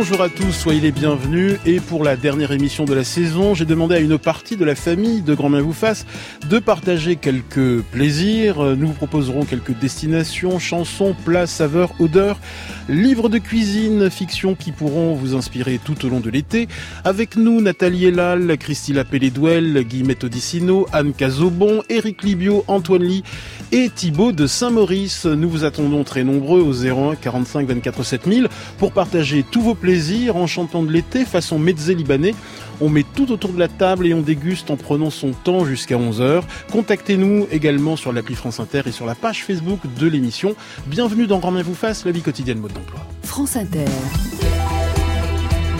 Bonjour 0.00 0.22
à 0.22 0.30
tous, 0.30 0.52
soyez 0.52 0.80
les 0.80 0.92
bienvenus. 0.92 1.58
Et 1.66 1.78
pour 1.78 2.04
la 2.04 2.16
dernière 2.16 2.52
émission 2.52 2.86
de 2.86 2.94
la 2.94 3.04
saison, 3.04 3.52
j'ai 3.54 3.66
demandé 3.66 3.96
à 3.96 3.98
une 3.98 4.16
partie 4.16 4.56
de 4.56 4.64
la 4.64 4.74
famille 4.74 5.20
de 5.20 5.34
Grand 5.34 5.50
Main 5.50 5.60
vous 5.60 5.74
fasse 5.74 6.06
de 6.48 6.58
partager 6.58 7.16
quelques 7.16 7.82
plaisirs. 7.82 8.62
Nous 8.78 8.86
vous 8.86 8.94
proposerons 8.94 9.44
quelques 9.44 9.78
destinations, 9.78 10.58
chansons, 10.58 11.14
plats, 11.26 11.46
saveurs, 11.46 11.92
odeurs, 11.98 12.40
livres 12.88 13.28
de 13.28 13.36
cuisine, 13.36 14.08
fiction 14.08 14.54
qui 14.54 14.72
pourront 14.72 15.12
vous 15.12 15.34
inspirer 15.34 15.78
tout 15.84 16.06
au 16.06 16.08
long 16.08 16.20
de 16.20 16.30
l'été. 16.30 16.66
Avec 17.04 17.36
nous, 17.36 17.60
Nathalie 17.60 18.06
Elal, 18.06 18.56
Christine 18.56 19.04
Pelledouel, 19.04 19.84
Guillemette 19.84 20.24
Odissino, 20.24 20.86
Anne 20.94 21.12
Cazobon, 21.12 21.82
Éric 21.90 22.22
Libio, 22.22 22.64
Antoine 22.68 23.04
Lee 23.04 23.22
et 23.70 23.90
Thibaut 23.94 24.32
de 24.32 24.46
Saint-Maurice. 24.46 25.26
Nous 25.26 25.50
vous 25.50 25.64
attendons 25.64 26.04
très 26.04 26.24
nombreux 26.24 26.62
au 26.62 26.72
01 26.72 27.16
45 27.16 27.68
24 27.68 28.02
7000 28.02 28.48
pour 28.78 28.92
partager 28.92 29.44
tous 29.48 29.60
vos 29.60 29.74
plaisirs 29.74 29.89
en 30.32 30.46
chantant 30.46 30.82
de 30.82 30.92
l'été 30.92 31.24
façon 31.24 31.58
mezzé 31.58 31.94
libanais. 31.94 32.34
On 32.80 32.88
met 32.88 33.04
tout 33.14 33.32
autour 33.32 33.52
de 33.52 33.58
la 33.58 33.66
table 33.66 34.06
et 34.06 34.14
on 34.14 34.20
déguste 34.20 34.70
en 34.70 34.76
prenant 34.76 35.10
son 35.10 35.32
temps 35.32 35.64
jusqu'à 35.64 35.96
11h. 35.96 36.42
Contactez-nous 36.70 37.48
également 37.50 37.96
sur 37.96 38.12
l'appli 38.12 38.36
France 38.36 38.60
Inter 38.60 38.82
et 38.86 38.92
sur 38.92 39.04
la 39.04 39.14
page 39.14 39.44
Facebook 39.44 39.80
de 39.98 40.06
l'émission. 40.06 40.54
Bienvenue 40.86 41.26
dans 41.26 41.38
Grand 41.38 41.52
Bien 41.52 41.62
vous 41.62 41.74
fasse, 41.74 42.04
la 42.04 42.12
vie 42.12 42.22
quotidienne 42.22 42.60
mode 42.60 42.72
d'emploi. 42.72 43.00
France 43.24 43.56
Inter. 43.56 43.84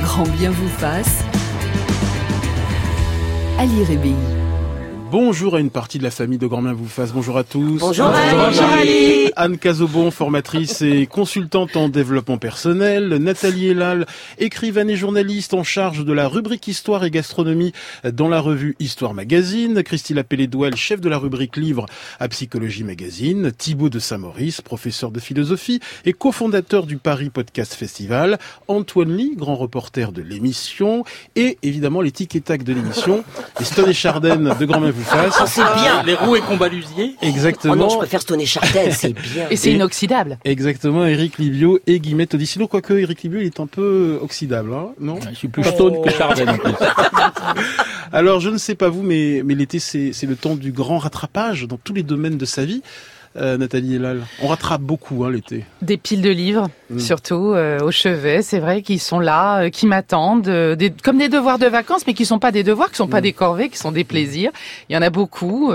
Grand 0.02 0.28
Bien 0.38 0.50
vous 0.50 0.68
fasse. 0.68 1.22
Ali 3.58 3.84
Rébi. 3.84 4.14
Bonjour 5.10 5.56
à 5.56 5.60
une 5.60 5.70
partie 5.70 5.98
de 5.98 6.04
la 6.04 6.12
famille 6.12 6.38
de 6.38 6.46
Grand 6.46 6.62
vous 6.72 6.86
fasse. 6.86 7.12
Bonjour 7.12 7.36
à 7.36 7.42
tous. 7.42 7.78
Bonjour, 7.78 8.12
Bonjour 8.32 8.64
Ali. 8.64 9.32
Anne 9.34 9.58
Cazobon, 9.58 10.12
formatrice 10.12 10.82
et 10.82 11.06
consultante 11.06 11.74
en 11.76 11.88
développement 11.88 12.38
personnel. 12.38 13.08
Nathalie 13.16 13.68
Elal, 13.68 14.06
écrivaine 14.38 14.88
et 14.88 14.96
journaliste 14.96 15.54
en 15.54 15.64
charge 15.64 16.04
de 16.04 16.12
la 16.12 16.28
rubrique 16.28 16.68
Histoire 16.68 17.04
et 17.04 17.10
gastronomie 17.10 17.72
dans 18.04 18.28
la 18.28 18.40
revue 18.40 18.76
Histoire 18.78 19.14
Magazine. 19.14 19.82
Christine 19.82 20.22
Pelledouel, 20.22 20.76
chef 20.76 21.00
de 21.00 21.08
la 21.08 21.18
rubrique 21.18 21.56
Livre 21.56 21.86
à 22.20 22.28
Psychologie 22.28 22.84
Magazine. 22.84 23.50
Thibaut 23.50 23.88
de 23.88 23.98
Saint-Maurice, 23.98 24.60
professeur 24.60 25.10
de 25.10 25.18
philosophie 25.18 25.80
et 26.04 26.12
cofondateur 26.12 26.86
du 26.86 26.98
Paris 26.98 27.30
Podcast 27.30 27.74
Festival. 27.74 28.38
Antoine 28.68 29.16
Lee, 29.16 29.34
grand 29.36 29.56
reporter 29.56 30.12
de 30.12 30.22
l'émission. 30.22 31.04
Et 31.34 31.58
évidemment 31.62 32.00
les 32.00 32.12
tic 32.12 32.30
de 32.30 32.72
l'émission. 32.72 33.24
Et 33.60 33.64
Stone 33.64 33.88
et 33.88 33.94
Chardin 33.94 34.36
de 34.36 34.64
Grand 34.66 34.80
vous 35.02 35.10
ah, 35.12 35.46
c'est 35.46 35.62
bien. 35.62 36.02
Les 36.04 36.14
roues 36.14 36.36
et 36.36 36.40
combalusiers. 36.40 37.16
Exactement. 37.22 37.74
Oh 37.74 37.76
non, 37.76 37.88
je 37.88 37.96
préfère 37.96 38.20
Stone 38.20 38.44
Chardin, 38.44 38.90
c'est 38.90 39.12
bien. 39.12 39.48
Et 39.50 39.56
c'est 39.56 39.72
inoxydable. 39.72 40.38
Exactement, 40.44 41.04
Eric 41.06 41.38
Livio 41.38 41.78
et 41.86 42.00
Guillemette 42.00 42.34
Odissino, 42.34 42.68
quoique 42.68 42.94
Eric 42.94 43.22
Livio 43.22 43.40
il 43.40 43.46
est 43.46 43.60
un 43.60 43.66
peu 43.66 44.18
oxydable, 44.22 44.72
hein, 44.72 44.90
non 45.00 45.18
Je 45.30 45.34
suis 45.34 45.48
plus 45.48 45.64
Stone 45.64 46.02
que 46.02 46.10
Chardin 46.10 46.48
en 46.48 46.58
plus. 46.58 46.72
Alors 48.12 48.40
je 48.40 48.50
ne 48.50 48.58
sais 48.58 48.74
pas 48.74 48.88
vous, 48.88 49.02
mais, 49.02 49.42
mais 49.44 49.54
l'été 49.54 49.78
c'est 49.78 50.22
le 50.22 50.36
temps 50.36 50.56
du 50.56 50.72
grand 50.72 50.98
rattrapage 50.98 51.66
dans 51.66 51.76
tous 51.76 51.92
les 51.92 52.02
domaines 52.02 52.38
de 52.38 52.44
sa 52.44 52.64
vie. 52.64 52.82
Euh, 53.36 53.56
Nathalie 53.56 53.94
Elal 53.94 54.26
On 54.42 54.48
rattrape 54.48 54.80
beaucoup 54.80 55.24
hein, 55.24 55.30
l'été. 55.30 55.64
Des 55.82 55.96
piles 55.96 56.20
de 56.20 56.30
livres, 56.30 56.68
mm. 56.90 56.98
surtout 56.98 57.52
euh, 57.54 57.78
au 57.78 57.92
chevet. 57.92 58.42
C'est 58.42 58.58
vrai 58.58 58.82
qu'ils 58.82 58.98
sont 58.98 59.20
là, 59.20 59.62
euh, 59.62 59.70
qui 59.70 59.86
m'attendent, 59.86 60.48
des, 60.48 60.90
comme 60.90 61.18
des 61.18 61.28
devoirs 61.28 61.60
de 61.60 61.66
vacances, 61.66 62.08
mais 62.08 62.14
qui 62.14 62.26
sont 62.26 62.40
pas 62.40 62.50
des 62.50 62.64
devoirs, 62.64 62.90
qui 62.90 62.96
sont 62.96 63.06
pas 63.06 63.20
mm. 63.20 63.22
des 63.22 63.32
corvées, 63.32 63.68
qui 63.68 63.78
sont 63.78 63.92
des 63.92 64.02
plaisirs. 64.02 64.50
Il 64.88 64.94
y 64.94 64.96
en 64.96 65.02
a 65.02 65.10
beaucoup, 65.10 65.72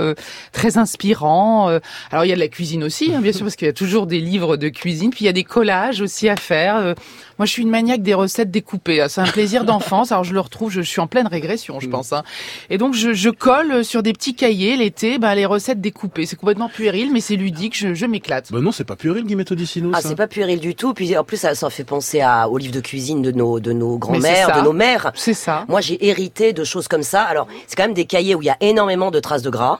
très 0.52 0.76
inspirants. 0.76 1.68
alors 2.10 2.24
il 2.24 2.28
y 2.28 2.32
a 2.32 2.34
de 2.34 2.40
la 2.40 2.48
cuisine 2.48 2.84
aussi, 2.84 3.14
hein, 3.14 3.20
bien 3.22 3.32
sûr, 3.32 3.46
parce 3.46 3.56
qu'il 3.56 3.66
y 3.66 3.70
a 3.70 3.74
toujours 3.74 4.06
des 4.06 4.20
livres 4.20 4.58
de 4.58 4.68
cuisine. 4.68 5.10
Puis 5.10 5.24
il 5.24 5.26
y 5.26 5.30
a 5.30 5.32
des 5.32 5.44
collages 5.44 6.02
aussi 6.02 6.28
à 6.28 6.36
faire. 6.36 6.94
Moi, 7.38 7.46
je 7.46 7.52
suis 7.52 7.62
une 7.62 7.70
maniaque 7.70 8.02
des 8.02 8.14
recettes 8.14 8.50
découpées. 8.50 9.04
C'est 9.08 9.20
un 9.20 9.26
plaisir 9.26 9.64
d'enfance. 9.64 10.12
Alors, 10.12 10.24
je 10.24 10.32
le 10.32 10.40
retrouve, 10.40 10.70
je, 10.70 10.80
suis 10.80 11.00
en 11.00 11.06
pleine 11.06 11.26
régression, 11.26 11.80
je 11.80 11.86
mm. 11.86 11.90
pense. 11.90 12.12
Hein. 12.12 12.22
Et 12.70 12.78
donc, 12.78 12.94
je, 12.94 13.12
je, 13.12 13.30
colle 13.30 13.84
sur 13.84 14.02
des 14.02 14.12
petits 14.12 14.34
cahiers 14.34 14.76
l'été 14.76 15.18
bah, 15.18 15.34
les 15.34 15.46
recettes 15.46 15.80
découpées. 15.80 16.26
C'est 16.26 16.36
complètement 16.36 16.68
puéril, 16.68 17.12
mais 17.12 17.20
c'est 17.20 17.36
ludique. 17.36 17.76
Je, 17.76 17.94
je 17.94 18.06
m'éclate. 18.06 18.50
Bah 18.50 18.60
non, 18.60 18.72
c'est 18.72 18.84
pas 18.84 18.96
puéril, 18.96 19.24
Guillemette 19.24 19.52
Odissino. 19.52 19.90
Ah, 19.94 20.00
c'est 20.02 20.16
pas 20.16 20.26
puéril 20.26 20.60
du 20.60 20.74
tout. 20.74 20.94
Puis 20.94 21.16
en 21.16 21.24
plus, 21.24 21.36
ça, 21.36 21.54
ça 21.54 21.68
fait 21.70 21.84
penser 21.84 22.20
à, 22.20 22.48
aux 22.48 22.58
livres 22.58 22.74
de 22.74 22.80
cuisine 22.80 23.22
de 23.22 23.32
nos, 23.32 23.60
de 23.60 23.72
nos 23.72 23.98
grands-mères, 23.98 24.56
de 24.56 24.64
nos 24.64 24.72
mères. 24.72 25.12
C'est 25.14 25.34
ça. 25.34 25.64
Moi, 25.68 25.80
j'ai 25.80 26.06
hérité 26.06 26.52
de 26.52 26.64
choses 26.64 26.88
comme 26.88 27.02
ça. 27.02 27.22
Alors, 27.22 27.48
c'est 27.66 27.76
quand 27.76 27.84
même 27.84 27.94
des 27.94 28.06
cahiers 28.06 28.34
où 28.34 28.42
il 28.42 28.46
y 28.46 28.50
a 28.50 28.56
énormément 28.60 29.10
de 29.10 29.20
traces 29.20 29.42
de 29.42 29.50
gras 29.50 29.78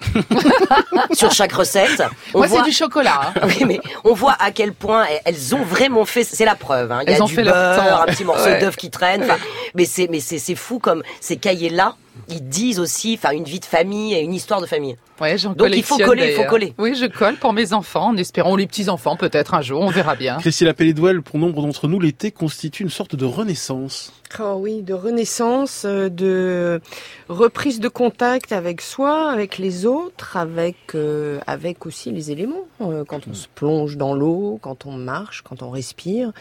sur 1.13 1.33
chaque 1.33 1.53
recette. 1.53 2.03
Moi, 2.35 2.49
c'est 2.49 2.63
du 2.63 2.73
chocolat. 2.73 3.33
Hein. 3.35 3.41
oui, 3.49 3.65
mais 3.67 3.81
on 4.05 4.15
voit 4.15 4.37
à 4.39 4.51
quel 4.51 4.73
point 4.73 5.05
elles 5.25 5.55
ont 5.55 5.63
vraiment 5.63 6.05
fait. 6.05 6.25
C'est 6.25 6.45
la 6.45 6.55
preuve. 6.55 6.93
Hein. 6.93 7.01
Il 7.07 7.13
y 7.13 7.15
a 7.15 7.21
du 7.21 7.46
beurre, 7.47 8.03
un 8.03 8.07
petit 8.07 8.25
morceau 8.25 8.51
d'œuf 8.61 8.77
qui 8.77 8.91
traîne. 8.91 9.27
mais 9.75 9.85
c'est 9.85 10.09
mais 10.11 10.21
c'est 10.21 10.55
fou 10.55 10.79
comme 10.79 11.03
ces 11.21 11.37
cahiers 11.37 11.71
là 11.71 11.97
ils 12.29 12.49
disent 12.49 12.81
aussi, 12.81 13.19
enfin, 13.19 13.35
une 13.35 13.45
vie 13.45 13.61
de 13.61 13.65
famille 13.65 14.15
et 14.15 14.21
une 14.21 14.35
histoire 14.35 14.61
de 14.61 14.67
famille. 14.67 14.97
Ouais, 15.21 15.39
j'en 15.39 15.53
Donc 15.53 15.71
il 15.75 15.83
faut 15.83 15.97
coller, 15.97 16.31
il 16.31 16.35
faut 16.35 16.49
coller. 16.49 16.75
Oui, 16.79 16.95
je 16.95 17.07
colle 17.07 17.37
pour 17.37 17.53
mes 17.53 17.73
enfants, 17.73 18.09
en 18.09 18.17
espérant 18.17 18.55
les 18.57 18.67
petits 18.67 18.89
enfants 18.91 19.17
peut-être 19.17 19.55
un 19.55 19.63
jour, 19.63 19.81
on 19.81 19.89
verra 19.89 20.15
bien. 20.15 20.37
Christine 20.41 20.73
Pelledouel, 20.75 21.23
pour 21.23 21.39
nombre 21.39 21.63
d'entre 21.63 21.89
nous, 21.89 22.01
l'été 22.01 22.31
constitue 22.31 22.83
une 22.83 22.91
sorte 22.91 23.17
de 23.17 23.25
renaissance. 23.25 24.13
Oh 24.39 24.57
oui, 24.59 24.83
de 24.83 24.93
renaissance, 24.93 25.85
euh, 25.87 26.11
de 26.11 26.81
reprise 27.29 27.81
de 27.81 27.89
contact 27.89 28.53
avec 28.53 28.81
soi, 28.81 29.31
avec 29.31 29.57
les 29.57 29.87
autres, 29.87 30.37
avec 30.37 30.77
euh, 30.95 31.39
avec 31.47 31.87
aussi 31.87 32.11
les 32.11 32.31
éléments. 32.31 32.67
Euh, 32.83 33.05
quand 33.05 33.27
on 33.29 33.35
se 33.35 33.47
plonge 33.55 33.97
dans 33.97 34.15
l'eau, 34.15 34.59
quand 34.61 34.85
on 34.85 34.93
marche, 34.93 35.43
quand 35.43 35.63
on 35.63 35.71
respire. 35.71 36.33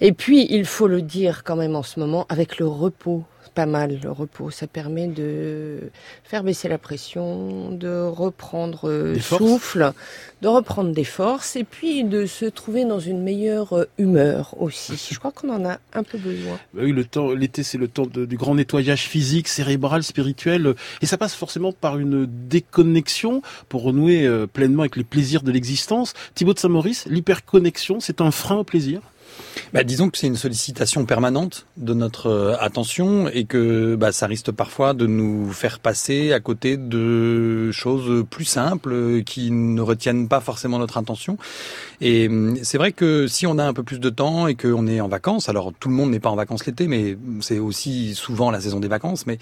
Et 0.00 0.12
puis, 0.12 0.46
il 0.48 0.64
faut 0.64 0.86
le 0.86 1.02
dire 1.02 1.42
quand 1.44 1.56
même 1.56 1.76
en 1.76 1.82
ce 1.82 2.00
moment, 2.00 2.26
avec 2.28 2.58
le 2.58 2.66
repos 2.66 3.24
pas 3.50 3.66
mal 3.66 3.98
le 4.02 4.10
repos. 4.10 4.50
Ça 4.50 4.66
permet 4.66 5.06
de 5.06 5.90
faire 6.24 6.42
baisser 6.42 6.68
la 6.68 6.78
pression, 6.78 7.70
de 7.70 8.02
reprendre 8.02 8.88
euh, 8.88 9.18
souffle, 9.18 9.92
de 10.42 10.48
reprendre 10.48 10.92
des 10.92 11.04
forces 11.04 11.56
et 11.56 11.64
puis 11.64 12.04
de 12.04 12.26
se 12.26 12.44
trouver 12.44 12.84
dans 12.84 13.00
une 13.00 13.22
meilleure 13.22 13.72
euh, 13.72 13.84
humeur 13.98 14.54
aussi. 14.60 14.94
Je 15.12 15.18
crois 15.18 15.32
qu'on 15.32 15.50
en 15.50 15.64
a 15.64 15.78
un 15.94 16.02
peu 16.02 16.18
besoin. 16.18 16.58
Bah 16.74 16.82
oui, 16.84 16.92
le 16.92 17.04
temps, 17.04 17.30
l'été, 17.30 17.62
c'est 17.62 17.78
le 17.78 17.88
temps 17.88 18.06
du 18.06 18.36
grand 18.36 18.54
nettoyage 18.54 19.02
physique, 19.02 19.48
cérébral, 19.48 20.02
spirituel, 20.02 20.74
et 21.02 21.06
ça 21.06 21.18
passe 21.18 21.34
forcément 21.34 21.72
par 21.72 21.98
une 21.98 22.26
déconnexion 22.26 23.42
pour 23.68 23.82
renouer 23.82 24.26
euh, 24.26 24.46
pleinement 24.46 24.82
avec 24.82 24.96
les 24.96 25.04
plaisirs 25.04 25.42
de 25.42 25.52
l'existence. 25.52 26.14
Thibaut 26.34 26.54
de 26.54 26.58
Saint-Maurice, 26.58 27.06
l'hyperconnexion, 27.06 28.00
c'est 28.00 28.20
un 28.20 28.30
frein 28.30 28.56
au 28.56 28.64
plaisir? 28.64 29.00
Bah, 29.72 29.82
disons 29.84 30.10
que 30.10 30.18
c'est 30.18 30.26
une 30.26 30.36
sollicitation 30.36 31.04
permanente 31.06 31.66
de 31.76 31.92
notre 31.92 32.28
euh, 32.28 32.56
attention 32.60 33.28
et 33.28 33.44
que 33.44 33.96
bah, 33.96 34.12
ça 34.12 34.26
risque 34.26 34.52
parfois 34.52 34.94
de 34.94 35.06
nous 35.06 35.52
faire 35.52 35.80
passer 35.80 36.32
à 36.32 36.40
côté 36.40 36.76
de 36.76 37.70
choses 37.72 38.24
plus 38.30 38.44
simples 38.44 38.92
euh, 38.92 39.22
qui 39.22 39.50
ne 39.50 39.80
retiennent 39.80 40.28
pas 40.28 40.40
forcément 40.40 40.78
notre 40.78 40.98
attention. 40.98 41.36
Et 42.00 42.28
hum, 42.28 42.56
c'est 42.62 42.78
vrai 42.78 42.92
que 42.92 43.26
si 43.26 43.46
on 43.46 43.58
a 43.58 43.64
un 43.64 43.72
peu 43.72 43.82
plus 43.82 43.98
de 43.98 44.10
temps 44.10 44.46
et 44.46 44.54
qu'on 44.54 44.86
est 44.86 45.00
en 45.00 45.08
vacances, 45.08 45.48
alors 45.48 45.72
tout 45.78 45.88
le 45.88 45.94
monde 45.94 46.10
n'est 46.10 46.20
pas 46.20 46.30
en 46.30 46.36
vacances 46.36 46.64
l'été, 46.64 46.86
mais 46.86 47.18
c'est 47.40 47.58
aussi 47.58 48.14
souvent 48.14 48.50
la 48.50 48.60
saison 48.60 48.80
des 48.80 48.88
vacances, 48.88 49.26
mais 49.26 49.38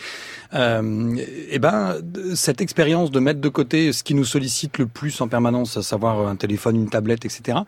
euh, 0.54 1.16
eh 1.50 1.58
ben 1.58 1.96
cette 2.34 2.60
expérience 2.60 3.10
de 3.10 3.20
mettre 3.20 3.40
de 3.40 3.48
côté 3.48 3.92
ce 3.92 4.02
qui 4.02 4.14
nous 4.14 4.24
sollicite 4.24 4.78
le 4.78 4.86
plus 4.86 5.20
en 5.20 5.28
permanence, 5.28 5.76
à 5.76 5.82
savoir 5.82 6.26
un 6.26 6.36
téléphone, 6.36 6.76
une 6.76 6.88
tablette, 6.88 7.24
etc. 7.24 7.58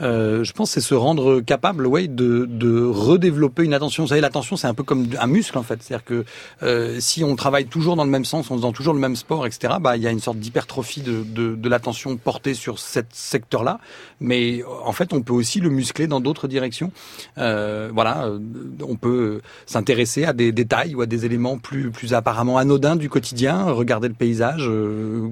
Je 0.00 0.52
pense 0.52 0.70
c'est 0.70 0.80
se 0.80 0.94
rendre 0.94 1.40
capable, 1.40 1.65
de, 1.72 2.86
redévelopper 2.86 3.64
une 3.64 3.74
attention. 3.74 4.04
Vous 4.04 4.10
savez, 4.10 4.20
l'attention 4.20 4.56
c'est 4.56 4.66
un 4.66 4.74
peu 4.74 4.82
comme 4.82 5.06
un 5.18 5.26
muscle 5.26 5.58
en 5.58 5.62
fait, 5.62 5.82
c'est-à-dire 5.82 6.04
que 6.04 6.24
euh, 6.62 6.96
si 7.00 7.24
on 7.24 7.36
travaille 7.36 7.66
toujours 7.66 7.96
dans 7.96 8.04
le 8.04 8.10
même 8.10 8.24
sens, 8.24 8.50
en 8.50 8.56
faisant 8.56 8.72
toujours 8.72 8.94
le 8.94 9.00
même 9.00 9.16
sport, 9.16 9.46
etc. 9.46 9.74
Bah 9.80 9.96
il 9.96 10.02
y 10.02 10.06
a 10.06 10.10
une 10.10 10.20
sorte 10.20 10.38
d'hypertrophie 10.38 11.02
de, 11.02 11.22
de, 11.24 11.68
l'attention 11.68 12.16
portée 12.16 12.54
sur 12.54 12.78
cet 12.78 13.06
secteur-là 13.12 13.80
mais 14.20 14.62
en 14.84 14.92
fait, 14.92 15.12
on 15.12 15.20
peut 15.22 15.32
aussi 15.32 15.60
le 15.60 15.68
muscler 15.68 16.06
dans 16.06 16.20
d'autres 16.20 16.48
directions. 16.48 16.90
Euh, 17.38 17.90
voilà, 17.92 18.26
euh, 18.26 18.38
on 18.86 18.96
peut 18.96 19.40
s'intéresser 19.66 20.24
à 20.24 20.32
des 20.32 20.52
détails 20.52 20.94
ou 20.94 21.02
à 21.02 21.06
des 21.06 21.26
éléments 21.26 21.58
plus, 21.58 21.90
plus 21.90 22.14
apparemment 22.14 22.56
anodins 22.56 22.96
du 22.96 23.10
quotidien, 23.10 23.64
regarder 23.64 24.08
le 24.08 24.14
paysage, 24.14 24.70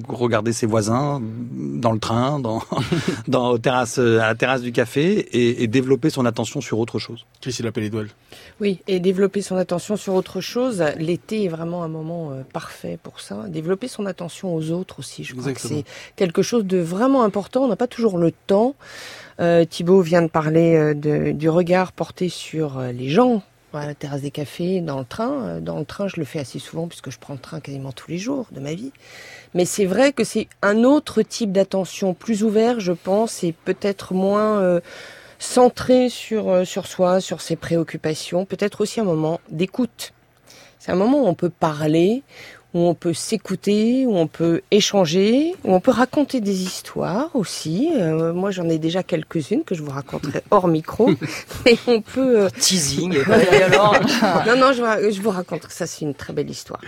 regarder 0.08 0.52
ses 0.52 0.66
voisins 0.66 1.22
dans 1.54 1.92
le 1.92 1.98
train, 1.98 2.40
dans, 2.40 2.62
dans 3.28 3.56
terrasse, 3.58 3.98
à 3.98 4.26
la 4.26 4.34
terrasse 4.34 4.62
du 4.62 4.72
café, 4.72 5.18
et, 5.32 5.62
et 5.62 5.66
développer 5.66 6.10
son 6.10 6.23
attention 6.26 6.60
sur 6.60 6.78
autre 6.78 6.98
chose. 6.98 7.26
Qu'est-ce 7.40 7.56
qu'il 7.56 7.66
appelle 7.66 7.84
Edouard 7.84 8.06
Oui, 8.60 8.80
et 8.86 9.00
développer 9.00 9.42
son 9.42 9.56
attention 9.56 9.96
sur 9.96 10.14
autre 10.14 10.40
chose. 10.40 10.84
L'été 10.98 11.44
est 11.44 11.48
vraiment 11.48 11.82
un 11.82 11.88
moment 11.88 12.32
parfait 12.52 12.98
pour 13.02 13.20
ça. 13.20 13.44
Développer 13.48 13.88
son 13.88 14.06
attention 14.06 14.54
aux 14.54 14.70
autres 14.70 14.98
aussi, 15.00 15.24
je 15.24 15.34
crois 15.34 15.52
que 15.52 15.60
c'est 15.60 15.84
quelque 16.16 16.42
chose 16.42 16.64
de 16.64 16.78
vraiment 16.78 17.22
important. 17.22 17.64
On 17.64 17.68
n'a 17.68 17.76
pas 17.76 17.86
toujours 17.86 18.18
le 18.18 18.32
temps. 18.32 18.74
Euh, 19.40 19.64
Thibaut 19.64 20.00
vient 20.00 20.22
de 20.22 20.28
parler 20.28 20.76
euh, 20.76 21.32
du 21.32 21.48
regard 21.48 21.92
porté 21.92 22.28
sur 22.28 22.78
euh, 22.78 22.92
les 22.92 23.08
gens 23.08 23.42
à 23.72 23.86
la 23.86 23.94
terrasse 23.94 24.22
des 24.22 24.30
cafés, 24.30 24.80
dans 24.80 25.00
le 25.00 25.04
train. 25.04 25.60
Dans 25.60 25.80
le 25.80 25.84
train, 25.84 26.06
je 26.06 26.20
le 26.20 26.24
fais 26.24 26.38
assez 26.38 26.60
souvent 26.60 26.86
puisque 26.86 27.10
je 27.10 27.18
prends 27.18 27.34
le 27.34 27.40
train 27.40 27.58
quasiment 27.58 27.90
tous 27.90 28.08
les 28.08 28.18
jours 28.18 28.46
de 28.52 28.60
ma 28.60 28.72
vie. 28.72 28.92
Mais 29.52 29.64
c'est 29.64 29.84
vrai 29.84 30.12
que 30.12 30.22
c'est 30.22 30.46
un 30.62 30.84
autre 30.84 31.22
type 31.22 31.50
d'attention, 31.50 32.14
plus 32.14 32.44
ouvert, 32.44 32.78
je 32.78 32.92
pense, 32.92 33.42
et 33.42 33.50
peut-être 33.50 34.14
moins 34.14 34.80
centré 35.44 36.08
sur, 36.08 36.48
euh, 36.48 36.64
sur 36.64 36.86
soi, 36.86 37.20
sur 37.20 37.40
ses 37.40 37.54
préoccupations, 37.56 38.44
peut-être 38.44 38.80
aussi 38.80 39.00
un 39.00 39.04
moment 39.04 39.40
d'écoute. 39.50 40.12
C'est 40.78 40.90
un 40.90 40.96
moment 40.96 41.22
où 41.22 41.26
on 41.26 41.34
peut 41.34 41.50
parler, 41.50 42.22
où 42.74 42.80
on 42.80 42.94
peut 42.94 43.14
s'écouter, 43.14 44.04
où 44.04 44.16
on 44.16 44.26
peut 44.26 44.60
échanger, 44.72 45.54
où 45.62 45.72
on 45.72 45.80
peut 45.80 45.92
raconter 45.92 46.40
des 46.40 46.64
histoires 46.64 47.30
aussi. 47.34 47.90
Euh, 47.96 48.32
moi, 48.32 48.50
j'en 48.50 48.68
ai 48.68 48.78
déjà 48.78 49.04
quelques-unes 49.04 49.62
que 49.62 49.76
je 49.76 49.82
vous 49.82 49.92
raconterai 49.92 50.42
hors 50.50 50.66
micro. 50.66 51.08
Mais 51.64 51.76
on 51.86 52.00
peut... 52.00 52.40
Euh, 52.40 52.48
Teasing. 52.58 53.12
non, 54.46 54.56
non, 54.56 54.72
je, 54.72 55.10
je 55.12 55.22
vous 55.22 55.30
raconterai. 55.30 55.72
Ça, 55.72 55.86
c'est 55.86 56.04
une 56.04 56.14
très 56.14 56.32
belle 56.32 56.50
histoire. 56.50 56.80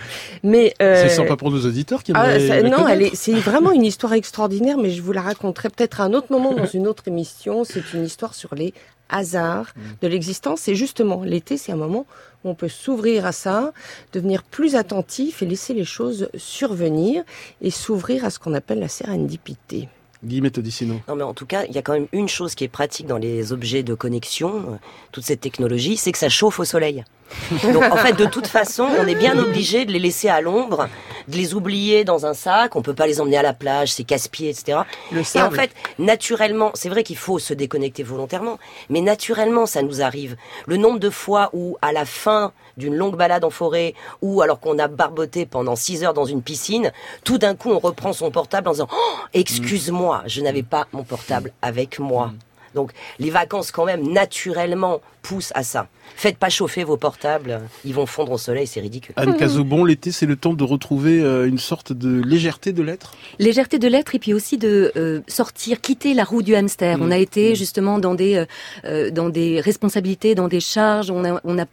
Mais 0.43 0.73
euh... 0.81 1.03
c'est 1.03 1.15
sympa 1.15 1.37
pour 1.37 1.51
nos 1.51 1.65
auditeurs 1.65 2.03
qui 2.03 2.11
ah, 2.13 2.37
ça, 2.37 2.61
Non, 2.63 2.85
elle 2.87 3.03
est, 3.03 3.15
c'est 3.15 3.33
vraiment 3.33 3.71
une 3.71 3.85
histoire 3.85 4.11
extraordinaire, 4.11 4.77
mais 4.77 4.91
je 4.91 5.01
vous 5.01 5.13
la 5.13 5.21
raconterai 5.21 5.69
peut-être 5.69 6.01
à 6.01 6.03
un 6.03 6.13
autre 6.13 6.27
moment 6.31 6.53
dans 6.53 6.65
une 6.65 6.85
autre 6.85 7.03
émission. 7.07 7.63
C'est 7.63 7.93
une 7.93 8.03
histoire 8.03 8.33
sur 8.33 8.55
les 8.55 8.73
hasards 9.09 9.73
mm. 9.75 9.81
de 10.01 10.07
l'existence. 10.07 10.67
Et 10.67 10.75
justement, 10.75 11.23
l'été, 11.23 11.55
c'est 11.57 11.71
un 11.71 11.77
moment 11.77 12.05
on 12.43 12.55
peut 12.55 12.67
s'ouvrir 12.67 13.25
à 13.25 13.31
ça, 13.31 13.73
devenir 14.13 14.43
plus 14.43 14.75
attentif 14.75 15.41
et 15.41 15.45
laisser 15.45 15.73
les 15.73 15.85
choses 15.85 16.29
survenir 16.35 17.23
et 17.61 17.71
s'ouvrir 17.71 18.25
à 18.25 18.29
ce 18.29 18.39
qu'on 18.39 18.53
appelle 18.53 18.79
la 18.79 18.87
sérendipité. 18.87 19.89
Guillemette 20.23 20.57
Odissino. 20.57 20.99
Non, 21.07 21.15
mais 21.15 21.23
en 21.23 21.33
tout 21.33 21.45
cas, 21.45 21.65
il 21.65 21.75
y 21.75 21.77
a 21.77 21.81
quand 21.81 21.93
même 21.93 22.07
une 22.11 22.27
chose 22.27 22.55
qui 22.55 22.63
est 22.63 22.69
pratique 22.69 23.07
dans 23.07 23.17
les 23.17 23.53
objets 23.53 23.83
de 23.83 23.93
connexion, 23.93 24.55
euh, 24.57 24.75
toute 25.11 25.23
cette 25.23 25.41
technologie, 25.41 25.97
c'est 25.97 26.11
que 26.11 26.17
ça 26.17 26.29
chauffe 26.29 26.59
au 26.59 26.65
soleil. 26.65 27.03
Donc 27.73 27.83
en 27.83 27.97
fait, 27.97 28.13
de 28.13 28.25
toute 28.25 28.47
façon, 28.47 28.87
on 28.99 29.07
est 29.07 29.15
bien 29.15 29.37
obligé 29.37 29.85
de 29.85 29.91
les 29.91 29.99
laisser 29.99 30.29
à 30.29 30.41
l'ombre, 30.41 30.87
de 31.27 31.35
les 31.35 31.53
oublier 31.53 32.03
dans 32.03 32.25
un 32.25 32.33
sac. 32.33 32.75
On 32.75 32.81
peut 32.81 32.93
pas 32.93 33.07
les 33.07 33.21
emmener 33.21 33.37
à 33.37 33.41
la 33.41 33.53
plage, 33.53 33.93
c'est 33.93 34.03
casse-pied, 34.03 34.49
etc. 34.49 34.79
Le 35.11 35.21
et 35.21 35.41
en 35.41 35.51
fait, 35.51 35.71
naturellement, 35.99 36.71
c'est 36.73 36.89
vrai 36.89 37.03
qu'il 37.03 37.17
faut 37.17 37.39
se 37.39 37.53
déconnecter 37.53 38.03
volontairement, 38.03 38.57
mais 38.89 39.01
naturellement, 39.01 39.65
ça 39.65 39.81
nous 39.81 40.01
arrive. 40.01 40.35
Le 40.65 40.77
nombre 40.77 40.99
de 40.99 41.09
fois 41.09 41.49
où, 41.53 41.77
à 41.81 41.91
la 41.91 42.05
fin 42.05 42.53
d'une 42.77 42.95
longue 42.95 43.17
balade 43.17 43.43
en 43.43 43.49
forêt, 43.49 43.93
ou 44.21 44.41
alors 44.41 44.59
qu'on 44.59 44.79
a 44.79 44.87
barboté 44.87 45.45
pendant 45.45 45.75
six 45.75 46.03
heures 46.03 46.13
dans 46.13 46.25
une 46.25 46.41
piscine, 46.41 46.91
tout 47.23 47.37
d'un 47.37 47.55
coup, 47.55 47.71
on 47.71 47.79
reprend 47.79 48.13
son 48.13 48.31
portable 48.31 48.69
en 48.69 48.71
disant 48.71 48.87
oh, 48.91 49.15
"Excuse-moi, 49.33 50.23
je 50.27 50.41
n'avais 50.41 50.63
pas 50.63 50.87
mon 50.93 51.03
portable 51.03 51.51
avec 51.61 51.99
moi." 51.99 52.31
Donc 52.77 52.91
les 53.17 53.31
vacances 53.31 53.71
quand 53.71 53.85
même 53.85 54.13
naturellement 54.13 55.01
poussent 55.23 55.51
à 55.55 55.63
ça. 55.63 55.87
Faites 56.15 56.37
pas 56.37 56.49
chauffer 56.49 56.83
vos 56.83 56.95
portables, 56.95 57.59
ils 57.83 57.93
vont 57.93 58.05
fondre 58.05 58.31
au 58.33 58.37
soleil, 58.37 58.67
c'est 58.67 58.79
ridicule. 58.79 59.15
Anne 59.17 59.35
Cazobon, 59.39 59.83
l'été 59.83 60.11
c'est 60.11 60.27
le 60.27 60.35
temps 60.35 60.53
de 60.53 60.63
retrouver 60.63 61.19
euh, 61.19 61.47
une 61.47 61.57
sorte 61.57 61.91
de 61.91 62.21
légèreté 62.21 62.71
de 62.71 62.83
l'être? 62.83 63.15
Légèreté 63.39 63.79
de 63.79 63.87
l'être 63.87 64.13
et 64.13 64.19
puis 64.19 64.33
aussi 64.33 64.59
de 64.59 64.91
euh, 64.95 65.21
sortir, 65.27 65.81
quitter 65.81 66.13
la 66.13 66.23
roue 66.23 66.43
du 66.43 66.55
hamster. 66.55 66.99
On 67.01 67.09
a 67.09 67.17
été 67.17 67.51
mmh. 67.51 67.55
justement 67.55 67.97
dans 67.97 68.13
des, 68.13 68.45
euh, 68.85 69.09
dans 69.09 69.29
des 69.29 69.59
responsabilités, 69.59 70.35
dans 70.35 70.47
des 70.47 70.59
charges, 70.59 71.09
on 71.09 71.25
a, 71.25 71.41
on 71.43 71.57
a 71.57 71.65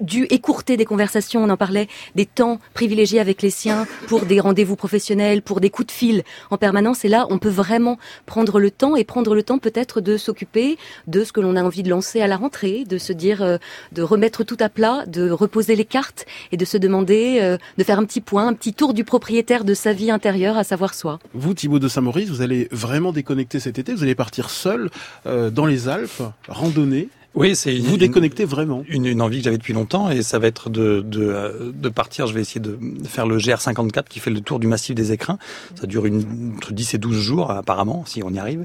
dû 0.00 0.26
écourter 0.30 0.76
des 0.76 0.84
conversations, 0.84 1.42
on 1.42 1.50
en 1.50 1.56
parlait, 1.56 1.88
des 2.14 2.26
temps 2.26 2.58
privilégiés 2.74 3.20
avec 3.20 3.42
les 3.42 3.50
siens 3.50 3.86
pour 4.06 4.26
des 4.26 4.40
rendez-vous 4.40 4.76
professionnels, 4.76 5.42
pour 5.42 5.60
des 5.60 5.70
coups 5.70 5.86
de 5.86 5.92
fil 5.92 6.22
en 6.50 6.56
permanence. 6.56 7.04
Et 7.04 7.08
là, 7.08 7.26
on 7.30 7.38
peut 7.38 7.48
vraiment 7.48 7.98
prendre 8.26 8.60
le 8.60 8.70
temps 8.70 8.96
et 8.96 9.04
prendre 9.04 9.34
le 9.34 9.42
temps 9.42 9.58
peut-être 9.58 10.00
de 10.00 10.16
s'occuper 10.16 10.78
de 11.06 11.24
ce 11.24 11.32
que 11.32 11.40
l'on 11.40 11.56
a 11.56 11.62
envie 11.62 11.82
de 11.82 11.90
lancer 11.90 12.20
à 12.20 12.26
la 12.26 12.36
rentrée, 12.36 12.84
de 12.84 12.98
se 12.98 13.12
dire, 13.12 13.42
euh, 13.42 13.58
de 13.92 14.02
remettre 14.02 14.44
tout 14.44 14.56
à 14.60 14.68
plat, 14.68 15.04
de 15.06 15.30
reposer 15.30 15.76
les 15.76 15.84
cartes 15.84 16.26
et 16.52 16.56
de 16.56 16.64
se 16.64 16.76
demander, 16.76 17.38
euh, 17.40 17.58
de 17.76 17.84
faire 17.84 17.98
un 17.98 18.04
petit 18.04 18.20
point, 18.20 18.46
un 18.46 18.54
petit 18.54 18.74
tour 18.74 18.94
du 18.94 19.04
propriétaire 19.04 19.64
de 19.64 19.74
sa 19.74 19.92
vie 19.92 20.10
intérieure, 20.10 20.56
à 20.56 20.64
savoir 20.64 20.94
soi. 20.94 21.18
Vous, 21.34 21.54
Thibaut 21.54 21.78
de 21.78 21.88
Saint-Maurice, 21.88 22.28
vous 22.28 22.42
allez 22.42 22.68
vraiment 22.70 23.12
déconnecter 23.12 23.60
cet 23.60 23.78
été. 23.78 23.94
Vous 23.94 24.02
allez 24.02 24.14
partir 24.14 24.50
seul 24.50 24.90
euh, 25.26 25.50
dans 25.50 25.66
les 25.66 25.88
Alpes, 25.88 26.22
randonner. 26.48 27.08
Oui, 27.38 27.54
c'est 27.54 27.72
vous 27.78 27.96
déconnectez 27.96 28.44
vraiment. 28.44 28.82
Une, 28.88 29.06
une, 29.06 29.22
envie 29.22 29.38
que 29.38 29.44
j'avais 29.44 29.58
depuis 29.58 29.72
longtemps 29.72 30.10
et 30.10 30.22
ça 30.22 30.40
va 30.40 30.48
être 30.48 30.70
de, 30.70 31.02
de, 31.02 31.72
de 31.72 31.88
partir. 31.88 32.26
Je 32.26 32.34
vais 32.34 32.40
essayer 32.40 32.60
de 32.60 32.76
faire 33.08 33.28
le 33.28 33.38
GR54 33.38 34.04
qui 34.08 34.18
fait 34.18 34.30
le 34.30 34.40
tour 34.40 34.58
du 34.58 34.66
massif 34.66 34.96
des 34.96 35.12
écrins. 35.12 35.38
Ça 35.80 35.86
dure 35.86 36.04
une, 36.06 36.54
entre 36.56 36.72
10 36.72 36.94
et 36.94 36.98
12 36.98 37.16
jours 37.16 37.52
apparemment, 37.52 38.02
si 38.06 38.24
on 38.24 38.30
y 38.30 38.40
arrive. 38.40 38.64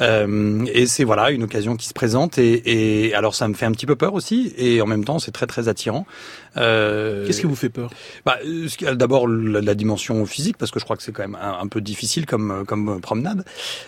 Euh, 0.00 0.64
et 0.72 0.86
c'est 0.86 1.02
voilà 1.02 1.32
une 1.32 1.42
occasion 1.42 1.74
qui 1.76 1.88
se 1.88 1.92
présente 1.92 2.38
et, 2.38 3.06
et, 3.06 3.14
alors 3.14 3.34
ça 3.34 3.48
me 3.48 3.54
fait 3.54 3.66
un 3.66 3.72
petit 3.72 3.86
peu 3.86 3.96
peur 3.96 4.14
aussi 4.14 4.52
et 4.58 4.80
en 4.80 4.86
même 4.86 5.04
temps 5.04 5.18
c'est 5.18 5.32
très 5.32 5.46
très 5.46 5.68
attirant. 5.68 6.06
Euh, 6.56 7.26
Qu'est-ce 7.26 7.40
qui 7.40 7.46
vous 7.46 7.56
fait 7.56 7.68
peur? 7.68 7.90
bah, 8.24 8.38
D'abord 8.92 9.26
la, 9.26 9.60
la, 9.60 9.74
dimension 9.74 10.24
physique 10.24 10.56
parce 10.56 10.70
que 10.70 10.78
je 10.78 10.84
crois 10.84 10.96
que 10.96 11.02
c'est 11.02 11.10
quand 11.10 11.22
même 11.22 11.38
un, 11.40 11.58
un, 11.60 11.66
peu 11.66 11.80
difficile 11.80 12.26
comme 12.26 12.64
comme 12.64 13.00
promenade. 13.00 13.44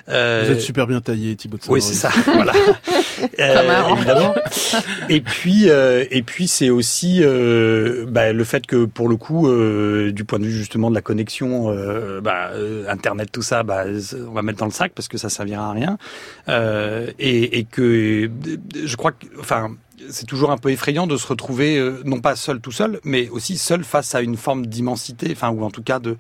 Euh, 0.09 0.43
vous 0.47 0.53
êtes 0.53 0.61
super 0.61 0.89
bien 0.89 1.01
taillé, 1.01 1.37
Thibaut. 1.37 1.59
Oui, 1.69 1.81
c'est 1.81 1.95
ça. 1.95 2.11
voilà. 2.35 2.53
euh, 4.17 4.81
et 5.09 5.21
puis 5.21 5.69
euh, 5.69 6.05
et 6.11 6.23
puis 6.23 6.49
c'est 6.49 6.71
aussi 6.71 7.21
euh, 7.23 8.07
bah, 8.09 8.33
le 8.33 8.45
fait 8.45 8.67
que 8.67 8.85
pour 8.85 9.09
le 9.09 9.17
coup, 9.17 9.49
euh, 9.49 10.13
du 10.13 10.25
point 10.25 10.39
de 10.39 10.45
vue 10.45 10.53
justement 10.53 10.91
de 10.91 10.95
la 10.95 11.03
connexion, 11.03 11.75
bah, 12.23 12.51
internet, 12.89 13.31
tout 13.33 13.43
ça, 13.43 13.63
bah, 13.63 13.85
on 14.29 14.33
va 14.33 14.43
mettre 14.43 14.59
dans 14.59 14.67
le 14.67 14.71
sac 14.71 14.93
parce 14.95 15.09
que 15.09 15.19
ça 15.19 15.29
servira 15.29 15.71
à 15.71 15.73
rien. 15.73 15.99
Et, 17.19 17.59
et, 17.59 17.65
que 17.65 18.31
je 18.85 18.97
crois 18.97 19.13
que, 19.13 19.27
enfin 19.41 19.71
c'est 20.11 20.27
toujours 20.27 20.51
un 20.51 20.59
peu 20.59 20.71
effrayant 20.71 21.07
de 21.07 21.17
se 21.17 21.27
retrouver 21.27 21.79
euh, 21.79 22.03
non 22.05 22.21
pas 22.21 22.37
seul 22.37 22.61
tout 22.61 22.73
seul, 22.73 23.01
mais 23.05 23.29
aussi 23.29 23.59
seul 23.59 23.85
face 23.85 24.15
à 24.15 24.21
une 24.21 24.37
forme 24.37 24.67
d'immensité, 24.67 25.29
enfin 25.33 25.51
ou 25.51 25.63
en 25.65 25.71
tout 25.71 25.83
cas 25.83 25.99
de, 25.99 26.17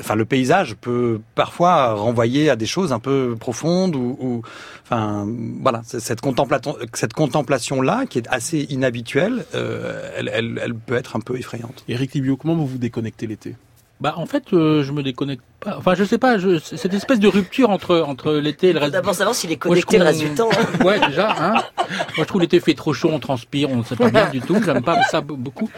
enfin 0.00 0.14
le 0.14 0.24
paysage 0.24 0.74
peut 0.76 1.20
parfois 1.34 1.94
renvoyer 1.94 2.50
à 2.50 2.56
des 2.56 2.66
choses 2.66 2.92
un 2.92 2.98
peu 2.98 3.36
profondes 3.38 3.96
ou, 3.96 4.16
ou 4.20 4.42
enfin 4.84 5.26
voilà 5.62 5.82
cette 5.84 6.20
contemplation, 6.20 6.76
cette 6.92 7.12
contemplation 7.12 7.82
là 7.82 8.06
qui 8.06 8.18
est 8.18 8.28
assez 8.28 8.66
inhabituelle, 8.70 9.44
euh, 9.54 10.10
elle, 10.16 10.30
elle, 10.32 10.60
elle, 10.62 10.74
peut 10.74 10.94
être 10.94 11.16
un 11.16 11.20
peu 11.20 11.38
effrayante. 11.38 11.84
Eric 11.88 12.14
Libio, 12.14 12.36
comment 12.36 12.54
vous 12.54 12.66
vous 12.66 12.78
déconnectez 12.78 13.26
l'été? 13.26 13.56
Bah 14.00 14.14
en 14.16 14.26
fait, 14.26 14.52
euh, 14.52 14.82
je 14.82 14.92
me 14.92 15.02
déconnecte 15.02 15.42
Enfin, 15.64 15.94
je 15.94 16.04
sais 16.04 16.18
pas, 16.18 16.38
je, 16.38 16.58
cette 16.58 16.94
espèce 16.94 17.18
de 17.18 17.28
rupture 17.28 17.70
entre 17.70 18.00
entre 18.00 18.32
l'été 18.34 18.68
et 18.68 18.72
le 18.72 18.78
reste. 18.78 18.92
D'abord 18.92 19.14
savoir 19.14 19.34
s'il 19.34 19.50
est 19.52 19.56
connecté 19.56 19.98
le 19.98 20.04
reste 20.04 20.20
du 20.20 20.30
temps. 20.30 20.50
Hein. 20.52 20.64
Ouais, 20.84 21.00
déjà. 21.08 21.34
Hein. 21.40 21.54
Moi, 21.88 22.18
je 22.18 22.24
trouve 22.24 22.40
l'été 22.40 22.60
fait 22.60 22.74
trop 22.74 22.92
chaud, 22.92 23.10
on 23.12 23.18
transpire, 23.18 23.70
on 23.70 23.78
ne 23.78 23.82
sait 23.82 23.96
pas 23.96 24.10
bien 24.10 24.30
du 24.30 24.40
tout. 24.40 24.56
J'aime 24.64 24.82
pas 24.82 25.02
ça 25.10 25.20
beaucoup. 25.20 25.68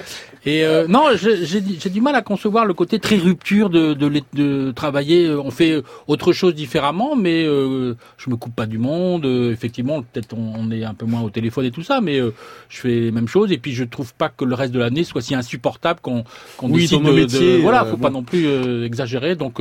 Et 0.44 0.64
euh, 0.64 0.86
non, 0.88 1.06
j'ai 1.14 1.61
du 1.61 2.00
mal 2.00 2.14
à 2.14 2.23
concevoir 2.23 2.64
le 2.66 2.75
côté 2.75 2.99
très 2.99 3.16
rupture 3.16 3.70
de 3.70 3.94
de, 3.94 4.23
de 4.35 4.73
travailler. 4.73 5.30
On 5.30 5.50
fait 5.50 5.82
autre 6.06 6.32
chose 6.32 6.54
différemment, 6.54 7.16
mais 7.16 7.44
euh, 7.44 7.94
je 8.16 8.30
me 8.30 8.37
coupe 8.37 8.54
pas 8.54 8.66
du 8.66 8.78
monde. 8.78 9.25
Euh, 9.25 9.52
effectivement, 9.52 10.02
peut-être 10.02 10.35
on, 10.37 10.70
est 10.70 10.85
un 10.85 10.94
peu 10.94 11.06
moins 11.06 11.23
au 11.23 11.30
téléphone 11.30 11.64
et 11.64 11.70
tout 11.70 11.82
ça, 11.82 12.00
mais 12.00 12.20
euh, 12.20 12.35
je 12.68 12.80
fais 12.80 12.88
les 12.88 13.11
mêmes 13.11 13.28
choses. 13.28 13.52
Et 13.52 13.58
puis, 13.58 13.73
je 13.73 13.85
trouve 13.85 14.14
pas 14.14 14.28
que 14.28 14.44
le 14.44 14.54
reste 14.54 14.73
de 14.73 14.78
l'année 14.78 15.04
soit 15.04 15.23
si 15.23 15.35
insupportable 15.35 16.00
qu'on 16.00 16.25
qu'on 16.56 16.70
oui, 16.70 16.82
décide 16.82 17.02
de, 17.02 17.12
métier, 17.12 17.58
voilà, 17.58 17.85
faut 17.85 17.97
pas 17.97 18.11
non 18.11 18.23
plus 18.23 18.85
exagérer. 18.85 19.35
Donc 19.35 19.61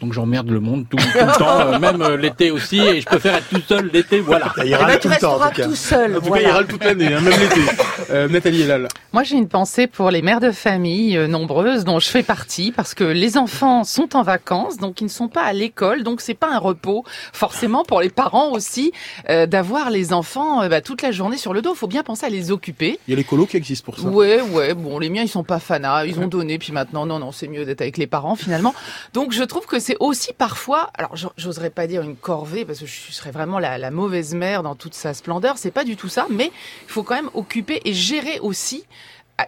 donc 0.00 0.12
j'emmerde 0.12 0.48
le 0.48 0.60
monde 0.60 0.86
tout, 0.88 0.96
le 0.96 1.38
temps, 1.38 1.60
euh, 1.60 1.78
même 1.80 2.00
euh, 2.02 2.16
l'été 2.16 2.50
aussi, 2.50 2.78
et 2.78 3.00
je 3.00 3.06
préfère 3.06 3.34
être 3.36 3.48
tout 3.48 3.60
seul 3.66 3.90
l'été, 3.92 4.20
voilà. 4.20 4.52
Il 4.58 4.68
ira 4.68 4.82
eh 4.84 4.92
ben, 4.92 4.98
tout 4.98 5.08
le 5.08 5.16
temps, 5.16 5.42
en 5.42 5.50
tout, 5.50 5.62
tout 5.62 5.74
seul. 5.74 6.16
En 6.16 6.20
tout 6.20 6.30
cas, 6.30 6.40
il 6.40 6.48
râle 6.48 6.66
toute 6.66 6.84
l'année, 6.84 7.12
hein, 7.12 7.20
même 7.20 7.38
l'été. 7.38 7.60
Euh, 8.10 8.26
Nathalie 8.26 8.62
est 8.62 8.66
là. 8.66 8.88
Moi, 9.12 9.22
j'ai 9.22 9.36
une 9.36 9.48
pensée 9.48 9.86
pour 9.86 10.10
les 10.10 10.22
mères 10.22 10.40
de 10.40 10.50
famille 10.50 11.14
euh, 11.18 11.26
nombreuses 11.26 11.84
dont 11.84 11.98
je 11.98 12.08
fais 12.08 12.22
partie, 12.22 12.72
parce 12.72 12.94
que 12.94 13.04
les 13.04 13.36
enfants 13.36 13.84
sont 13.84 14.16
en 14.16 14.22
vacances, 14.22 14.78
donc 14.78 15.02
ils 15.02 15.04
ne 15.04 15.10
sont 15.10 15.28
pas 15.28 15.42
à 15.42 15.52
l'école, 15.52 16.04
donc 16.04 16.22
c'est 16.22 16.32
pas 16.32 16.50
un 16.50 16.58
repos 16.58 17.04
forcément 17.34 17.84
pour 17.84 18.00
les 18.00 18.08
parents 18.08 18.50
aussi 18.52 18.92
d'avoir 19.28 19.90
les 19.90 20.14
enfants 20.14 20.66
bah, 20.68 20.80
toute 20.80 21.02
la 21.02 21.10
journée 21.10 21.36
sur 21.36 21.52
le 21.52 21.60
dos. 21.60 21.72
Il 21.74 21.76
faut 21.76 21.86
bien 21.86 22.02
penser 22.02 22.24
à 22.24 22.30
les 22.30 22.50
occuper. 22.50 22.98
Il 23.06 23.10
y 23.10 23.14
a 23.14 23.16
les 23.16 23.24
colos 23.24 23.44
qui 23.44 23.58
existent 23.58 23.84
pour 23.84 23.98
ça. 23.98 24.08
Ouais, 24.08 24.40
ouais. 24.40 24.72
Bon, 24.72 24.98
les 24.98 25.10
miens 25.10 25.22
ils 25.22 25.28
sont 25.28 25.44
pas 25.44 25.58
fanas, 25.58 26.06
ils 26.06 26.18
ont 26.18 26.28
donné, 26.28 26.58
puis 26.58 26.72
maintenant 26.72 27.04
non, 27.04 27.18
non, 27.18 27.30
c'est 27.30 27.48
mieux 27.48 27.66
d'être 27.66 27.82
avec 27.82 27.98
les 27.98 28.06
parents 28.06 28.36
finalement. 28.36 28.74
Donc 29.12 29.32
je 29.32 29.42
trouve 29.42 29.66
que 29.66 29.78
c'est 29.88 29.96
aussi 30.00 30.34
parfois, 30.34 30.90
alors 30.92 31.14
j'oserais 31.38 31.70
pas 31.70 31.86
dire 31.86 32.02
une 32.02 32.14
corvée 32.14 32.66
parce 32.66 32.80
que 32.80 32.84
je 32.84 33.10
serais 33.10 33.30
vraiment 33.30 33.58
la, 33.58 33.90
mauvaise 33.90 34.34
mère 34.34 34.62
dans 34.62 34.74
toute 34.74 34.92
sa 34.92 35.14
splendeur, 35.14 35.56
c'est 35.56 35.70
pas 35.70 35.84
du 35.84 35.96
tout 35.96 36.10
ça, 36.10 36.26
mais 36.28 36.52
il 36.84 36.90
faut 36.90 37.02
quand 37.02 37.14
même 37.14 37.30
occuper 37.32 37.80
et 37.86 37.94
gérer 37.94 38.38
aussi 38.40 38.84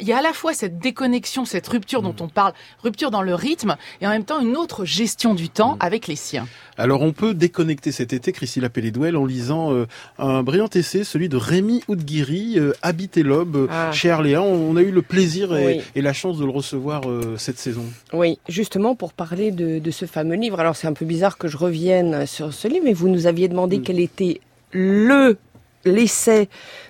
il 0.01 0.07
y 0.07 0.13
a 0.13 0.19
à 0.19 0.23
la 0.23 0.33
fois 0.33 0.55
cette 0.55 0.79
déconnexion, 0.79 1.45
cette 1.45 1.67
rupture 1.67 2.03
dont 2.03 2.13
mm. 2.13 2.23
on 2.23 2.29
parle, 2.29 2.53
rupture 2.83 3.11
dans 3.11 3.23
le 3.23 3.35
rythme, 3.35 3.77
et 4.01 4.07
en 4.07 4.11
même 4.11 4.25
temps 4.25 4.41
une 4.41 4.57
autre 4.57 4.85
gestion 4.85 5.35
du 5.35 5.49
temps 5.49 5.75
mm. 5.75 5.79
avec 5.81 6.07
les 6.07 6.17
siens. 6.17 6.47
Alors 6.79 7.03
on 7.03 7.13
peut 7.13 7.35
déconnecter 7.35 7.93
cet 7.93 8.13
été, 8.13 8.33
Christine 8.33 8.69
Pelledouel, 8.69 9.17
en 9.17 9.27
lisant 9.27 9.73
euh, 9.73 9.87
un 10.19 10.43
brillant 10.43 10.69
essai, 10.75 11.05
celui 11.05 11.29
de 11.29 11.37
Rémi 11.37 11.83
Oudguiri, 11.89 12.55
euh, 12.59 12.73
Habiter 12.83 13.23
l'aube, 13.23 13.57
euh, 13.57 13.67
ah. 13.71 13.93
chez 13.93 14.11
Arléan. 14.11 14.45
On 14.45 14.77
a 14.77 14.83
eu 14.83 14.91
le 14.91 15.03
plaisir 15.03 15.55
et, 15.57 15.83
la 16.01 16.13
chance 16.13 16.39
de 16.39 16.45
le 16.45 16.51
recevoir 16.51 17.03
cette 17.37 17.59
saison. 17.59 17.85
Oui, 18.15 18.39
justement 18.49 18.95
pour 18.95 19.13
parler 19.13 19.51
de, 19.51 19.91
ce 19.91 20.07
fameux 20.07 20.37
livre. 20.37 20.61
Alors 20.61 20.77
c'est 20.77 20.87
un 20.87 20.93
peu 20.93 21.05
bizarre 21.05 21.37
que 21.37 21.49
je 21.49 21.57
revienne 21.57 22.27
sur 22.27 22.55
ce 22.55 22.69
livre, 22.69 22.85
mais 22.85 22.93
vous 22.93 23.09
nous 23.09 23.27
aviez 23.27 23.49
demandé 23.49 23.79
mm. 23.79 23.83
quel 23.83 24.01
était 24.01 24.41
le 24.73 25.37
l'essai 25.85 26.49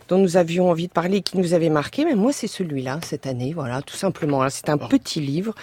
dont 0.09 0.19
nous 0.19 0.37
avions 0.37 0.71
envie 0.71 0.89
de 0.89 0.93
parler, 0.93 1.21
qui 1.21 1.39
nous 1.39 1.55
avait 1.55 1.69
marqué, 1.69 2.05
mais 2.05 2.15
moi 2.15 2.33
c'est 2.33 2.49
celui-là 2.49 2.99
cette 3.05 3.27
année, 3.27 3.53
voilà, 3.55 3.83
tout 3.83 3.97
simplement. 3.97 4.49
C'est 4.51 4.69
un 4.69 4.79
petit 4.79 5.21
livre. 5.21 5.55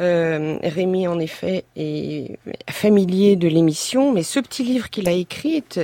Euh, 0.00 0.58
Rémi, 0.62 1.08
en 1.08 1.18
effet, 1.18 1.64
est 1.76 2.38
familier 2.70 3.36
de 3.36 3.48
l'émission, 3.48 4.12
mais 4.12 4.22
ce 4.22 4.40
petit 4.40 4.62
livre 4.62 4.90
qu'il 4.90 5.08
a 5.08 5.12
écrit 5.12 5.56
est 5.56 5.80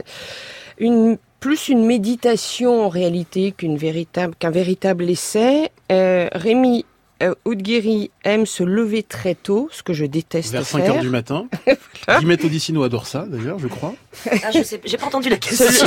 une 0.78 1.18
plus 1.40 1.68
une 1.68 1.84
méditation 1.84 2.86
en 2.86 2.88
réalité 2.88 3.52
qu'une 3.52 3.76
véritable 3.76 4.34
qu'un 4.38 4.50
véritable 4.50 5.08
essai. 5.08 5.70
Euh, 5.92 6.28
Rémi 6.32 6.84
euh, 7.22 7.34
aime 8.24 8.46
se 8.46 8.62
lever 8.62 9.02
très 9.02 9.34
tôt, 9.34 9.68
ce 9.72 9.82
que 9.82 9.92
je 9.92 10.04
déteste 10.04 10.52
Vers 10.52 10.66
5 10.66 10.80
heures 10.82 11.00
du 11.00 11.08
matin. 11.08 11.46
voilà. 12.06 12.20
Guillemette 12.20 12.44
Odissino 12.44 12.82
adore 12.82 13.06
ça, 13.06 13.24
d'ailleurs, 13.26 13.58
je 13.58 13.68
crois. 13.68 13.94
Ah, 14.30 14.50
je 14.54 14.62
sais, 14.62 14.80
j'ai 14.84 14.96
pas 14.96 15.06
entendu 15.06 15.28
la 15.28 15.36
question. 15.38 15.86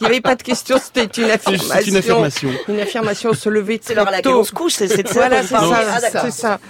Il 0.00 0.02
n'y 0.02 0.06
avait 0.06 0.20
pas 0.20 0.36
de 0.36 0.42
question, 0.42 0.78
c'était 0.82 1.22
une 1.22 1.30
affirmation. 1.30 1.74
C'est 1.74 1.88
une 1.88 1.96
affirmation. 1.96 2.50
Une 2.68 2.80
affirmation, 2.80 3.32
se 3.34 3.48
lever 3.48 3.78
très 3.78 3.94
tôt. 3.94 4.00
C'est 4.00 4.24
l'heure 4.24 4.34
à 4.34 4.38
on 4.38 4.44
se 4.44 4.52
couche, 4.52 4.72
c'est 4.72 4.88
ça. 4.88 5.12
Voilà, 5.12 5.42
c'est 5.42 5.48
ça, 5.48 6.22
c'est 6.22 6.30
ça. 6.30 6.60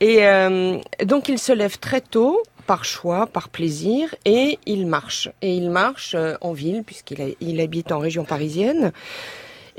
Et 0.00 0.26
euh, 0.26 0.78
donc, 1.04 1.28
il 1.28 1.38
se 1.38 1.52
lève 1.52 1.78
très 1.78 2.00
tôt, 2.00 2.42
par 2.66 2.84
choix, 2.84 3.26
par 3.26 3.48
plaisir, 3.48 4.14
et 4.24 4.58
il 4.66 4.86
marche. 4.86 5.28
Et 5.42 5.54
il 5.54 5.70
marche 5.70 6.14
euh, 6.14 6.34
en 6.40 6.52
ville, 6.52 6.82
puisqu'il 6.84 7.34
il 7.40 7.60
habite 7.60 7.92
en 7.92 7.98
région 7.98 8.24
parisienne. 8.24 8.92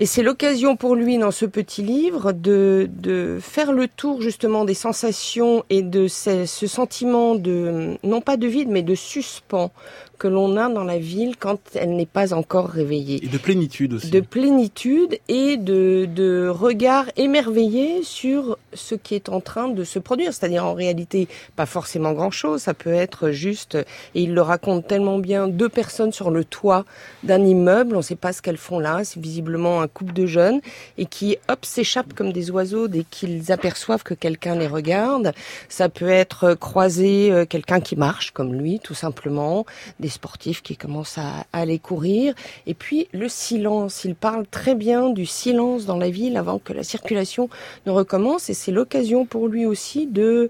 Et 0.01 0.05
c'est 0.05 0.23
l'occasion 0.23 0.77
pour 0.77 0.95
lui, 0.95 1.17
dans 1.17 1.29
ce 1.29 1.45
petit 1.45 1.83
livre, 1.83 2.31
de, 2.31 2.89
de 2.89 3.37
faire 3.41 3.73
le 3.73 3.89
tour 3.89 4.21
justement 4.21 4.63
des 4.63 4.73
sensations 4.73 5.65
et 5.69 5.81
de 5.81 6.07
ce, 6.07 6.45
ce 6.45 6.67
sentiment 6.67 7.35
de, 7.35 7.97
non 8.03 8.21
pas 8.21 8.37
de 8.37 8.47
vide, 8.47 8.69
mais 8.69 8.81
de 8.81 8.95
suspens 8.95 9.71
que 10.19 10.27
l'on 10.27 10.57
a 10.57 10.69
dans 10.69 10.83
la 10.83 10.99
ville 10.99 11.35
quand 11.37 11.59
elle 11.73 11.95
n'est 11.95 12.05
pas 12.05 12.33
encore 12.33 12.67
réveillée. 12.67 13.23
Et 13.23 13.27
de 13.29 13.37
plénitude 13.37 13.93
aussi. 13.93 14.11
De 14.11 14.19
plénitude 14.19 15.17
et 15.27 15.57
de, 15.57 16.07
de 16.13 16.47
regard 16.47 17.05
émerveillé 17.17 18.03
sur 18.03 18.57
ce 18.73 18.95
qui 18.95 19.15
est 19.15 19.29
en 19.29 19.39
train 19.39 19.69
de 19.69 19.83
se 19.83 19.97
produire. 19.97 20.33
C'est-à-dire 20.33 20.65
en 20.65 20.73
réalité 20.73 21.27
pas 21.55 21.65
forcément 21.65 22.13
grand-chose, 22.13 22.61
ça 22.61 22.73
peut 22.73 22.93
être 22.93 23.31
juste, 23.31 23.75
et 24.13 24.21
il 24.21 24.33
le 24.33 24.41
raconte 24.41 24.87
tellement 24.87 25.17
bien, 25.17 25.47
deux 25.47 25.69
personnes 25.69 26.11
sur 26.11 26.29
le 26.29 26.43
toit 26.43 26.85
d'un 27.23 27.43
immeuble, 27.43 27.95
on 27.95 27.99
ne 27.99 28.03
sait 28.03 28.15
pas 28.15 28.33
ce 28.33 28.41
qu'elles 28.41 28.57
font 28.57 28.79
là, 28.79 29.03
c'est 29.03 29.21
visiblement 29.21 29.81
un 29.81 29.87
couple 29.87 30.13
de 30.13 30.25
jeunes, 30.25 30.59
et 30.97 31.05
qui 31.05 31.37
hop 31.47 31.63
s'échappent 31.63 32.13
comme 32.13 32.33
des 32.33 32.51
oiseaux 32.51 32.87
dès 32.87 33.05
qu'ils 33.09 33.51
aperçoivent 33.51 34.03
que 34.03 34.13
quelqu'un 34.13 34.55
les 34.55 34.67
regarde. 34.67 35.31
Ça 35.69 35.87
peut 35.87 36.09
être 36.09 36.53
croiser 36.55 37.31
euh, 37.31 37.45
quelqu'un 37.45 37.79
qui 37.79 37.95
marche 37.95 38.31
comme 38.31 38.53
lui, 38.53 38.79
tout 38.79 38.93
simplement, 38.93 39.65
des 39.99 40.08
sportifs 40.09 40.61
qui 40.61 40.75
commencent 40.75 41.17
à, 41.17 41.45
aller 41.53 41.79
courir. 41.79 42.33
Et 42.67 42.73
puis 42.73 43.07
le 43.13 43.29
silence, 43.29 44.05
il 44.05 44.15
parle 44.15 44.45
très 44.47 44.75
bien 44.75 45.09
du 45.09 45.25
silence 45.25 45.85
dans 45.85 45.97
la 45.97 46.09
ville 46.09 46.37
avant 46.37 46.59
que 46.59 46.73
la 46.73 46.83
circulation 46.83 47.49
ne 47.85 47.91
recommence. 47.91 48.49
Et 48.49 48.53
c'est 48.53 48.71
l'occasion 48.71 49.25
pour 49.25 49.47
lui 49.47 49.65
aussi 49.65 50.07
de 50.07 50.49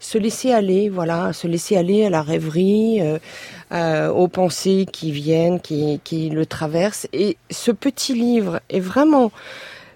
se 0.00 0.18
laisser 0.18 0.52
aller, 0.52 0.88
voilà, 0.88 1.32
se 1.32 1.46
laisser 1.46 1.76
aller 1.76 2.04
à 2.04 2.10
la 2.10 2.22
rêverie, 2.22 3.00
euh, 3.00 3.18
euh, 3.72 4.08
aux 4.10 4.28
pensées 4.28 4.86
qui 4.90 5.10
viennent, 5.10 5.60
qui, 5.60 6.00
qui 6.04 6.28
le 6.30 6.46
traversent. 6.46 7.08
Et 7.12 7.36
ce 7.50 7.70
petit 7.70 8.14
livre 8.14 8.60
est 8.68 8.80
vraiment 8.80 9.32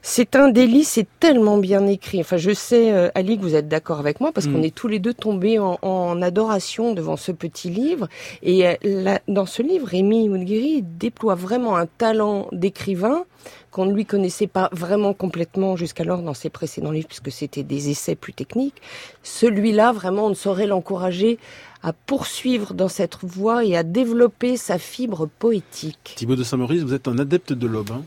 c'est 0.03 0.37
un 0.37 0.49
délice, 0.49 0.91
c'est 0.91 1.07
tellement 1.19 1.59
bien 1.59 1.87
écrit. 1.87 2.21
Enfin, 2.21 2.37
je 2.37 2.53
sais, 2.53 2.93
euh, 2.93 3.11
Ali, 3.15 3.37
que 3.37 3.43
vous 3.43 3.55
êtes 3.55 3.69
d'accord 3.69 3.99
avec 3.99 4.21
moi, 4.21 4.33
parce 4.33 4.47
mm. 4.47 4.53
qu'on 4.53 4.63
est 4.63 4.75
tous 4.75 4.89
les 4.89 4.99
deux 4.99 5.15
tombés 5.15 5.59
en, 5.59 5.79
en, 5.83 6.23
adoration 6.23 6.95
devant 6.95 7.17
ce 7.17 7.33
petit 7.33 7.71
livre. 7.71 8.09
Et 8.43 8.67
euh, 8.67 8.75
là, 8.83 9.21
dans 9.29 9.47
ce 9.47 9.63
livre, 9.63 9.87
Rémi 9.87 10.29
Moudguiri 10.29 10.83
déploie 10.83 11.35
vraiment 11.35 11.77
un 11.77 11.87
talent 11.87 12.49
d'écrivain 12.53 13.25
qu'on 13.71 13.87
ne 13.87 13.93
lui 13.93 14.05
connaissait 14.05 14.47
pas 14.47 14.69
vraiment 14.73 15.15
complètement 15.15 15.77
jusqu'alors 15.77 16.23
dans 16.23 16.35
ses 16.35 16.51
précédents 16.51 16.91
livres, 16.91 17.09
puisque 17.09 17.31
c'était 17.31 17.63
des 17.63 17.91
essais 17.91 18.17
plus 18.17 18.33
techniques. 18.33 18.81
Celui-là, 19.23 19.93
vraiment, 19.93 20.27
on 20.27 20.31
ne 20.31 20.35
saurait 20.35 20.67
l'encourager 20.67 21.39
à 21.83 21.93
poursuivre 21.93 22.75
dans 22.75 22.89
cette 22.89 23.19
voie 23.23 23.65
et 23.65 23.77
à 23.77 23.83
développer 23.83 24.57
sa 24.57 24.79
fibre 24.79 25.29
poétique. 25.39 26.15
Thibaut 26.17 26.37
de 26.37 26.45
Saint-Maurice, 26.45 26.83
vous 26.83 26.95
êtes 26.95 27.09
un 27.09 27.19
adepte 27.19 27.53
de 27.53 27.67
l'aube. 27.67 27.91
Hein 27.93 28.03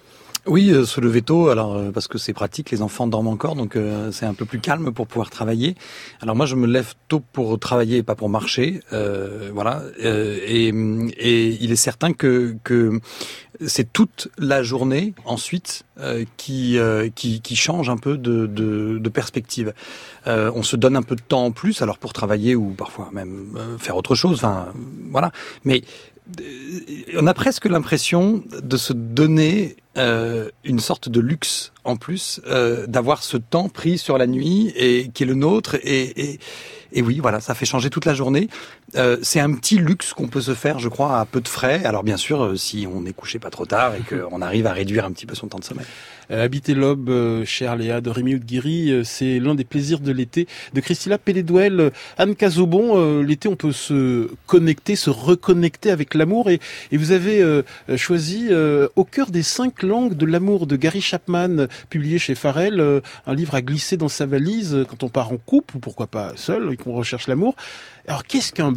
oui, 0.46 0.72
euh, 0.72 0.86
se 0.86 1.00
lever 1.00 1.22
tôt, 1.22 1.48
alors 1.48 1.74
euh, 1.74 1.92
parce 1.92 2.10
que 2.10 2.18
c'est 2.18 2.34
pratique, 2.34 2.70
les 2.72 2.82
enfants 2.82 3.08
dorment 3.08 3.30
encore, 3.30 3.56
donc 3.56 3.78
euh, 3.78 4.12
c'est 4.12 4.26
un 4.26 4.34
peu 4.34 4.44
plus 4.44 4.60
calme 4.60 4.92
pour 4.92 5.08
pouvoir 5.08 5.30
travailler. 5.30 5.76
Alors 6.22 6.36
moi, 6.36 6.46
je 6.46 6.56
me 6.56 6.68
lève 6.68 6.94
tôt 7.08 7.22
pour 7.32 7.58
travailler 7.60 7.98
et 7.98 8.04
pas 8.04 8.16
pour 8.16 8.28
marcher, 8.28 8.82
euh, 8.92 9.52
voilà. 9.54 9.84
Et, 10.00 10.68
et, 10.68 11.58
il 11.62 11.72
est 11.72 11.78
certain 11.78 12.12
que, 12.12 12.58
que 12.66 13.00
c'est 13.66 13.94
toute 13.94 14.28
la 14.38 14.64
journée 14.64 15.14
ensuite 15.24 15.84
qui, 16.36 16.78
qui, 17.16 17.42
qui 17.42 17.56
change 17.56 17.90
un 17.90 17.98
peu 17.98 18.18
de, 18.18 18.48
de, 18.48 18.98
de 18.98 19.10
perspective. 19.10 19.74
on 20.26 20.64
se 20.64 20.76
donne 20.76 20.96
un 20.98 21.04
peu 21.04 21.16
de 21.16 21.22
temps 21.22 21.46
en 21.46 21.52
plus, 21.52 21.82
alors 21.82 21.98
pour 21.98 22.14
travailler 22.14 22.56
ou 22.56 22.72
parfois 22.72 23.10
même 23.14 23.58
faire 23.78 23.96
autre 23.96 24.16
chose, 24.16 24.38
enfin 24.38 24.74
voilà. 25.12 25.32
Mais 25.64 25.84
on 27.16 27.28
a 27.28 27.34
presque 27.34 27.66
l'impression 27.66 28.44
de 28.62 28.78
se 28.78 28.94
donner 28.94 29.78
euh, 29.98 30.50
une 30.64 30.80
sorte 30.80 31.10
de 31.10 31.20
luxe 31.20 31.73
en 31.84 31.96
plus 31.96 32.42
euh, 32.48 32.88
d'avoir 32.88 33.24
ce 33.24 33.38
temps 33.38 33.70
pris 33.70 33.98
sur 33.98 34.18
la 34.18 34.28
nuit 34.28 34.74
et 34.76 35.10
qui 35.14 35.24
est 35.24 35.26
le 35.26 35.36
nôtre. 35.36 35.76
Et, 35.84 36.32
et, 36.32 36.40
et 36.94 37.02
oui 37.02 37.20
voilà 37.20 37.40
ça 37.40 37.56
fait 37.56 37.66
changer 37.66 37.90
toute 37.90 38.06
la 38.06 38.14
journée. 38.14 38.50
Euh, 38.96 39.18
c'est 39.22 39.40
un 39.40 39.54
petit 39.54 39.78
luxe 39.78 40.14
qu'on 40.14 40.28
peut 40.28 40.42
se 40.42 40.54
faire 40.54 40.80
je 40.80 40.90
crois 40.90 41.20
à 41.20 41.26
peu 41.26 41.42
de 41.42 41.48
frais. 41.48 41.86
Alors 41.86 42.04
bien 42.04 42.18
sûr 42.18 42.44
euh, 42.44 42.56
si 42.56 42.88
on 42.92 43.06
est 43.06 43.14
couché 43.14 43.40
pas 43.40 43.50
trop 43.50 43.66
tard 43.66 43.94
et 43.96 44.02
qu'on 44.02 44.42
arrive 44.42 44.68
à 44.68 44.74
réduire 44.74 45.06
un 45.06 45.12
petit 45.12 45.26
peu 45.26 45.36
son 45.36 45.48
temps 45.48 45.60
de 45.60 45.66
sommeil. 45.66 45.86
Euh, 46.32 46.44
Habiter 46.44 46.74
l'aube, 46.74 47.10
euh, 47.10 47.46
chère 47.46 47.76
Léa, 47.76 48.02
de 48.02 48.10
Rémi 48.10 48.36
Oudguiri, 48.36 48.92
euh, 48.92 49.04
c'est 49.04 49.40
l'un 49.40 49.56
des 49.56 49.64
plaisirs 49.64 50.00
de 50.00 50.12
l'été. 50.12 50.48
De 50.74 50.82
Christila 50.82 51.18
Pelledouel, 51.18 51.92
Anne 52.18 52.36
Cazobon, 52.36 53.22
l'été 53.22 53.48
on 53.48 53.56
peut 53.56 53.72
se 53.72 54.30
connecter, 54.48 54.96
se 54.96 55.10
reconnecter 55.10 55.92
avec 55.92 56.14
l'amour. 56.14 56.50
Et, 56.50 56.60
et, 56.92 56.98
vous 56.98 57.12
avez 57.12 57.44
choisi 57.96 58.50
Au 58.96 59.04
cœur 59.04 59.32
des 59.32 59.44
cinq 59.44 59.84
langues 59.84 60.16
de 60.16 60.26
l'amour 60.26 60.68
de 60.68 60.76
Gary 60.76 61.02
Chapman, 61.02 61.68
publié 61.90 62.20
chez 62.20 62.36
Farrell, 62.36 63.02
un 63.26 63.34
livre 63.34 63.56
à 63.56 63.62
glisser 63.62 63.98
dans 63.98 64.10
sa 64.10 64.26
valise 64.26 64.86
quand 64.90 65.04
on 65.04 65.10
part 65.10 65.32
en 65.32 65.38
couple 65.38 65.78
ou 65.78 65.80
pourquoi 65.80 66.08
pas 66.08 66.34
seul 66.36 66.72
et 66.74 66.78
qu'on 66.78 66.94
recherche 66.94 67.28
l'amour. 67.28 67.56
Alors, 68.08 68.26
qu'est-ce 68.26 68.52
qu'un 68.52 68.74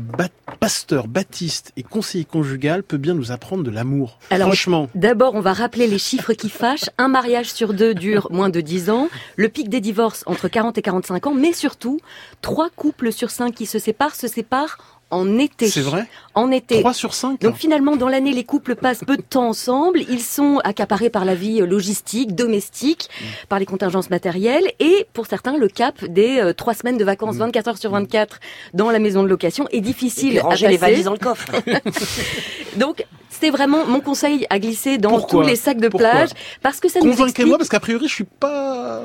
pasteur 0.60 1.08
baptiste 1.08 1.72
et 1.76 1.82
conseiller 1.82 2.24
conjugal 2.24 2.84
peut 2.84 2.96
bien 2.96 3.14
nous 3.14 3.32
apprendre 3.32 3.64
de 3.64 3.70
l'amour? 3.70 4.20
Franchement. 4.30 4.88
D'abord, 4.94 5.34
on 5.34 5.40
va 5.40 5.52
rappeler 5.52 5.88
les 5.88 5.98
chiffres 5.98 6.32
qui 6.32 6.48
fâchent. 6.48 6.90
Un 6.96 7.08
mariage 7.08 7.52
sur 7.52 7.74
deux 7.74 7.92
dure 7.92 8.28
moins 8.30 8.50
de 8.50 8.60
10 8.60 8.90
ans. 8.90 9.08
Le 9.34 9.48
pic 9.48 9.68
des 9.68 9.80
divorces 9.80 10.22
entre 10.26 10.46
40 10.46 10.78
et 10.78 10.82
45 10.82 11.26
ans. 11.26 11.34
Mais 11.34 11.52
surtout, 11.52 11.98
trois 12.40 12.70
couples 12.70 13.12
sur 13.12 13.30
cinq 13.30 13.54
qui 13.54 13.66
se 13.66 13.80
séparent 13.80 14.14
se 14.14 14.28
séparent 14.28 14.95
en 15.10 15.38
été. 15.38 15.68
C'est 15.68 15.82
vrai 15.82 16.06
En 16.34 16.50
été. 16.50 16.80
3 16.80 16.92
sur 16.92 17.14
5 17.14 17.40
Donc 17.40 17.56
finalement, 17.56 17.96
dans 17.96 18.08
l'année, 18.08 18.32
les 18.32 18.44
couples 18.44 18.74
passent 18.74 19.04
peu 19.04 19.16
de 19.16 19.22
temps 19.22 19.48
ensemble. 19.48 20.00
Ils 20.08 20.22
sont 20.22 20.58
accaparés 20.64 21.10
par 21.10 21.24
la 21.24 21.34
vie 21.34 21.60
logistique, 21.60 22.34
domestique, 22.34 23.08
mm. 23.08 23.24
par 23.48 23.58
les 23.58 23.66
contingences 23.66 24.10
matérielles. 24.10 24.70
Et 24.80 25.06
pour 25.12 25.26
certains, 25.26 25.56
le 25.56 25.68
cap 25.68 26.04
des 26.04 26.40
euh, 26.40 26.52
trois 26.52 26.74
semaines 26.74 26.98
de 26.98 27.04
vacances, 27.04 27.36
24 27.36 27.64
mm. 27.64 27.68
heures 27.68 27.78
sur 27.78 27.90
24, 27.92 28.40
dans 28.74 28.90
la 28.90 28.98
maison 28.98 29.22
de 29.22 29.28
location 29.28 29.66
est 29.70 29.80
difficile 29.80 30.36
et 30.36 30.40
à 30.40 30.44
passer. 30.44 30.68
les 30.68 30.76
valises 30.76 31.04
dans 31.04 31.12
le 31.12 31.18
coffre. 31.18 31.52
Donc, 32.76 33.04
c'est 33.30 33.50
vraiment 33.50 33.86
mon 33.86 34.00
conseil 34.00 34.46
à 34.50 34.58
glisser 34.58 34.98
dans 34.98 35.20
tous 35.20 35.42
les 35.42 35.56
sacs 35.56 35.78
de 35.78 35.88
plage 35.88 36.30
parce 36.62 36.80
que 36.80 36.88
ça 36.88 37.00
nous 37.00 37.10
Convainquez-moi 37.10 37.58
parce 37.58 37.68
qu'a 37.68 37.80
priori 37.80 38.08
je 38.08 38.14
suis 38.14 38.24
pas 38.24 39.02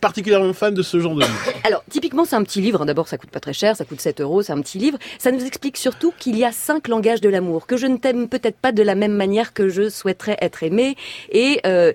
particulièrement 0.00 0.52
fan 0.52 0.74
de 0.74 0.82
ce 0.82 0.98
genre 1.00 1.14
de 1.14 1.20
livre. 1.20 1.32
Alors 1.64 1.82
typiquement 1.90 2.24
c'est 2.24 2.36
un 2.36 2.42
petit 2.42 2.60
livre. 2.60 2.84
D'abord 2.84 3.08
ça 3.08 3.18
coûte 3.18 3.30
pas 3.30 3.40
très 3.40 3.52
cher, 3.52 3.76
ça 3.76 3.84
coûte 3.84 4.00
7 4.00 4.20
euros, 4.20 4.42
c'est 4.42 4.52
un 4.52 4.60
petit 4.60 4.78
livre. 4.78 4.98
Ça 5.18 5.30
nous 5.30 5.44
explique 5.44 5.76
surtout 5.76 6.12
qu'il 6.18 6.36
y 6.36 6.44
a 6.44 6.52
cinq 6.52 6.88
langages 6.88 7.20
de 7.20 7.28
l'amour, 7.28 7.66
que 7.66 7.76
je 7.76 7.86
ne 7.86 7.96
t'aime 7.96 8.28
peut-être 8.28 8.56
pas 8.56 8.72
de 8.72 8.82
la 8.82 8.94
même 8.94 9.14
manière 9.14 9.52
que 9.52 9.68
je 9.68 9.88
souhaiterais 9.88 10.36
être 10.40 10.62
aimé 10.62 10.96
et 11.30 11.60
euh, 11.66 11.92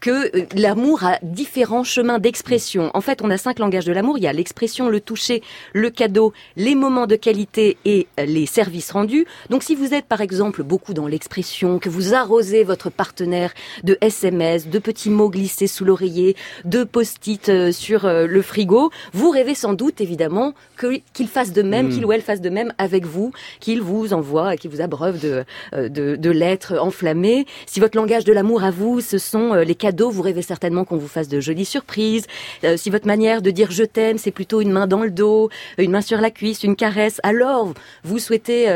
que 0.00 0.36
euh, 0.36 0.46
l'amour 0.54 1.04
a 1.04 1.18
différents 1.22 1.84
chemins 1.84 2.18
d'expression. 2.18 2.90
En 2.94 3.00
fait 3.00 3.20
on 3.22 3.30
a 3.30 3.38
cinq 3.38 3.58
langages 3.58 3.84
de 3.84 3.92
l'amour. 3.92 4.18
Il 4.18 4.24
y 4.24 4.28
a 4.28 4.32
l'expression, 4.32 4.88
le 4.88 5.00
toucher, 5.00 5.42
le 5.72 5.90
cadeau, 5.90 6.32
les 6.56 6.74
moments 6.74 7.06
de 7.06 7.16
qualité 7.16 7.76
et 7.84 8.06
les 8.18 8.46
services 8.46 8.90
rendus. 8.90 9.26
Donc 9.50 9.62
si 9.62 9.74
vous 9.74 9.94
êtes 9.94 10.06
par 10.06 10.20
exemple 10.20 10.62
beaucoup 10.62 10.77
dans 10.94 11.06
l'expression, 11.06 11.78
que 11.78 11.88
vous 11.88 12.14
arrosez 12.14 12.64
votre 12.64 12.90
partenaire 12.90 13.52
de 13.84 13.98
SMS, 14.00 14.68
de 14.68 14.78
petits 14.78 15.10
mots 15.10 15.28
glissés 15.28 15.66
sous 15.66 15.84
l'oreiller, 15.84 16.36
de 16.64 16.84
post-it 16.84 17.48
euh, 17.48 17.72
sur 17.72 18.04
euh, 18.04 18.26
le 18.26 18.42
frigo, 18.42 18.90
vous 19.12 19.30
rêvez 19.30 19.54
sans 19.54 19.74
doute 19.74 20.00
évidemment 20.00 20.54
qu'il 20.78 21.28
fasse 21.28 21.52
de 21.52 21.62
même, 21.62 21.88
hmm. 21.88 21.90
qu'il 21.90 22.06
ou 22.06 22.12
elle 22.12 22.22
fasse 22.22 22.40
de 22.40 22.50
même 22.50 22.72
avec 22.78 23.04
vous, 23.04 23.32
qu'il 23.60 23.82
vous 23.82 24.12
envoie, 24.12 24.56
qu'il 24.56 24.70
vous 24.70 24.80
abreuve 24.80 25.20
de, 25.20 25.44
euh, 25.74 25.88
de, 25.88 26.16
de, 26.16 26.30
lettres 26.30 26.78
enflammées. 26.80 27.46
Si 27.66 27.80
votre 27.80 27.96
langage 27.96 28.24
de 28.24 28.32
l'amour 28.32 28.62
à 28.62 28.70
vous, 28.70 29.00
ce 29.00 29.18
sont 29.18 29.54
les 29.54 29.74
cadeaux, 29.74 30.10
vous 30.10 30.22
rêvez 30.22 30.42
certainement 30.42 30.84
qu'on 30.84 30.96
vous 30.96 31.08
fasse 31.08 31.28
de 31.28 31.40
jolies 31.40 31.64
surprises. 31.64 32.26
si 32.76 32.90
votre 32.90 33.06
manière 33.06 33.42
de 33.42 33.50
dire 33.50 33.70
je 33.70 33.82
t'aime, 33.82 34.18
c'est 34.18 34.30
plutôt 34.30 34.60
une 34.60 34.70
main 34.70 34.86
dans 34.86 35.02
le 35.02 35.10
dos, 35.10 35.50
une 35.78 35.90
main 35.90 36.00
sur 36.00 36.20
la 36.20 36.30
cuisse, 36.30 36.62
une 36.62 36.76
caresse, 36.76 37.20
alors 37.22 37.72
vous 38.04 38.18
souhaitez 38.18 38.66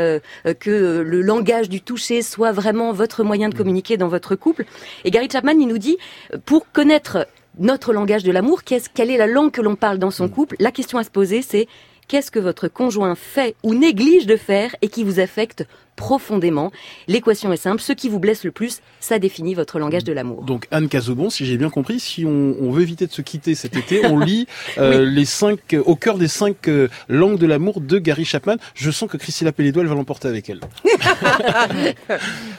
que 0.59 1.03
le 1.05 1.21
langage 1.21 1.69
du 1.69 1.81
toucher 1.93 2.23
soit 2.23 2.51
vraiment 2.51 2.91
votre 2.91 3.23
moyen 3.23 3.49
de 3.49 3.55
communiquer 3.55 3.97
dans 3.97 4.07
votre 4.07 4.35
couple. 4.35 4.65
Et 5.03 5.11
Gary 5.11 5.27
Chapman, 5.31 5.53
il 5.59 5.67
nous 5.67 5.77
dit, 5.77 5.97
pour 6.43 6.71
connaître 6.71 7.27
notre 7.59 7.93
langage 7.93 8.23
de 8.23 8.31
l'amour, 8.31 8.63
quelle 8.63 9.11
est 9.11 9.17
la 9.17 9.27
langue 9.27 9.51
que 9.51 9.61
l'on 9.61 9.75
parle 9.75 9.99
dans 9.99 10.09
son 10.09 10.27
couple 10.27 10.55
La 10.59 10.71
question 10.71 10.97
à 10.97 11.03
se 11.03 11.11
poser, 11.11 11.43
c'est 11.43 11.67
qu'est-ce 12.07 12.31
que 12.31 12.39
votre 12.39 12.67
conjoint 12.67 13.13
fait 13.13 13.55
ou 13.61 13.75
néglige 13.75 14.25
de 14.25 14.37
faire 14.37 14.75
et 14.81 14.87
qui 14.87 15.03
vous 15.03 15.19
affecte 15.19 15.67
profondément. 15.95 16.71
L'équation 17.07 17.51
est 17.53 17.57
simple, 17.57 17.81
ce 17.81 17.93
qui 17.93 18.09
vous 18.09 18.19
blesse 18.19 18.43
le 18.43 18.51
plus, 18.51 18.81
ça 18.99 19.19
définit 19.19 19.53
votre 19.53 19.79
langage 19.79 20.03
de 20.03 20.13
l'amour. 20.13 20.43
Donc 20.43 20.67
Anne 20.71 20.89
Cazobon, 20.89 21.29
si 21.29 21.45
j'ai 21.45 21.57
bien 21.57 21.69
compris, 21.69 21.99
si 21.99 22.25
on, 22.25 22.71
veut 22.71 22.81
éviter 22.81 23.05
de 23.05 23.11
se 23.11 23.21
quitter 23.21 23.55
cet 23.55 23.77
été, 23.77 24.05
on 24.05 24.19
lit 24.19 24.47
euh, 24.77 25.05
les 25.05 25.25
cinq 25.25 25.75
au 25.85 25.95
cœur 25.95 26.17
des 26.17 26.27
cinq 26.27 26.67
euh, 26.67 26.87
langues 27.07 27.37
de 27.37 27.45
l'amour 27.45 27.81
de 27.81 27.99
Gary 27.99 28.25
Chapman. 28.25 28.55
Je 28.73 28.89
sens 28.91 29.09
que 29.09 29.17
Christine 29.17 29.51
Pellédois 29.51 29.83
va 29.83 29.95
l'emporter 29.95 30.27
avec 30.27 30.49
elle. 30.49 30.61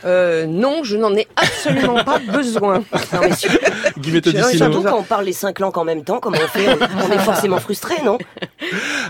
euh, 0.05 0.47
non, 0.47 0.85
je 0.85 0.97
n'en 0.97 1.15
ai 1.15 1.27
absolument 1.37 2.05
pas 2.05 2.19
besoin. 2.19 2.85
Non, 3.13 3.21
mais 3.23 4.57
surtout 4.57 4.83
quand 4.83 4.99
on 4.99 5.03
parle 5.03 5.25
les 5.27 5.33
cinq 5.33 5.61
langues 5.61 5.79
en 5.79 5.85
même 5.85 6.05
temps, 6.05 6.19
comment 6.19 6.39
on 6.43 6.49
fait 6.49 6.67
on, 6.69 7.13
est 7.13 7.19
forcément 7.19 7.59
frustré, 7.59 7.95
non? 8.05 8.19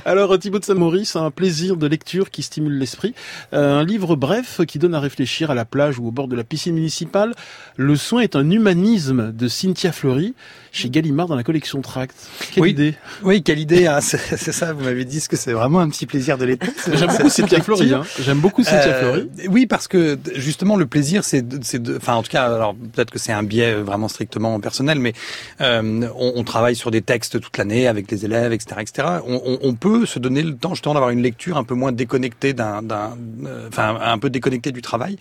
Alors 0.05 0.39
Thibaut 0.39 0.59
de 0.59 0.65
Saint-Maurice, 0.65 1.17
un 1.17 1.31
plaisir 1.31 1.77
de 1.77 1.87
lecture 1.87 2.31
qui 2.31 2.43
stimule 2.43 2.79
l'esprit. 2.79 3.15
Euh, 3.53 3.81
un 3.81 3.85
livre 3.85 4.14
bref 4.17 4.61
qui 4.67 4.79
donne 4.79 4.95
à 4.95 5.01
réfléchir 5.01 5.51
à 5.51 5.55
la 5.55 5.65
plage 5.65 5.99
ou 5.99 6.07
au 6.07 6.11
bord 6.11 6.29
de 6.29 6.37
la 6.37 6.45
piscine 6.45 6.75
municipale. 6.75 7.35
Le 7.77 7.97
soin 7.97 8.21
est 8.23 8.37
un 8.37 8.51
humanisme 8.51 9.33
de 9.33 9.49
Cynthia 9.49 9.93
Fleury 9.93 10.35
chez 10.75 10.91
Gallimard 10.91 11.29
dans 11.29 11.37
la 11.37 11.45
collection 11.45 11.81
Tract. 11.81 12.15
Quelle 12.53 12.63
oui, 12.63 12.71
idée 12.71 12.95
Oui, 13.23 13.43
quelle 13.43 13.61
idée. 13.61 13.87
Hein. 13.87 14.01
c'est 14.01 14.53
ça, 14.53 14.73
vous 14.73 14.85
m'avez 14.85 15.05
dit 15.05 15.25
que 15.29 15.37
c'est 15.37 15.53
vraiment 15.53 15.79
un 15.81 15.89
petit 15.89 16.07
plaisir 16.07 16.37
de 16.37 16.45
l'été. 16.45 16.67
J'aime 16.93 17.09
beaucoup 17.09 17.31
Cynthia 17.31 17.63
Fleury. 17.63 17.95
Hein. 17.95 18.03
J'aime 18.21 18.41
beaucoup 18.41 18.65
Cynthia 18.65 18.93
euh, 18.93 19.01
Fleury. 19.01 19.29
Oui, 19.49 19.67
parce 19.67 19.89
que 19.89 20.19
justement 20.35 20.77
le 20.77 20.87
plaisir, 20.87 21.25
c'est, 21.25 21.43
de, 21.43 21.97
enfin 21.97 22.15
en 22.15 22.23
tout 22.23 22.31
cas, 22.31 22.45
alors 22.45 22.75
peut-être 22.75 23.11
que 23.11 23.19
c'est 23.19 23.33
un 23.33 23.43
biais 23.43 23.75
vraiment 23.75 24.09
strictement 24.09 24.59
personnel, 24.61 24.99
mais 24.99 25.13
euh, 25.61 26.09
on, 26.17 26.33
on, 26.37 26.45
travaille 26.45 26.77
sur 26.77 26.91
des 26.91 27.03
textes 27.03 27.41
toute 27.41 27.57
l'année 27.57 27.87
avec 27.87 28.11
les 28.11 28.25
élèves, 28.25 28.53
etc., 28.53 28.81
etc. 28.81 29.09
On, 29.27 29.59
on, 29.63 29.75
peut 29.75 30.07
se 30.07 30.19
donner 30.19 30.43
le 30.43 30.57
temps 30.57 30.75
justement 30.75 30.95
d'avoir 30.95 31.11
une 31.11 31.23
lecture 31.23 31.57
un 31.57 31.65
peu 31.65 31.75
moins 31.75 31.93
déconnectée 31.93 32.53
d'un, 32.53 32.83
d'un, 32.83 33.17
euh, 33.47 33.69
enfin 33.69 33.99
un 34.01 34.19
peu 34.19 34.31
déconnectée 34.31 34.73
du 34.73 34.83
travail. 34.83 35.17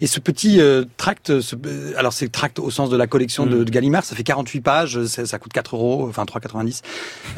Et 0.00 0.06
ce 0.06 0.20
petit 0.20 0.60
euh, 0.60 0.84
tract, 0.96 1.40
ce, 1.40 1.56
alors 1.96 2.12
c'est 2.12 2.30
tract 2.30 2.58
au 2.58 2.70
sens 2.70 2.90
de 2.90 2.96
la 2.96 3.06
collection 3.06 3.46
de, 3.46 3.58
mm. 3.58 3.64
de 3.64 3.70
Gallimard, 3.70 4.04
ça 4.04 4.16
fait 4.16 4.22
48 4.22 4.60
pages 4.60 4.93
ça 5.06 5.38
coûte 5.38 5.52
4 5.52 5.76
euros, 5.76 6.06
enfin 6.08 6.24
3,90. 6.24 6.82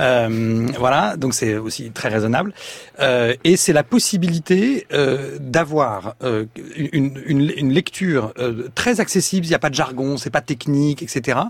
Euh, 0.00 0.66
voilà, 0.78 1.16
donc 1.16 1.34
c'est 1.34 1.56
aussi 1.56 1.90
très 1.90 2.08
raisonnable. 2.08 2.52
Euh, 3.00 3.34
et 3.44 3.56
c'est 3.56 3.72
la 3.72 3.82
possibilité 3.82 4.86
euh, 4.92 5.36
d'avoir 5.40 6.14
euh, 6.22 6.46
une, 6.76 7.20
une, 7.26 7.52
une, 7.56 7.72
lecture 7.72 8.32
très 8.74 9.00
accessible. 9.00 9.46
Il 9.46 9.50
n'y 9.50 9.54
a 9.54 9.58
pas 9.58 9.70
de 9.70 9.74
jargon, 9.74 10.16
c'est 10.16 10.30
pas 10.30 10.40
technique, 10.40 11.02
etc. 11.02 11.40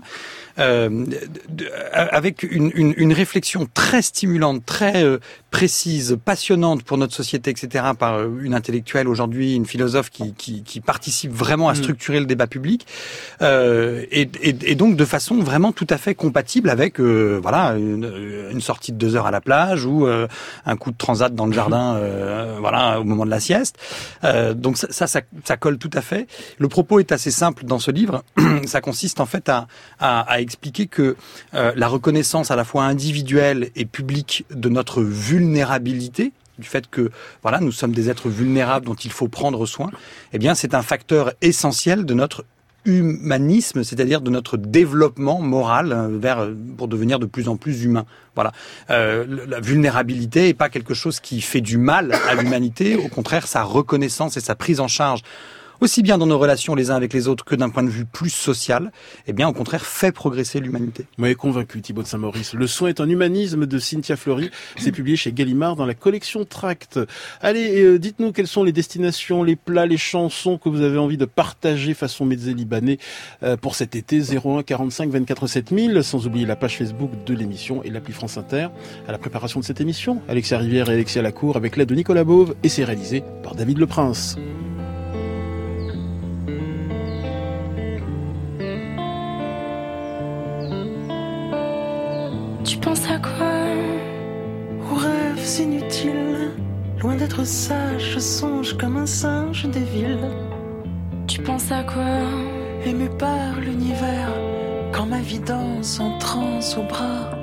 Avec 1.93 2.43
une, 2.43 3.13
réflexion 3.13 3.67
très 3.73 4.01
stimulante, 4.01 4.65
très 4.65 5.05
précise, 5.51 6.17
passionnante 6.23 6.83
pour 6.83 6.97
notre 6.97 7.13
société, 7.13 7.51
etc. 7.51 7.85
Par 7.97 8.23
une 8.23 8.53
intellectuelle 8.53 9.07
aujourd'hui, 9.07 9.55
une 9.55 9.65
philosophe 9.65 10.09
qui, 10.09 10.33
qui, 10.33 10.63
qui, 10.63 10.81
participe 10.81 11.31
vraiment 11.31 11.69
à 11.69 11.73
mm. 11.73 11.77
structurer 11.77 12.19
le 12.19 12.25
débat 12.25 12.47
public, 12.47 12.87
et, 13.41 14.29
et, 14.41 14.55
et, 14.63 14.75
donc 14.75 14.95
de 14.95 15.05
façon 15.05 15.39
vraiment 15.39 15.71
tout 15.71 15.87
à 15.89 15.96
fait 15.97 16.15
compatible 16.15 16.69
avec 16.69 16.99
voilà 16.99 17.75
une, 17.77 18.49
une, 18.51 18.61
sortie 18.61 18.91
de 18.91 18.97
deux 18.97 19.15
heures 19.15 19.27
à 19.27 19.31
la 19.31 19.41
plage 19.41 19.85
ou 19.85 20.07
un 20.07 20.75
coup 20.75 20.91
de 20.91 20.97
transat 20.97 21.33
dans 21.33 21.45
le 21.45 21.53
jardin, 21.53 21.95
euh, 21.95 22.57
voilà, 22.59 22.99
au 22.99 23.03
moment 23.03 23.25
de 23.25 23.29
la 23.29 23.39
sieste. 23.39 23.77
Euh, 24.23 24.53
donc 24.53 24.77
ça, 24.77 25.07
ça, 25.07 25.21
ça, 25.43 25.57
colle 25.57 25.77
tout 25.77 25.89
à 25.93 26.01
fait. 26.01 26.27
Le 26.59 26.67
propos 26.67 26.99
est 26.99 27.11
assez 27.11 27.31
simple 27.31 27.65
dans 27.65 27.79
ce 27.79 27.91
livre. 27.91 28.23
ça 28.65 28.81
consiste 28.81 29.19
en 29.19 29.25
fait 29.25 29.49
à, 29.49 29.67
à, 29.99 30.21
à 30.21 30.39
expliquer 30.41 30.87
que 30.87 31.15
euh, 31.53 31.71
la 31.75 31.87
reconnaissance 31.87 32.51
à 32.51 32.55
la 32.55 32.63
fois 32.63 32.83
individuelle 32.83 33.69
et 33.75 33.85
publique 33.85 34.45
de 34.51 34.69
notre 34.69 35.01
vulnérabilité, 35.01 36.33
du 36.59 36.67
fait 36.67 36.89
que 36.89 37.11
voilà 37.43 37.59
nous 37.59 37.71
sommes 37.71 37.91
des 37.91 38.09
êtres 38.09 38.29
vulnérables 38.29 38.85
dont 38.85 38.95
il 38.95 39.11
faut 39.11 39.27
prendre 39.27 39.65
soin, 39.65 39.91
eh 40.33 40.39
bien 40.39 40.55
c'est 40.55 40.73
un 40.73 40.81
facteur 40.81 41.33
essentiel 41.41 42.05
de 42.05 42.13
notre 42.13 42.45
humanisme, 42.87 43.83
c'est-à-dire 43.83 44.21
de 44.21 44.31
notre 44.31 44.57
développement 44.57 45.41
moral 45.41 45.91
euh, 45.91 46.07
vers 46.17 46.47
pour 46.77 46.87
devenir 46.87 47.19
de 47.19 47.25
plus 47.25 47.49
en 47.49 47.57
plus 47.57 47.83
humain. 47.83 48.05
Voilà, 48.33 48.51
euh, 48.89 49.25
la 49.47 49.59
vulnérabilité 49.59 50.49
est 50.49 50.53
pas 50.53 50.69
quelque 50.69 50.93
chose 50.93 51.19
qui 51.19 51.41
fait 51.41 51.61
du 51.61 51.77
mal 51.77 52.13
à 52.27 52.35
l'humanité. 52.35 52.95
Au 52.95 53.09
contraire, 53.09 53.47
sa 53.47 53.63
reconnaissance 53.63 54.37
et 54.37 54.41
sa 54.41 54.55
prise 54.55 54.79
en 54.79 54.87
charge 54.87 55.21
aussi 55.81 56.01
bien 56.01 56.17
dans 56.17 56.25
nos 56.25 56.37
relations 56.37 56.75
les 56.75 56.91
uns 56.91 56.95
avec 56.95 57.13
les 57.13 57.27
autres 57.27 57.45
que 57.45 57.55
d'un 57.55 57.69
point 57.69 57.83
de 57.83 57.89
vue 57.89 58.05
plus 58.05 58.29
social, 58.29 58.91
eh 59.27 59.33
bien, 59.33 59.47
au 59.47 59.53
contraire, 59.53 59.85
fait 59.85 60.11
progresser 60.11 60.59
l'humanité. 60.59 61.05
M'avez 61.17 61.35
convaincu, 61.35 61.81
Thibaut 61.81 62.03
de 62.03 62.07
Saint-Maurice. 62.07 62.53
Le 62.53 62.67
soin 62.67 62.89
est 62.89 63.01
un 63.01 63.09
humanisme 63.09 63.65
de 63.65 63.79
Cynthia 63.79 64.15
Fleury. 64.15 64.49
C'est 64.77 64.91
publié 64.91 65.15
chez 65.15 65.31
Gallimard 65.31 65.75
dans 65.75 65.85
la 65.85 65.93
collection 65.93 66.45
Tract. 66.45 66.99
Allez, 67.41 67.83
euh, 67.83 67.99
dites-nous 67.99 68.31
quelles 68.31 68.47
sont 68.47 68.63
les 68.63 68.71
destinations, 68.71 69.43
les 69.43 69.55
plats, 69.55 69.85
les 69.85 69.97
chansons 69.97 70.57
que 70.57 70.69
vous 70.69 70.81
avez 70.81 70.97
envie 70.97 71.17
de 71.17 71.25
partager 71.25 71.93
façon 71.93 72.25
médecin 72.25 72.53
libanais 72.53 72.97
euh, 73.43 73.57
pour 73.57 73.75
cet 73.75 73.95
été 73.95 74.21
01 74.21 74.63
45 74.63 75.09
24 75.09 75.47
7000, 75.47 76.03
sans 76.03 76.25
oublier 76.27 76.45
la 76.45 76.55
page 76.55 76.77
Facebook 76.77 77.11
de 77.25 77.33
l'émission 77.33 77.83
et 77.83 77.89
l'appli 77.89 78.13
France 78.13 78.37
Inter. 78.37 78.67
À 79.07 79.11
la 79.11 79.17
préparation 79.17 79.59
de 79.59 79.65
cette 79.65 79.81
émission, 79.81 80.21
Alexia 80.27 80.57
Rivière 80.57 80.89
et 80.89 80.93
Alexia 80.93 81.21
Lacour 81.21 81.57
avec 81.57 81.77
l'aide 81.77 81.89
de 81.89 81.95
Nicolas 81.95 82.23
Beauve 82.23 82.55
et 82.63 82.69
c'est 82.69 82.83
réalisé 82.83 83.23
par 83.43 83.55
David 83.55 83.77
Le 83.77 83.87
Prince. 83.87 84.37
Je 98.17 98.21
songe 98.21 98.75
comme 98.77 98.97
un 98.97 99.05
singe 99.05 99.67
des 99.67 99.83
villes. 99.83 100.31
Tu 101.27 101.39
penses 101.39 101.71
à 101.71 101.83
quoi? 101.83 102.17
Ému 102.83 103.09
par 103.09 103.59
l'univers, 103.59 104.33
quand 104.91 105.05
ma 105.05 105.19
vie 105.19 105.39
danse 105.39 105.99
en 105.99 106.17
transe 106.17 106.77
au 106.79 106.83
bras 106.83 107.36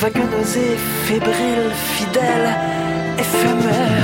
Vague 0.00 0.14
fébrile, 1.06 1.72
fidèle, 1.72 2.54
éphémère. 3.18 3.97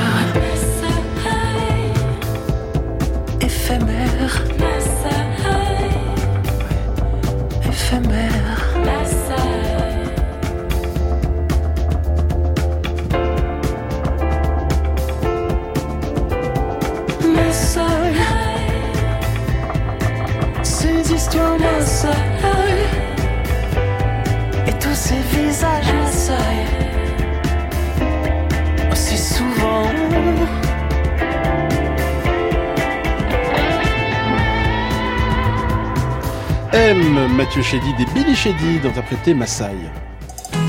Chédid 38.45 38.85
interprété 38.85 39.33
Maasai. 39.33 39.73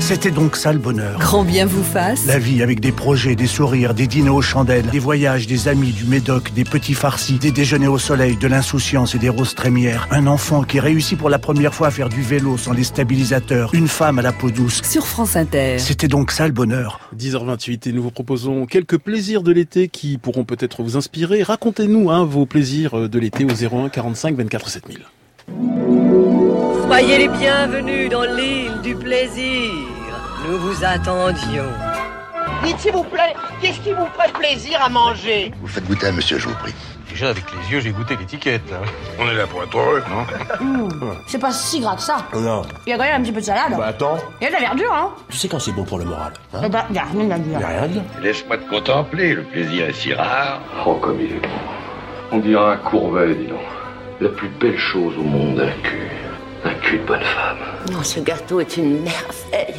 C'était 0.00 0.30
donc 0.30 0.56
ça 0.56 0.72
le 0.72 0.78
bonheur. 0.78 1.18
Grand 1.18 1.44
bien 1.44 1.66
vous 1.66 1.82
fasse. 1.82 2.24
La 2.24 2.38
vie 2.38 2.62
avec 2.62 2.80
des 2.80 2.90
projets, 2.90 3.36
des 3.36 3.46
sourires, 3.46 3.92
des 3.92 4.06
dîners 4.06 4.30
aux 4.30 4.40
chandelles, 4.40 4.86
des 4.86 4.98
voyages, 4.98 5.46
des 5.46 5.68
amis, 5.68 5.92
du 5.92 6.06
médoc, 6.06 6.54
des 6.54 6.64
petits 6.64 6.94
farcis, 6.94 7.34
des 7.34 7.52
déjeuners 7.52 7.86
au 7.86 7.98
soleil, 7.98 8.38
de 8.38 8.46
l'insouciance 8.46 9.14
et 9.14 9.18
des 9.18 9.28
roses 9.28 9.54
trémières. 9.54 10.08
Un 10.10 10.26
enfant 10.26 10.62
qui 10.62 10.80
réussit 10.80 11.18
pour 11.18 11.28
la 11.28 11.38
première 11.38 11.74
fois 11.74 11.88
à 11.88 11.90
faire 11.90 12.08
du 12.08 12.22
vélo 12.22 12.56
sans 12.56 12.72
les 12.72 12.82
stabilisateurs. 12.82 13.74
Une 13.74 13.88
femme 13.88 14.20
à 14.20 14.22
la 14.22 14.32
peau 14.32 14.50
douce. 14.50 14.80
Sur 14.82 15.06
France 15.06 15.36
Inter. 15.36 15.78
C'était 15.78 16.08
donc 16.08 16.30
ça 16.30 16.46
le 16.46 16.54
bonheur. 16.54 17.10
10h28 17.14 17.90
et 17.90 17.92
nous 17.92 18.04
vous 18.04 18.10
proposons 18.10 18.64
quelques 18.64 18.96
plaisirs 18.96 19.42
de 19.42 19.52
l'été 19.52 19.88
qui 19.88 20.16
pourront 20.16 20.44
peut-être 20.44 20.82
vous 20.82 20.96
inspirer. 20.96 21.42
Racontez-nous 21.42 22.10
hein, 22.10 22.24
vos 22.24 22.46
plaisirs 22.46 23.10
de 23.10 23.18
l'été 23.18 23.44
au 23.44 23.50
01 23.50 23.90
45 23.90 24.34
24 24.34 24.70
7000. 24.70 25.00
Soyez 26.86 27.18
les 27.18 27.28
bienvenus 27.28 28.08
dans 28.08 28.22
l'île 28.22 28.80
du 28.80 28.94
plaisir. 28.94 29.72
Nous 30.46 30.56
vous 30.58 30.84
attendions. 30.84 31.64
Dites 32.64 32.78
s'il 32.78 32.92
vous 32.92 33.02
plaît, 33.02 33.34
qu'est-ce 33.60 33.80
qui 33.80 33.92
vous 33.92 34.06
ferait 34.06 34.30
plaisir 34.32 34.80
à 34.80 34.88
manger 34.88 35.52
Vous 35.60 35.66
faites 35.66 35.84
goûter 35.84 36.06
à 36.06 36.12
monsieur, 36.12 36.38
je 36.38 36.46
vous 36.46 36.54
prie. 36.54 36.72
Déjà, 37.10 37.30
avec 37.30 37.44
les 37.52 37.72
yeux, 37.72 37.80
j'ai 37.80 37.90
goûté 37.90 38.14
l'étiquette. 38.16 38.72
On 39.18 39.28
est 39.28 39.34
là 39.34 39.48
pour 39.48 39.64
être 39.64 39.76
heureux, 39.76 40.02
non 40.08 40.64
mmh, 40.64 40.88
C'est 41.26 41.40
pas 41.40 41.50
si 41.50 41.80
gras 41.80 41.96
que 41.96 42.02
ça. 42.02 42.18
Non. 42.32 42.62
Il 42.86 42.90
y 42.90 42.92
a 42.92 42.96
quand 42.96 43.02
même 43.02 43.20
un 43.20 43.24
petit 43.24 43.32
peu 43.32 43.40
de 43.40 43.46
salade. 43.46 43.74
Bah 43.76 43.86
attends. 43.88 44.18
Il 44.40 44.44
y 44.44 44.46
a 44.46 44.50
de 44.50 44.54
la 44.54 44.60
verdure, 44.60 44.92
hein. 44.94 45.10
Tu 45.28 45.38
sais 45.38 45.48
quand 45.48 45.58
c'est 45.58 45.72
bon 45.72 45.84
pour 45.84 45.98
le 45.98 46.04
moral 46.04 46.32
hein 46.54 46.60
Eh 46.64 46.68
bah, 46.68 46.86
y 46.92 46.98
a 46.98 47.04
rien 47.04 47.30
à 47.32 47.38
dire. 47.38 47.60
Y 47.60 47.64
a 47.64 47.68
rien 47.68 47.82
à 47.82 47.88
dire. 47.88 48.02
Laisse-moi 48.22 48.58
te 48.58 48.70
contempler, 48.70 49.34
le 49.34 49.42
plaisir 49.42 49.88
est 49.88 49.92
si 49.92 50.14
rare. 50.14 50.60
Oh, 50.86 50.94
comme 50.94 51.20
il 51.20 51.32
est 51.32 51.40
bon. 51.40 51.48
On 52.30 52.38
dirait 52.38 52.72
un 52.72 52.76
courvet, 52.76 53.34
dis 53.34 53.46
donc. 53.46 53.58
La 54.20 54.28
plus 54.28 54.48
belle 54.60 54.78
chose 54.78 55.14
au 55.18 55.22
monde, 55.24 55.60
un 55.60 55.82
cul. 55.82 56.15
Un 56.66 56.74
cul 56.80 56.98
de 56.98 57.04
bonne 57.04 57.22
femme. 57.22 57.58
Oh, 57.92 58.02
ce 58.02 58.18
gâteau 58.18 58.58
est 58.58 58.76
une 58.76 59.02
merveille. 59.02 59.74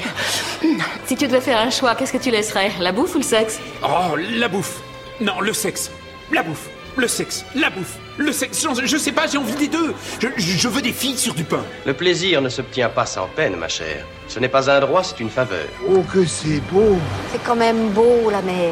Si 1.05 1.17
tu 1.17 1.27
devais 1.27 1.41
faire 1.41 1.59
un 1.59 1.69
choix, 1.69 1.95
qu'est-ce 1.95 2.13
que 2.13 2.17
tu 2.17 2.31
laisserais? 2.31 2.71
La 2.79 2.93
bouffe 2.93 3.15
ou 3.15 3.17
le 3.17 3.25
sexe? 3.25 3.59
Oh, 3.83 4.15
la 4.15 4.47
bouffe. 4.47 4.79
Non, 5.19 5.41
le 5.41 5.51
sexe. 5.51 5.91
La 6.31 6.43
bouffe. 6.43 6.69
Le 6.95 7.09
sexe. 7.09 7.43
La 7.55 7.69
bouffe. 7.71 7.97
Le 8.17 8.31
sexe. 8.31 8.65
Je, 8.79 8.85
je 8.85 8.97
sais 8.97 9.11
pas, 9.11 9.27
j'ai 9.27 9.37
envie 9.37 9.55
des 9.55 9.67
deux. 9.67 9.93
Je, 10.21 10.29
je, 10.37 10.67
veux 10.69 10.81
des 10.81 10.93
filles 10.93 11.17
sur 11.17 11.33
du 11.33 11.43
pain. 11.43 11.65
Le 11.85 11.93
plaisir 11.93 12.41
ne 12.41 12.47
s'obtient 12.47 12.87
pas 12.87 13.05
sans 13.05 13.27
peine, 13.27 13.57
ma 13.57 13.67
chère. 13.67 14.05
Ce 14.29 14.39
n'est 14.39 14.47
pas 14.47 14.71
un 14.71 14.79
droit, 14.79 15.03
c'est 15.03 15.19
une 15.19 15.29
faveur. 15.29 15.67
Oh, 15.89 16.01
que 16.13 16.25
c'est 16.25 16.61
beau. 16.71 16.97
C'est 17.33 17.43
quand 17.43 17.57
même 17.57 17.89
beau, 17.89 18.29
la 18.31 18.41
mer. 18.41 18.71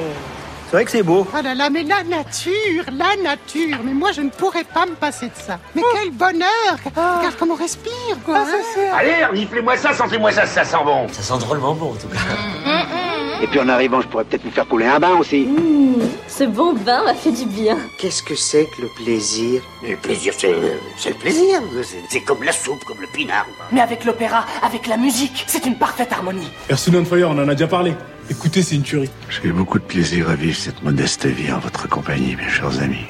C'est 0.65 0.77
vrai 0.77 0.85
que 0.85 0.91
c'est 0.91 1.03
beau. 1.03 1.27
Oh 1.31 1.41
là 1.41 1.53
là, 1.53 1.69
mais 1.69 1.83
la 1.83 2.03
nature, 2.03 2.83
la 2.91 3.15
nature. 3.21 3.77
Mais 3.83 3.93
moi, 3.93 4.11
je 4.11 4.21
ne 4.21 4.29
pourrais 4.29 4.63
pas 4.63 4.85
me 4.85 4.95
passer 4.95 5.27
de 5.27 5.35
ça. 5.35 5.59
Mais 5.75 5.81
oh. 5.83 5.87
quel 5.93 6.11
bonheur 6.11 6.47
Ah. 6.95 7.17
Regarde 7.19 7.35
comme 7.35 7.51
on 7.51 7.55
respire, 7.55 8.17
quoi. 8.25 8.39
Ah, 8.39 8.51
hein 8.51 8.91
Allez, 8.97 9.25
reniflez-moi 9.25 9.77
ça, 9.77 9.93
sentez-moi 9.93 10.31
ça, 10.31 10.45
ça 10.45 10.63
sent 10.63 10.83
bon. 10.83 11.07
Ça 11.11 11.21
sent 11.21 11.39
drôlement 11.39 11.73
bon, 11.75 11.91
en 11.91 11.95
tout 11.95 12.07
cas. 12.07 12.17
Et 13.41 13.47
puis 13.47 13.59
en 13.59 13.67
arrivant, 13.69 14.01
je 14.01 14.07
pourrais 14.07 14.23
peut-être 14.23 14.43
vous 14.43 14.51
faire 14.51 14.67
couler 14.67 14.85
un 14.85 14.99
bain 14.99 15.15
aussi. 15.17 15.45
Mmh, 15.45 16.01
ce 16.27 16.45
bon 16.45 16.73
bain 16.73 17.03
m'a 17.03 17.13
fait 17.13 17.31
du 17.31 17.45
bien. 17.45 17.77
Qu'est-ce 17.99 18.23
que 18.23 18.33
c'est 18.35 18.65
que 18.65 18.81
le 18.81 18.87
plaisir? 18.95 19.61
Le 19.87 19.97
plaisir, 19.97 20.33
c'est 20.37 20.51
le 20.51 21.15
plaisir. 21.15 21.61
C'est 22.09 22.21
comme 22.21 22.43
la 22.43 22.53
soupe, 22.53 22.83
comme 22.85 23.01
le 23.01 23.07
pinard. 23.07 23.45
Mais 23.71 23.81
avec 23.81 24.05
l'opéra, 24.05 24.45
avec 24.63 24.87
la 24.87 24.97
musique, 24.97 25.43
c'est 25.47 25.65
une 25.65 25.77
parfaite 25.77 26.11
harmonie. 26.11 26.49
Earth 26.69 26.89
on 26.93 27.05
Fire, 27.05 27.29
on 27.29 27.37
en 27.37 27.47
a 27.49 27.53
déjà 27.53 27.67
parlé. 27.67 27.93
Écoutez, 28.27 28.63
c'est 28.63 28.75
une 28.75 28.81
tuerie. 28.81 29.09
J'ai 29.29 29.51
beaucoup 29.51 29.77
de 29.77 29.83
plaisir 29.83 30.29
à 30.29 30.35
vivre 30.35 30.57
cette 30.57 30.81
modeste 30.81 31.27
vie 31.27 31.51
en 31.51 31.59
votre 31.59 31.87
compagnie, 31.87 32.35
mes 32.35 32.49
chers 32.49 32.81
amis. 32.81 33.05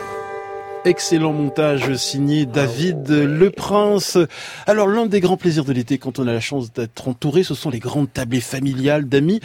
Excellent 0.84 1.32
montage 1.32 1.96
signé 1.96 2.46
David 2.46 3.10
Le 3.10 3.50
Prince. 3.50 4.18
Alors 4.68 4.88
l'un 4.88 5.06
des 5.06 5.22
grands 5.22 5.38
plaisirs 5.38 5.64
de 5.64 5.72
l'été 5.72 5.98
quand 5.98 6.20
on 6.20 6.28
a 6.28 6.34
la 6.34 6.42
chance 6.42 6.72
d'être 6.74 7.08
entouré, 7.08 7.44
ce 7.44 7.56
sont 7.56 7.70
les 7.70 7.80
grandes 7.80 8.12
tablées 8.12 8.42
familiales 8.42 9.06
d'amis. 9.06 9.40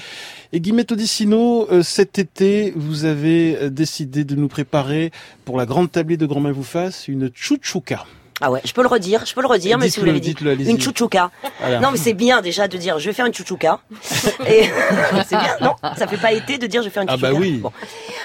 Et 0.53 0.61
Guillemette 0.61 0.93
Odissino, 0.93 1.69
euh, 1.71 1.83
cet 1.83 2.19
été, 2.19 2.73
vous 2.75 3.05
avez 3.05 3.71
décidé 3.71 4.25
de 4.25 4.35
nous 4.35 4.49
préparer 4.49 5.13
pour 5.45 5.57
la 5.57 5.67
grande 5.67 5.91
tablée 5.93 6.17
de 6.17 6.27
Grand 6.27 6.41
Main 6.41 6.53
vous 6.53 6.65
fasse 6.65 7.07
une 7.07 7.31
chouchouka. 7.33 8.07
Ah 8.41 8.51
ouais, 8.51 8.61
je 8.65 8.73
peux 8.73 8.83
le 8.83 8.89
redire, 8.89 9.27
je 9.27 9.35
peux 9.35 9.43
le 9.43 9.47
redire, 9.47 9.79
mais 9.79 9.91
si 9.91 10.01
vous 10.01 10.07
l'avez 10.07 10.21
dit. 10.21 10.35
Une 10.67 10.81
chouchouka. 10.81 11.31
Voilà. 11.61 11.81
Non, 11.81 11.91
mais 11.91 11.99
c'est 11.99 12.15
bien 12.15 12.41
déjà 12.41 12.69
de 12.69 12.77
dire 12.79 12.99
je 12.99 13.07
vais 13.07 13.13
faire 13.13 13.27
une 13.27 13.35
chouchouka. 13.35 13.81
Et 14.47 14.71
c'est 15.27 15.37
bien, 15.37 15.57
non 15.61 15.75
Ça 15.97 16.07
fait 16.07 16.17
pas 16.17 16.33
été 16.33 16.59
de 16.59 16.67
dire 16.67 16.83
je 16.83 16.89
vais 16.89 16.93
faire 16.93 17.03
une 17.03 17.11
chouchouka. 17.11 17.29
Ah 17.29 17.33
bah 17.33 17.39
oui. 17.39 17.59
Bon. 17.59 17.73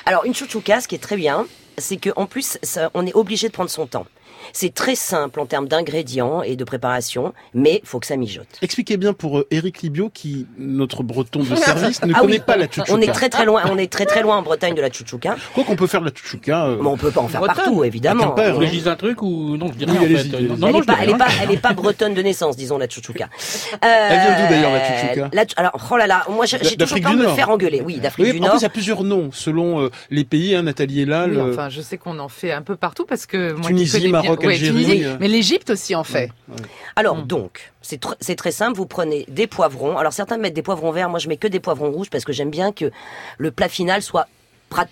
Alors 0.06 0.26
une 0.26 0.34
chouchouka, 0.34 0.80
ce 0.82 0.88
qui 0.88 0.96
est 0.96 1.00
très 1.00 1.18
bien, 1.18 1.46
c'est 1.78 1.98
que 1.98 2.10
en 2.16 2.26
plus, 2.26 2.58
ça, 2.64 2.90
on 2.94 3.06
est 3.06 3.14
obligé 3.16 3.48
de 3.48 3.54
prendre 3.54 3.70
son 3.70 3.88
temps. 3.88 4.06
C'est 4.54 4.74
très 4.74 4.96
simple 4.96 5.40
en 5.40 5.46
termes 5.46 5.68
d'ingrédients 5.68 6.42
et 6.44 6.56
de 6.56 6.64
préparation, 6.64 7.34
mais 7.54 7.82
faut 7.84 8.00
que 8.00 8.08
ça 8.08 8.16
mijote. 8.18 8.48
Expliquez 8.62 8.98
bien 8.98 9.14
pour 9.14 9.40
euh, 9.40 9.48
Eric 9.52 9.82
Libio, 9.82 10.10
qui 10.14 10.48
notre 10.58 11.04
breton 11.04 11.40
de 11.44 11.56
service 11.56 12.04
ne 12.04 12.14
ah 12.16 12.20
connaît 12.20 12.34
oui. 12.34 12.40
pas 12.46 12.58
la 12.58 12.66
chouchouka. 12.68 12.94
On 12.94 13.02
est 13.02 13.12
très 13.12 13.30
très 13.30 13.46
loin, 13.46 13.64
on 13.72 13.78
est 13.78 13.92
très 13.92 14.06
très 14.06 14.22
loin 14.22 14.38
en 14.38 14.42
Bretagne 14.42 14.76
de 14.76 14.82
la 14.82 14.92
chouchouka. 14.92 15.36
Quoi 15.54 15.64
qu'on 15.64 15.76
peut 15.76 15.88
faire 15.88 16.02
de 16.02 16.06
la 16.08 16.12
chouchouka. 16.16 16.66
Euh... 16.66 16.78
Mais 16.82 16.88
on 16.88 16.98
peut 16.98 17.12
pas 17.12 17.22
en 17.22 17.28
faire 17.28 17.42
partout, 17.42 17.84
évidemment. 17.84 18.36
Vous 18.36 18.54
voulez 18.54 18.68
que 18.68 18.74
je 18.74 18.78
dise 18.80 18.88
un 18.88 18.96
truc 18.96 19.22
ou 19.22 19.58
non 19.58 19.68
je 19.68 19.78
dirais 19.86 19.92
Oui, 19.92 19.98
en 19.98 20.04
allez-y, 20.04 20.30
fait. 20.30 20.38
allez-y. 20.38 20.50
Non, 20.60 20.68
elle, 20.68 20.74
non, 20.74 20.82
pas, 20.84 20.94
elle 21.02 21.10
est 21.10 21.14
rien. 21.14 21.18
pas, 21.18 21.28
elle 21.44 21.52
est 21.52 21.58
pas 21.62 21.74
bretonne 21.74 22.14
de 22.14 22.22
naissance, 22.22 22.56
disons 22.58 22.78
la 22.78 22.88
chouchouka. 22.90 23.30
Euh, 23.84 23.88
Elle 24.10 24.20
vient 24.20 24.30
d'où, 24.46 24.50
d'ailleurs, 24.54 24.72
la 24.72 24.84
chouchouka 25.02 25.30
la- 25.34 25.46
Alors, 25.58 25.88
oh 25.92 25.98
là 25.98 26.08
là, 26.08 26.24
moi 26.30 26.46
j'ai 26.46 26.58
toujours 26.60 27.00
peur 27.02 27.12
de 27.12 27.18
me 27.18 27.28
faire 27.30 27.50
engueuler. 27.50 27.82
Oui, 27.86 27.98
d'Afrique 27.98 28.26
Oui, 28.28 28.32
du 28.34 28.38
en 28.38 28.42
plus, 28.42 28.48
Nord. 28.48 28.56
il 28.60 28.64
y 28.64 28.66
a 28.66 28.70
plusieurs 28.70 29.04
noms 29.04 29.30
selon 29.32 29.82
euh, 29.82 29.90
les 30.10 30.24
pays. 30.24 30.56
Hein, 30.56 30.64
Nathalie 30.64 31.02
est 31.02 31.06
là. 31.06 31.28
Le- 31.28 31.52
enfin, 31.52 31.70
je 31.70 31.82
sais 31.82 31.98
qu'on 31.98 32.18
en 32.20 32.30
fait 32.30 32.52
un 32.52 32.62
peu 32.62 32.76
partout 32.76 33.06
parce 33.06 33.26
que 33.26 33.52
moi 33.54 33.68
Tunisie, 33.68 34.08
bien- 34.08 34.35
Maroc, 34.36 34.46
ouais, 34.48 34.54
Algérie, 34.54 34.84
Tunisie, 34.86 35.06
euh. 35.06 35.18
mais 35.20 35.28
l'Égypte 35.28 35.70
aussi 35.70 35.96
en 35.96 36.04
fait. 36.04 36.30
Alors 36.96 37.18
Mm. 37.18 37.28
donc, 37.28 37.74
c'est 37.82 38.02
tr- 38.02 38.16
c'est 38.20 38.36
très 38.36 38.52
simple. 38.52 38.78
Vous 38.78 38.86
prenez 38.86 39.26
des 39.30 39.48
poivrons. 39.48 39.98
Alors 39.98 40.14
certains 40.14 40.38
mettent 40.38 40.54
des 40.54 40.62
poivrons 40.64 40.92
verts. 40.92 41.10
Moi, 41.10 41.20
je 41.20 41.28
mets 41.30 41.38
que 41.38 41.48
des 41.48 41.60
poivrons 41.60 41.92
rouges 41.92 42.10
parce 42.10 42.26
que 42.26 42.34
j'aime 42.34 42.50
bien 42.52 42.72
que 42.72 42.92
le 43.38 43.52
plat 43.52 43.70
final 43.70 44.02
soit 44.02 44.28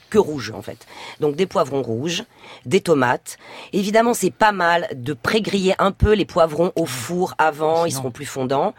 que 0.09 0.17
rouge 0.17 0.53
en 0.55 0.61
fait. 0.61 0.87
Donc 1.19 1.35
des 1.35 1.45
poivrons 1.45 1.81
rouges, 1.81 2.23
des 2.65 2.79
tomates. 2.79 3.37
Évidemment, 3.73 4.13
c'est 4.13 4.31
pas 4.31 4.53
mal 4.53 4.87
de 4.93 5.11
pré-griller 5.13 5.75
un 5.77 5.91
peu 5.91 6.13
les 6.13 6.23
poivrons 6.23 6.71
au 6.77 6.85
four 6.85 7.33
avant. 7.37 7.85
Ils 7.85 7.91
seront 7.91 8.11
plus 8.11 8.25
fondants. 8.25 8.73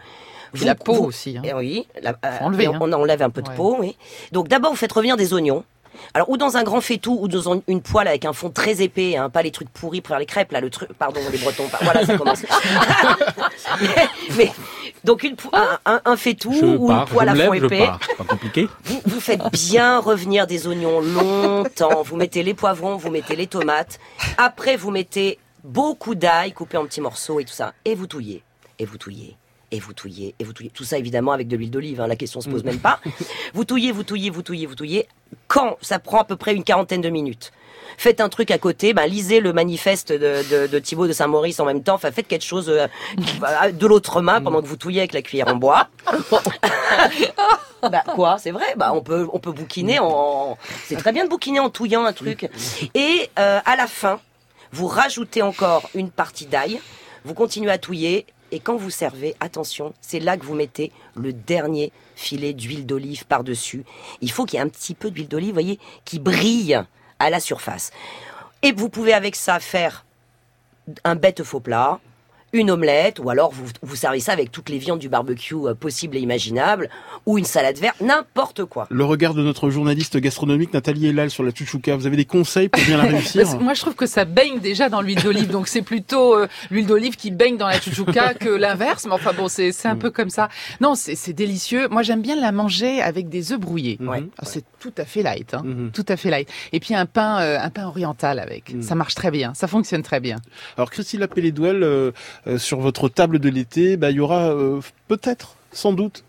Et 0.59 0.65
la 0.65 0.73
peau 0.73 0.93
aussi, 1.05 1.37
hein. 1.37 1.41
Eh 1.43 1.53
oui, 1.53 1.85
la- 2.01 2.15
euh, 2.25 2.37
enlever, 2.41 2.63
et 2.63 2.67
on, 2.69 2.75
hein. 2.75 2.79
on 2.81 2.93
enlève 2.93 3.21
un 3.21 3.29
peu 3.29 3.41
de 3.43 3.49
Ouais. 3.49 3.55
peau. 3.55 3.75
Oui. 3.79 3.97
Donc 4.31 4.47
d'abord, 4.47 4.71
vous 4.71 4.77
faites 4.77 4.91
revenir 4.93 5.15
des 5.17 5.33
oignons. 5.33 5.63
Alors 6.13 6.29
ou 6.29 6.37
dans 6.37 6.57
un 6.57 6.63
grand 6.63 6.81
faitout 6.81 7.17
ou 7.19 7.27
dans 7.27 7.61
une 7.67 7.81
poêle 7.81 8.07
avec 8.07 8.25
un 8.25 8.33
fond 8.33 8.49
très 8.49 8.81
épais, 8.81 9.15
hein, 9.17 9.29
pas 9.29 9.41
les 9.43 9.51
trucs 9.51 9.69
pourris 9.69 10.01
pour 10.01 10.09
faire 10.09 10.19
les 10.19 10.25
crêpes 10.25 10.51
là, 10.51 10.61
le 10.61 10.69
truc, 10.69 10.89
pardon 10.93 11.19
les 11.31 11.37
Bretons, 11.37 11.67
par- 11.67 11.83
voilà 11.83 12.05
ça 12.05 12.17
commence. 12.17 12.43
mais, 13.81 13.87
mais- 14.37 14.51
donc 15.03 15.23
une 15.23 15.35
po- 15.35 15.49
un, 15.53 15.77
un, 15.85 16.01
un 16.05 16.17
faitout 16.17 16.53
Je 16.53 16.65
ou 16.65 16.91
une 16.91 17.05
poêle 17.05 17.29
à 17.29 17.35
fond 17.35 17.53
épais. 17.53 17.85
pars. 17.85 17.99
C'est 18.07 18.17
pas 18.17 18.23
compliqué. 18.23 18.67
Vous, 18.85 19.01
vous 19.05 19.19
faites 19.19 19.41
bien 19.51 19.99
revenir 19.99 20.47
des 20.47 20.67
oignons 20.67 20.99
longtemps. 20.99 22.01
Vous 22.03 22.15
mettez 22.15 22.41
les 22.43 22.53
poivrons, 22.53 22.95
vous 22.97 23.11
mettez 23.11 23.35
les 23.35 23.47
tomates. 23.47 23.99
Après, 24.37 24.75
vous 24.77 24.89
mettez 24.91 25.37
beaucoup 25.63 26.15
d'ail 26.15 26.53
coupé 26.53 26.77
en 26.77 26.85
petits 26.85 27.01
morceaux 27.01 27.39
et 27.39 27.45
tout 27.45 27.53
ça. 27.53 27.73
Et 27.85 27.93
vous 27.95 28.07
touillez. 28.07 28.41
Et 28.79 28.85
vous 28.85 28.97
touillez. 28.97 29.35
Et 29.71 29.79
vous 29.79 29.93
touillez. 29.93 30.33
Et 30.39 30.43
vous 30.43 30.53
touillez. 30.53 30.69
Tout 30.71 30.83
ça, 30.83 30.97
évidemment, 30.97 31.31
avec 31.33 31.47
de 31.47 31.55
l'huile 31.57 31.71
d'olive. 31.71 32.01
hein. 32.01 32.07
La 32.07 32.15
question 32.15 32.41
se 32.41 32.49
pose 32.49 32.63
même 32.63 32.79
pas. 32.79 32.99
Vous 33.53 33.65
touillez, 33.65 33.91
vous 33.91 34.03
touillez, 34.03 34.29
vous 34.29 34.41
touillez, 34.41 34.65
vous 34.65 34.75
touillez. 34.75 35.07
Quand 35.47 35.77
ça 35.81 35.99
prend 35.99 36.19
à 36.19 36.23
peu 36.23 36.35
près 36.35 36.53
une 36.53 36.63
quarantaine 36.63 37.01
de 37.01 37.09
minutes. 37.09 37.51
Faites 37.97 38.19
un 38.19 38.27
truc 38.27 38.51
à 38.51 38.57
côté, 38.57 38.93
ben, 38.93 39.05
lisez 39.05 39.39
le 39.39 39.53
manifeste 39.53 40.11
de, 40.11 40.17
de, 40.51 40.67
de 40.67 40.79
Thibaut 40.79 41.07
de 41.07 41.13
Saint-Maurice 41.13 41.61
en 41.61 41.65
même 41.65 41.81
temps. 41.81 41.97
Faites 41.97 42.27
quelque 42.27 42.43
chose 42.43 42.67
euh, 42.67 42.87
de 43.71 43.87
l'autre 43.87 44.21
main 44.21 44.41
pendant 44.41 44.61
que 44.61 44.67
vous 44.67 44.75
touillez 44.75 44.99
avec 44.99 45.13
la 45.13 45.21
cuillère 45.21 45.47
en 45.47 45.55
bois. 45.55 45.87
Bah 47.83 48.03
quoi, 48.15 48.37
c'est 48.37 48.51
vrai. 48.51 48.65
Bah 48.75 48.91
on 48.93 49.01
peut 49.01 49.27
on 49.31 49.39
peut 49.39 49.51
bouquiner. 49.51 49.99
C'est 50.85 50.97
très 50.97 51.11
bien 51.11 51.23
de 51.23 51.29
bouquiner 51.29 51.59
en 51.59 51.69
touillant 51.69 52.03
un 52.03 52.13
truc. 52.13 52.49
Et 52.95 53.29
euh, 53.39 53.59
à 53.63 53.75
la 53.75 53.87
fin, 53.87 54.19
vous 54.71 54.87
rajoutez 54.87 55.41
encore 55.41 55.89
une 55.93 56.09
partie 56.09 56.47
d'ail. 56.47 56.81
Vous 57.23 57.33
continuez 57.33 57.71
à 57.71 57.77
touiller. 57.77 58.25
Et 58.55 58.59
quand 58.59 58.77
vous 58.77 58.89
servez, 58.89 59.35
attention, 59.41 59.93
c'est 59.99 60.21
là 60.21 60.37
que 60.37 60.45
vous 60.45 60.55
mettez 60.55 60.93
le 61.13 61.33
dernier 61.33 61.91
filet 62.15 62.53
d'huile 62.53 62.85
d'olive 62.85 63.25
par-dessus. 63.25 63.83
Il 64.21 64.31
faut 64.31 64.45
qu'il 64.45 64.55
y 64.57 64.61
ait 64.61 64.65
un 64.65 64.69
petit 64.69 64.93
peu 64.93 65.11
d'huile 65.11 65.27
d'olive, 65.27 65.51
voyez, 65.51 65.77
qui 66.05 66.19
brille 66.19 66.81
à 67.19 67.29
la 67.29 67.41
surface. 67.41 67.91
Et 68.61 68.71
vous 68.71 68.87
pouvez 68.87 69.11
avec 69.11 69.35
ça 69.35 69.59
faire 69.59 70.05
un 71.03 71.15
bête 71.15 71.43
faux 71.43 71.59
plat, 71.59 71.99
une 72.55 72.71
omelette, 72.71 73.19
ou 73.19 73.29
alors 73.29 73.51
vous, 73.51 73.65
vous 73.81 73.95
servez 73.95 74.19
ça 74.19 74.31
avec 74.31 74.51
toutes 74.51 74.69
les 74.69 74.77
viandes 74.77 74.99
du 74.99 75.09
barbecue 75.09 75.55
euh, 75.55 75.73
possibles 75.73 76.15
et 76.17 76.21
imaginables, 76.21 76.89
ou 77.25 77.37
une 77.37 77.45
salade 77.45 77.77
verte, 77.77 77.99
n'importe 78.01 78.65
quoi. 78.65 78.87
Le 78.89 79.03
regard 79.03 79.33
de 79.33 79.43
notre 79.43 79.69
journaliste 79.69 80.17
gastronomique 80.17 80.73
Nathalie 80.73 81.07
Elal 81.07 81.29
sur 81.29 81.43
la 81.43 81.53
chouchouka, 81.53 81.95
vous 81.95 82.07
avez 82.07 82.15
des 82.15 82.25
conseils 82.25 82.69
pour 82.69 82.81
bien 82.83 82.97
la 82.97 83.03
réussir 83.11 83.59
Moi 83.59 83.73
je 83.73 83.81
trouve 83.81 83.95
que 83.95 84.05
ça 84.05 84.25
baigne 84.25 84.59
déjà 84.59 84.89
dans 84.89 85.01
l'huile 85.01 85.21
d'olive, 85.21 85.51
donc 85.51 85.67
c'est 85.67 85.81
plutôt 85.81 86.35
euh, 86.35 86.47
l'huile 86.71 86.87
d'olive 86.87 87.15
qui 87.15 87.31
baigne 87.31 87.57
dans 87.57 87.67
la 87.67 87.79
chouchouka 87.79 88.33
que 88.39 88.49
l'inverse, 88.49 89.05
mais 89.05 89.13
enfin 89.13 89.33
bon, 89.33 89.47
c'est 89.47 89.73
un 89.85 89.95
mm. 89.95 89.99
peu 89.99 90.11
comme 90.11 90.29
ça. 90.29 90.49
Non, 90.79 90.95
c'est 90.95 91.33
délicieux. 91.33 91.87
Moi 91.89 92.03
j'aime 92.03 92.21
bien 92.21 92.35
la 92.35 92.51
manger 92.51 93.01
avec 93.01 93.29
des 93.29 93.51
œufs 93.51 93.59
brouillés. 93.59 93.97
Mm-hmm. 94.01 94.07
Ouais. 94.07 94.23
C'est 94.43 94.63
tout 94.79 94.93
à 94.97 95.05
fait 95.05 95.23
light, 95.23 95.53
hein. 95.53 95.63
Mm-hmm. 95.65 95.91
tout 95.91 96.05
à 96.07 96.15
fait 96.15 96.29
light. 96.29 96.49
Et 96.71 96.79
puis 96.79 96.93
un 96.93 97.05
pain, 97.05 97.41
euh, 97.41 97.59
un 97.59 97.69
pain 97.69 97.87
oriental 97.87 98.39
avec, 98.39 98.73
mm. 98.73 98.81
ça 98.81 98.95
marche 98.95 99.15
très 99.15 99.31
bien, 99.31 99.53
ça 99.53 99.67
fonctionne 99.67 100.03
très 100.03 100.19
bien. 100.19 100.37
Alors 100.77 100.91
Christine 100.91 101.21
Lapélédouel, 101.21 101.83
euh, 101.83 102.11
euh, 102.44 102.44
sur 102.57 102.79
votre 102.79 103.09
table 103.09 103.39
de 103.39 103.49
l'été, 103.49 103.97
bah, 103.97 104.11
il 104.11 104.17
y 104.17 104.19
aura 104.19 104.51
euh, 104.51 104.79
peut-être, 105.07 105.55
sans 105.71 105.93
doute, 105.93 106.23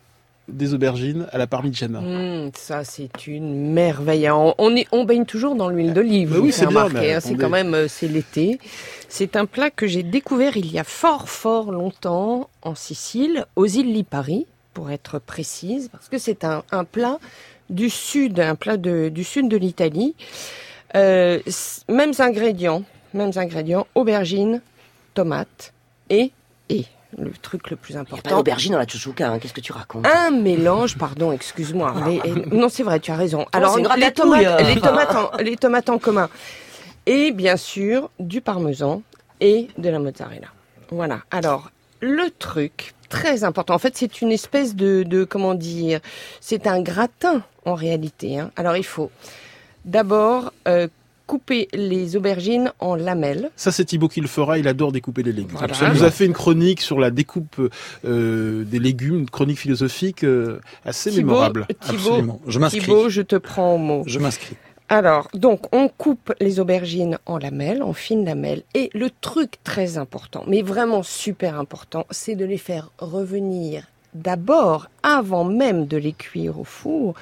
des 0.49 0.75
aubergines 0.75 1.27
à 1.33 1.39
la 1.39 1.47
parmigiana. 1.47 2.01
Mmh, 2.01 2.53
ça, 2.55 2.85
c'est 2.85 3.27
une 3.27 3.73
merveille. 3.73 4.31
On, 4.31 4.55
on, 4.59 5.05
baigne 5.05 5.25
toujours 5.25 5.57
dans 5.57 5.69
l'huile 5.69 5.93
d'olive. 5.93 6.33
Bah 6.33 6.39
oui, 6.41 6.53
c'est 6.53 6.67
bien. 6.67 6.87
Hein, 6.87 7.21
c'est 7.21 7.35
quand 7.35 7.51
même, 7.51 7.89
c'est 7.89 8.07
l'été. 8.07 8.61
C'est 9.09 9.37
un 9.37 9.45
plat 9.45 9.71
que 9.71 9.87
j'ai 9.87 10.05
découvert 10.05 10.57
il 10.57 10.71
y 10.71 10.79
a 10.79 10.85
fort, 10.85 11.29
fort 11.29 11.73
longtemps 11.73 12.49
en 12.63 12.75
Sicile, 12.75 13.45
aux 13.57 13.67
îles 13.67 13.93
Lipari, 13.93 14.47
pour 14.73 14.91
être 14.91 15.19
précise, 15.19 15.89
parce 15.91 16.09
que 16.09 16.19
c'est 16.19 16.45
un, 16.45 16.63
plat 16.85 17.19
du 17.69 17.91
sud, 17.91 18.39
un 18.39 18.55
plat 18.55 18.77
du 18.77 19.25
sud 19.25 19.49
de 19.49 19.57
l'Italie. 19.57 20.15
mêmes 20.95 22.13
ingrédients, 22.19 22.85
mêmes 23.15 23.33
ingrédients, 23.35 23.87
aubergines, 23.97 24.61
tomates 25.15 25.73
et 26.11 26.33
et 26.69 26.85
le 27.17 27.31
truc 27.31 27.71
le 27.71 27.77
plus 27.77 27.97
important. 27.97 28.17
Il 28.17 28.23
n'y 28.23 28.29
a 28.29 28.31
pas 28.31 28.37
d'aubergine 28.37 28.73
dans 28.73 28.79
la 28.79 28.87
chouchouka, 28.87 29.31
hein. 29.31 29.39
qu'est-ce 29.39 29.53
que 29.53 29.61
tu 29.61 29.73
racontes 29.73 30.07
Un 30.07 30.31
mélange, 30.31 30.99
pardon, 30.99 31.33
excuse-moi. 31.33 31.95
non, 32.51 32.69
c'est 32.69 32.83
vrai, 32.83 33.01
tu 33.01 33.11
as 33.11 33.17
raison. 33.17 33.47
Alors, 33.53 33.77
les, 33.77 34.13
tomates, 34.13 34.61
les, 34.63 34.81
tomates 34.81 35.15
en, 35.15 35.31
les 35.39 35.57
tomates 35.57 35.89
en 35.89 35.99
commun. 35.99 36.29
Et 37.07 37.31
bien 37.31 37.57
sûr, 37.57 38.11
du 38.19 38.41
parmesan 38.41 39.03
et 39.41 39.69
de 39.79 39.89
la 39.89 39.99
mozzarella. 39.99 40.49
Voilà. 40.91 41.21
Alors, 41.31 41.71
le 42.01 42.31
truc 42.31 42.95
très 43.09 43.45
important, 43.45 43.75
en 43.75 43.79
fait, 43.79 43.97
c'est 43.97 44.21
une 44.21 44.33
espèce 44.33 44.75
de, 44.75 45.05
de 45.05 45.25
comment 45.25 45.55
dire, 45.55 46.01
c'est 46.41 46.67
un 46.67 46.81
gratin 46.81 47.43
en 47.65 47.75
réalité. 47.75 48.39
Hein. 48.39 48.51
Alors, 48.57 48.77
il 48.77 48.85
faut 48.85 49.11
d'abord 49.85 50.53
euh, 50.67 50.89
couper 51.27 51.69
les 51.73 52.17
aubergines 52.17 52.73
en 52.79 52.95
lamelles. 52.95 53.51
Ça, 53.57 53.73
c'est 53.73 53.85
Thibaut 53.85 54.09
qui 54.09 54.21
le 54.21 54.29
fera. 54.29 54.59
Il 54.59 54.69
adore 54.69 54.93
découper 54.93 55.23
les 55.23 55.33
légumes. 55.33 55.59
Ça 55.73 55.91
nous 55.93 56.05
a 56.05 56.11
fait 56.11 56.27
une 56.27 56.33
chronique 56.33 56.81
sur 56.81 56.99
la 56.99 57.11
découpe 57.11 57.71
euh, 58.05 58.65
des 58.65 58.79
légumes, 58.79 59.21
une 59.21 59.31
chronique 59.31 59.59
philosophique 59.59 60.25
euh, 60.25 60.61
assez 60.85 61.11
mémorable. 61.11 61.67
Thibaut, 61.81 62.41
Je 62.47 62.61
Thibaut, 62.69 63.09
je 63.09 63.23
te 63.23 63.37
prends 63.37 63.75
au 63.75 63.79
mot. 63.79 64.03
Je 64.07 64.19
m'inscris. 64.19 64.57
Alors, 64.89 65.29
donc, 65.35 65.75
on 65.75 65.89
coupe 65.89 66.33
les 66.41 66.61
aubergines 66.61 67.19
en 67.27 67.39
lamelles, 67.39 67.83
en 67.83 67.93
fines 67.93 68.25
lamelles. 68.25 68.63
Et 68.75 68.89
le 68.95 69.11
truc 69.11 69.55
très 69.65 69.99
important, 69.99 70.45
mais 70.47 70.63
vraiment 70.63 71.03
super 71.03 71.59
important, 71.59 72.07
c'est 72.11 72.37
de 72.37 72.45
les 72.45 72.59
faire 72.59 72.93
revenir 72.99 73.87
d'abord, 74.15 74.89
avant 75.03 75.45
même 75.45 75.87
de 75.87 75.97
les 75.97 76.13
cuire 76.13 76.59
au 76.61 76.65
four, 76.65 77.15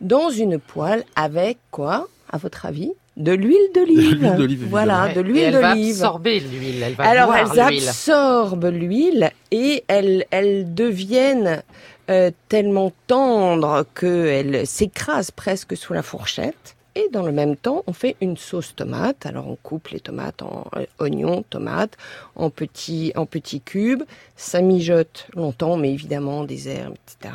dans 0.00 0.30
une 0.30 0.58
poêle 0.58 1.04
avec 1.14 1.58
quoi, 1.70 2.08
à 2.30 2.38
votre 2.38 2.66
avis? 2.66 2.92
De 3.16 3.32
l'huile 3.32 3.70
d'olive. 3.74 4.66
Voilà, 4.68 5.12
de 5.12 5.20
l'huile 5.20 5.52
d'olive. 5.52 5.54
Elle 5.54 5.60
va 5.60 5.70
absorber 5.70 6.40
l'huile. 6.40 6.82
Elle 6.82 6.94
va 6.94 7.04
Alors 7.04 7.34
elles 7.34 7.60
absorbent 7.60 8.70
l'huile 8.70 9.30
et 9.50 9.84
elles, 9.88 10.24
elles 10.30 10.74
deviennent 10.74 11.62
euh, 12.10 12.30
tellement 12.48 12.92
tendres 13.06 13.84
qu'elles 13.94 14.66
s'écrasent 14.66 15.30
presque 15.30 15.76
sous 15.76 15.92
la 15.92 16.02
fourchette. 16.02 16.76
Et 16.94 17.08
dans 17.10 17.22
le 17.22 17.32
même 17.32 17.56
temps, 17.56 17.84
on 17.86 17.94
fait 17.94 18.16
une 18.20 18.36
sauce 18.36 18.74
tomate. 18.74 19.24
Alors 19.24 19.48
on 19.48 19.56
coupe 19.56 19.88
les 19.88 20.00
tomates 20.00 20.42
en 20.42 20.66
euh, 20.76 20.84
oignons, 20.98 21.42
tomates, 21.48 21.96
en 22.34 22.50
petits, 22.50 23.12
en 23.14 23.26
petits 23.26 23.60
cubes. 23.60 24.02
Ça 24.36 24.60
mijote 24.62 25.26
longtemps, 25.34 25.76
mais 25.76 25.92
évidemment 25.92 26.44
des 26.44 26.68
herbes, 26.68 26.96
etc. 27.06 27.34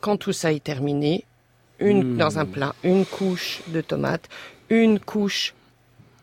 Quand 0.00 0.16
tout 0.16 0.32
ça 0.32 0.52
est 0.52 0.62
terminé, 0.62 1.24
une, 1.80 2.14
hmm. 2.14 2.16
dans 2.16 2.38
un 2.38 2.46
plat, 2.46 2.74
une 2.84 3.04
couche 3.04 3.60
de 3.68 3.80
tomates, 3.80 4.28
une 4.70 4.98
couche 4.98 5.54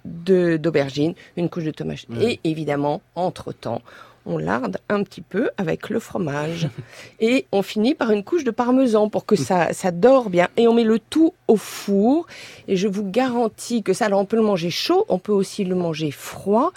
de 0.05 0.57
d'aubergine, 0.57 1.15
une 1.35 1.49
couche 1.49 1.63
de 1.63 1.71
tomate. 1.71 2.05
Et 2.21 2.39
évidemment, 2.43 3.01
entre-temps, 3.15 3.81
on 4.25 4.37
larde 4.37 4.77
un 4.89 5.03
petit 5.03 5.21
peu 5.21 5.49
avec 5.57 5.89
le 5.89 5.99
fromage. 5.99 6.67
et 7.19 7.45
on 7.51 7.61
finit 7.61 7.93
par 7.93 8.11
une 8.11 8.23
couche 8.23 8.43
de 8.43 8.51
parmesan 8.51 9.09
pour 9.09 9.25
que 9.25 9.35
ça, 9.35 9.73
ça 9.73 9.91
dort 9.91 10.29
bien. 10.29 10.47
Et 10.57 10.67
on 10.67 10.73
met 10.73 10.83
le 10.83 10.99
tout 10.99 11.33
au 11.47 11.57
four. 11.57 12.27
Et 12.67 12.75
je 12.75 12.87
vous 12.87 13.03
garantis 13.03 13.83
que 13.83 13.93
ça, 13.93 14.05
alors 14.05 14.19
on 14.19 14.25
peut 14.25 14.37
le 14.37 14.43
manger 14.43 14.69
chaud, 14.69 15.05
on 15.09 15.19
peut 15.19 15.31
aussi 15.31 15.63
le 15.63 15.75
manger 15.75 16.11
froid. 16.11 16.71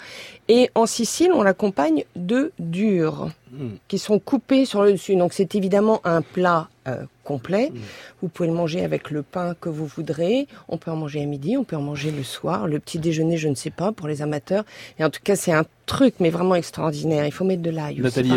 Et 0.47 0.69
en 0.75 0.85
Sicile, 0.85 1.31
on 1.33 1.43
l'accompagne 1.43 2.05
de 2.15 2.51
durs 2.59 3.29
hmm. 3.51 3.69
qui 3.87 3.97
sont 3.97 4.19
coupés 4.19 4.65
sur 4.65 4.83
le 4.83 4.93
dessus. 4.93 5.15
Donc 5.15 5.33
c'est 5.33 5.55
évidemment 5.55 6.01
un 6.03 6.21
plat 6.21 6.69
euh, 6.87 7.03
complet. 7.29 7.69
Mm. 7.69 7.79
Vous 8.21 8.27
pouvez 8.27 8.49
le 8.49 8.55
manger 8.55 8.83
avec 8.83 9.11
le 9.11 9.21
pain 9.21 9.53
que 9.61 9.69
vous 9.69 9.85
voudrez. 9.85 10.47
On 10.67 10.77
peut 10.77 10.89
en 10.89 10.95
manger 10.95 11.21
à 11.21 11.25
midi, 11.25 11.57
on 11.57 11.63
peut 11.63 11.75
en 11.75 11.81
manger 11.81 12.09
le 12.09 12.23
soir. 12.23 12.67
Le 12.67 12.79
petit 12.79 12.97
déjeuner, 12.97 13.37
je 13.37 13.47
ne 13.47 13.55
sais 13.55 13.69
pas, 13.69 13.91
pour 13.91 14.07
les 14.07 14.23
amateurs. 14.23 14.63
Et 14.97 15.03
en 15.03 15.11
tout 15.11 15.21
cas, 15.23 15.35
c'est 15.35 15.51
un 15.51 15.65
truc, 15.89 16.13
mais 16.19 16.29
vraiment 16.29 16.55
extraordinaire. 16.55 17.25
Il 17.25 17.31
faut 17.31 17.43
mettre 17.43 17.63
de 17.63 17.71
l'ail. 17.71 17.99
Nathalie 17.99 18.31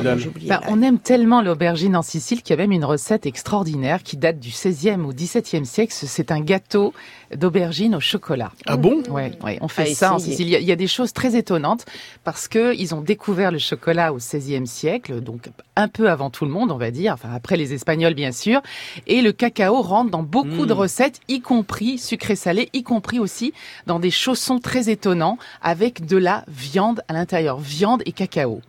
bah, 0.49 0.61
On 0.69 0.81
aime 0.83 0.99
tellement 0.99 1.43
l'aubergine 1.43 1.95
en 1.97 2.03
Sicile 2.03 2.43
qu'il 2.43 2.57
y 2.57 2.59
a 2.59 2.62
même 2.62 2.73
une 2.73 2.85
recette 2.85 3.27
extraordinaire 3.27 4.03
qui 4.03 4.17
date 4.17 4.41
du 4.41 4.49
16e 4.49 5.03
ou 5.03 5.12
17e 5.12 5.65
siècle. 5.65 5.93
C'est 5.95 6.33
un 6.33 6.41
gâteau 6.41 6.95
d'aubergine 7.37 7.95
au 7.95 8.01
chocolat. 8.01 8.53
Ah 8.67 8.77
bon? 8.77 9.03
Ouais, 9.09 9.33
ouais, 9.45 9.59
on 9.61 9.69
fait 9.69 9.95
ça 9.95 10.15
en 10.15 10.19
Sicile. 10.19 10.49
Il 10.49 10.62
y, 10.62 10.73
a, 10.73 10.77
des 10.77 10.87
choses 10.87 11.12
très 11.12 11.37
étonnantes 11.37 11.85
parce 12.25 12.49
que 12.49 12.75
ils 12.75 12.95
ont 12.95 13.03
découvert 13.03 13.53
le 13.53 13.59
chocolat 13.59 14.12
au 14.12 14.19
16e 14.19 14.67
siècle, 14.67 15.21
donc 15.21 15.51
un 15.77 15.88
peu 15.88 16.11
avant 16.11 16.31
tout 16.31 16.45
le 16.45 16.51
monde, 16.51 16.73
on 16.73 16.77
va 16.77 16.91
dire, 16.91 17.12
enfin 17.12 17.31
après 17.35 17.57
les 17.57 17.75
Espagnols 17.75 18.15
bien 18.15 18.33
sûr. 18.33 18.62
Et 19.07 19.21
le 19.21 19.33
cacao 19.33 19.83
rentre 19.83 20.11
dans 20.11 20.23
beaucoup 20.23 20.67
de 20.67 20.75
mmh. 20.75 20.79
recettes, 20.79 21.21
y 21.29 21.41
compris 21.41 21.99
sucré-salé, 21.99 22.71
y 22.73 22.83
compris 22.83 23.19
aussi 23.19 23.53
dans 23.87 23.99
des 23.99 24.11
chaussons 24.11 24.59
très 24.59 24.91
étonnants 24.91 25.38
avec 25.61 26.07
de 26.07 26.17
la 26.17 26.45
viande 26.49 27.03
à 27.09 27.12
l'intérieur, 27.12 27.41
viande 27.59 28.02
et 28.07 28.12
cacao. 28.12 28.61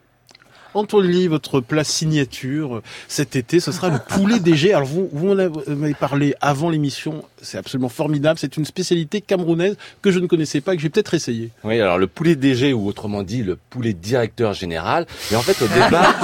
Lee, 1.01 1.27
votre 1.27 1.59
plat 1.59 1.83
signature 1.83 2.81
cet 3.07 3.35
été, 3.35 3.59
ce 3.59 3.71
sera 3.71 3.89
le 3.89 3.99
poulet 3.99 4.39
DG. 4.43 4.73
Alors 4.73 4.87
vous, 4.87 5.07
vous 5.11 5.31
en 5.31 5.37
avez 5.39 5.93
parlé 5.93 6.33
avant 6.41 6.69
l'émission, 6.69 7.23
c'est 7.43 7.57
absolument 7.57 7.89
formidable. 7.89 8.39
C'est 8.39 8.57
une 8.57 8.65
spécialité 8.65 9.21
camerounaise 9.21 9.77
que 10.01 10.11
je 10.11 10.19
ne 10.19 10.27
connaissais 10.27 10.61
pas, 10.61 10.75
que 10.75 10.81
j'ai 10.81 10.89
peut-être 10.89 11.13
essayé. 11.13 11.51
Oui, 11.63 11.79
alors 11.79 11.97
le 11.97 12.07
poulet 12.07 12.35
DG 12.35 12.73
ou 12.73 12.87
autrement 12.87 13.23
dit 13.23 13.43
le 13.43 13.57
poulet 13.69 13.93
directeur 13.93 14.53
général. 14.53 15.05
Et 15.31 15.35
en 15.35 15.41
fait 15.41 15.61
au 15.61 15.67
départ, 15.67 16.15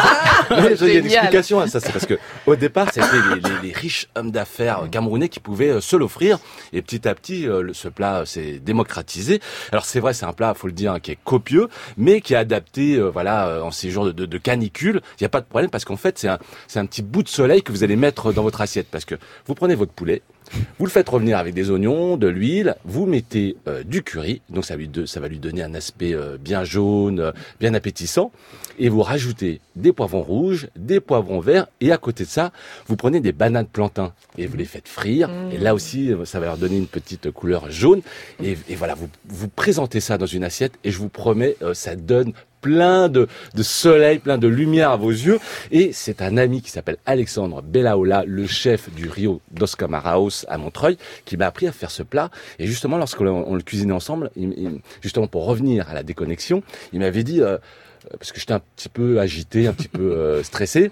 il 0.51 0.87
y 0.87 0.91
a 0.91 0.99
une 0.99 1.05
explication 1.05 1.59
à 1.59 1.67
ça, 1.67 1.79
c'est 1.79 1.91
parce 1.91 2.05
que 2.05 2.17
au 2.45 2.55
départ 2.55 2.89
c'était 2.93 3.05
les, 3.11 3.67
les, 3.67 3.73
riches 3.73 4.07
hommes 4.15 4.31
d'affaires 4.31 4.87
camerounais 4.91 5.29
qui 5.29 5.39
pouvaient 5.39 5.69
euh, 5.69 5.81
se 5.81 5.95
l'offrir. 5.95 6.39
Et 6.73 6.81
petit 6.81 7.07
à 7.07 7.13
petit, 7.15 7.47
euh, 7.47 7.71
ce 7.73 7.87
plat 7.87 8.25
s'est 8.25 8.59
démocratisé. 8.59 9.41
Alors 9.71 9.85
c'est 9.85 9.99
vrai, 9.99 10.13
c'est 10.13 10.25
un 10.25 10.33
plat, 10.33 10.53
faut 10.53 10.67
le 10.67 10.73
dire, 10.73 10.99
qui 11.01 11.11
est 11.11 11.19
copieux, 11.23 11.67
mais 11.97 12.21
qui 12.21 12.33
est 12.33 12.37
adapté, 12.37 12.95
euh, 12.95 13.09
voilà, 13.09 13.63
en 13.63 13.71
ces 13.71 13.91
jours 13.91 14.11
de, 14.11 14.25
de 14.25 14.37
canicule, 14.37 15.01
il 15.19 15.23
n'y 15.23 15.25
a 15.25 15.29
pas 15.29 15.41
de 15.41 15.45
problème 15.45 15.69
parce 15.69 15.85
qu'en 15.85 15.97
fait, 15.97 16.17
c'est 16.17 16.27
un, 16.27 16.39
c'est 16.67 16.79
un 16.79 16.85
petit 16.85 17.01
bout 17.01 17.23
de 17.23 17.29
soleil 17.29 17.61
que 17.61 17.71
vous 17.71 17.83
allez 17.83 17.95
mettre 17.95 18.33
dans 18.33 18.43
votre 18.43 18.61
assiette 18.61 18.87
parce 18.89 19.05
que 19.05 19.15
vous 19.45 19.55
prenez 19.55 19.75
votre 19.75 19.91
poulet, 19.91 20.21
vous 20.77 20.85
le 20.85 20.91
faites 20.91 21.09
revenir 21.09 21.37
avec 21.37 21.53
des 21.53 21.69
oignons, 21.69 22.17
de 22.17 22.27
l'huile, 22.27 22.75
vous 22.85 23.05
mettez 23.05 23.57
euh, 23.67 23.83
du 23.83 24.03
curry, 24.03 24.41
donc 24.49 24.65
ça, 24.65 24.75
lui 24.75 24.89
va 25.15 25.27
lui 25.27 25.39
donner 25.39 25.63
un 25.63 25.73
aspect 25.73 26.13
euh, 26.13 26.37
bien 26.39 26.63
jaune, 26.63 27.19
euh, 27.19 27.31
bien 27.59 27.73
appétissant, 27.73 28.31
et 28.77 28.89
vous 28.89 29.01
rajoutez 29.01 29.61
des 29.75 29.91
poivrons 29.91 30.21
rouges, 30.21 30.67
des 30.75 30.99
poivrons 30.99 31.39
verts, 31.39 31.67
et 31.81 31.91
à 31.91 31.97
côté 31.97 32.23
de 32.23 32.29
ça, 32.29 32.51
vous 32.87 32.95
prenez 32.95 33.19
des 33.19 33.31
bananes 33.31 33.67
plantains 33.67 34.13
et 34.37 34.47
vous 34.47 34.57
les 34.57 34.65
faites 34.65 34.87
frire, 34.87 35.29
et 35.51 35.57
là 35.57 35.73
aussi, 35.73 36.11
ça 36.25 36.39
va 36.39 36.47
leur 36.47 36.57
donner 36.57 36.77
une 36.77 36.87
petite 36.87 37.31
couleur 37.31 37.69
jaune, 37.69 38.01
et, 38.43 38.57
et 38.69 38.75
voilà, 38.75 38.95
vous, 38.95 39.09
vous 39.27 39.49
présentez 39.49 39.99
ça 39.99 40.17
dans 40.17 40.25
une 40.25 40.43
assiette, 40.43 40.73
et 40.83 40.91
je 40.91 40.97
vous 40.97 41.09
promets, 41.09 41.55
ça 41.73 41.95
donne 41.95 42.33
plein 42.61 43.09
de, 43.09 43.27
soleil, 43.61 44.19
plein 44.19 44.37
de 44.37 44.47
lumière 44.47 44.91
à 44.91 44.97
vos 44.97 45.11
yeux. 45.11 45.39
Et 45.71 45.91
c'est 45.93 46.21
un 46.21 46.37
ami 46.37 46.61
qui 46.61 46.71
s'appelle 46.71 46.97
Alexandre 47.05 47.61
Bellaola, 47.61 48.23
le 48.25 48.47
chef 48.47 48.93
du 48.93 49.09
Rio 49.09 49.41
dos 49.51 49.65
Camaraos 49.77 50.45
à 50.47 50.57
Montreuil, 50.57 50.97
qui 51.25 51.37
m'a 51.37 51.47
appris 51.47 51.67
à 51.67 51.71
faire 51.71 51.91
ce 51.91 52.03
plat. 52.03 52.29
Et 52.57 52.67
justement, 52.67 52.97
lorsqu'on 52.97 53.55
le 53.55 53.61
cuisinait 53.61 53.93
ensemble, 53.93 54.31
justement 55.01 55.27
pour 55.27 55.45
revenir 55.45 55.89
à 55.89 55.93
la 55.93 56.03
déconnexion, 56.03 56.63
il 56.93 56.99
m'avait 56.99 57.23
dit, 57.23 57.41
euh, 57.41 57.57
parce 58.17 58.31
que 58.31 58.39
j'étais 58.39 58.53
un 58.53 58.61
petit 58.75 58.89
peu 58.89 59.19
agité, 59.19 59.67
un 59.67 59.73
petit 59.73 59.87
peu 59.87 60.11
euh, 60.11 60.43
stressé, 60.43 60.91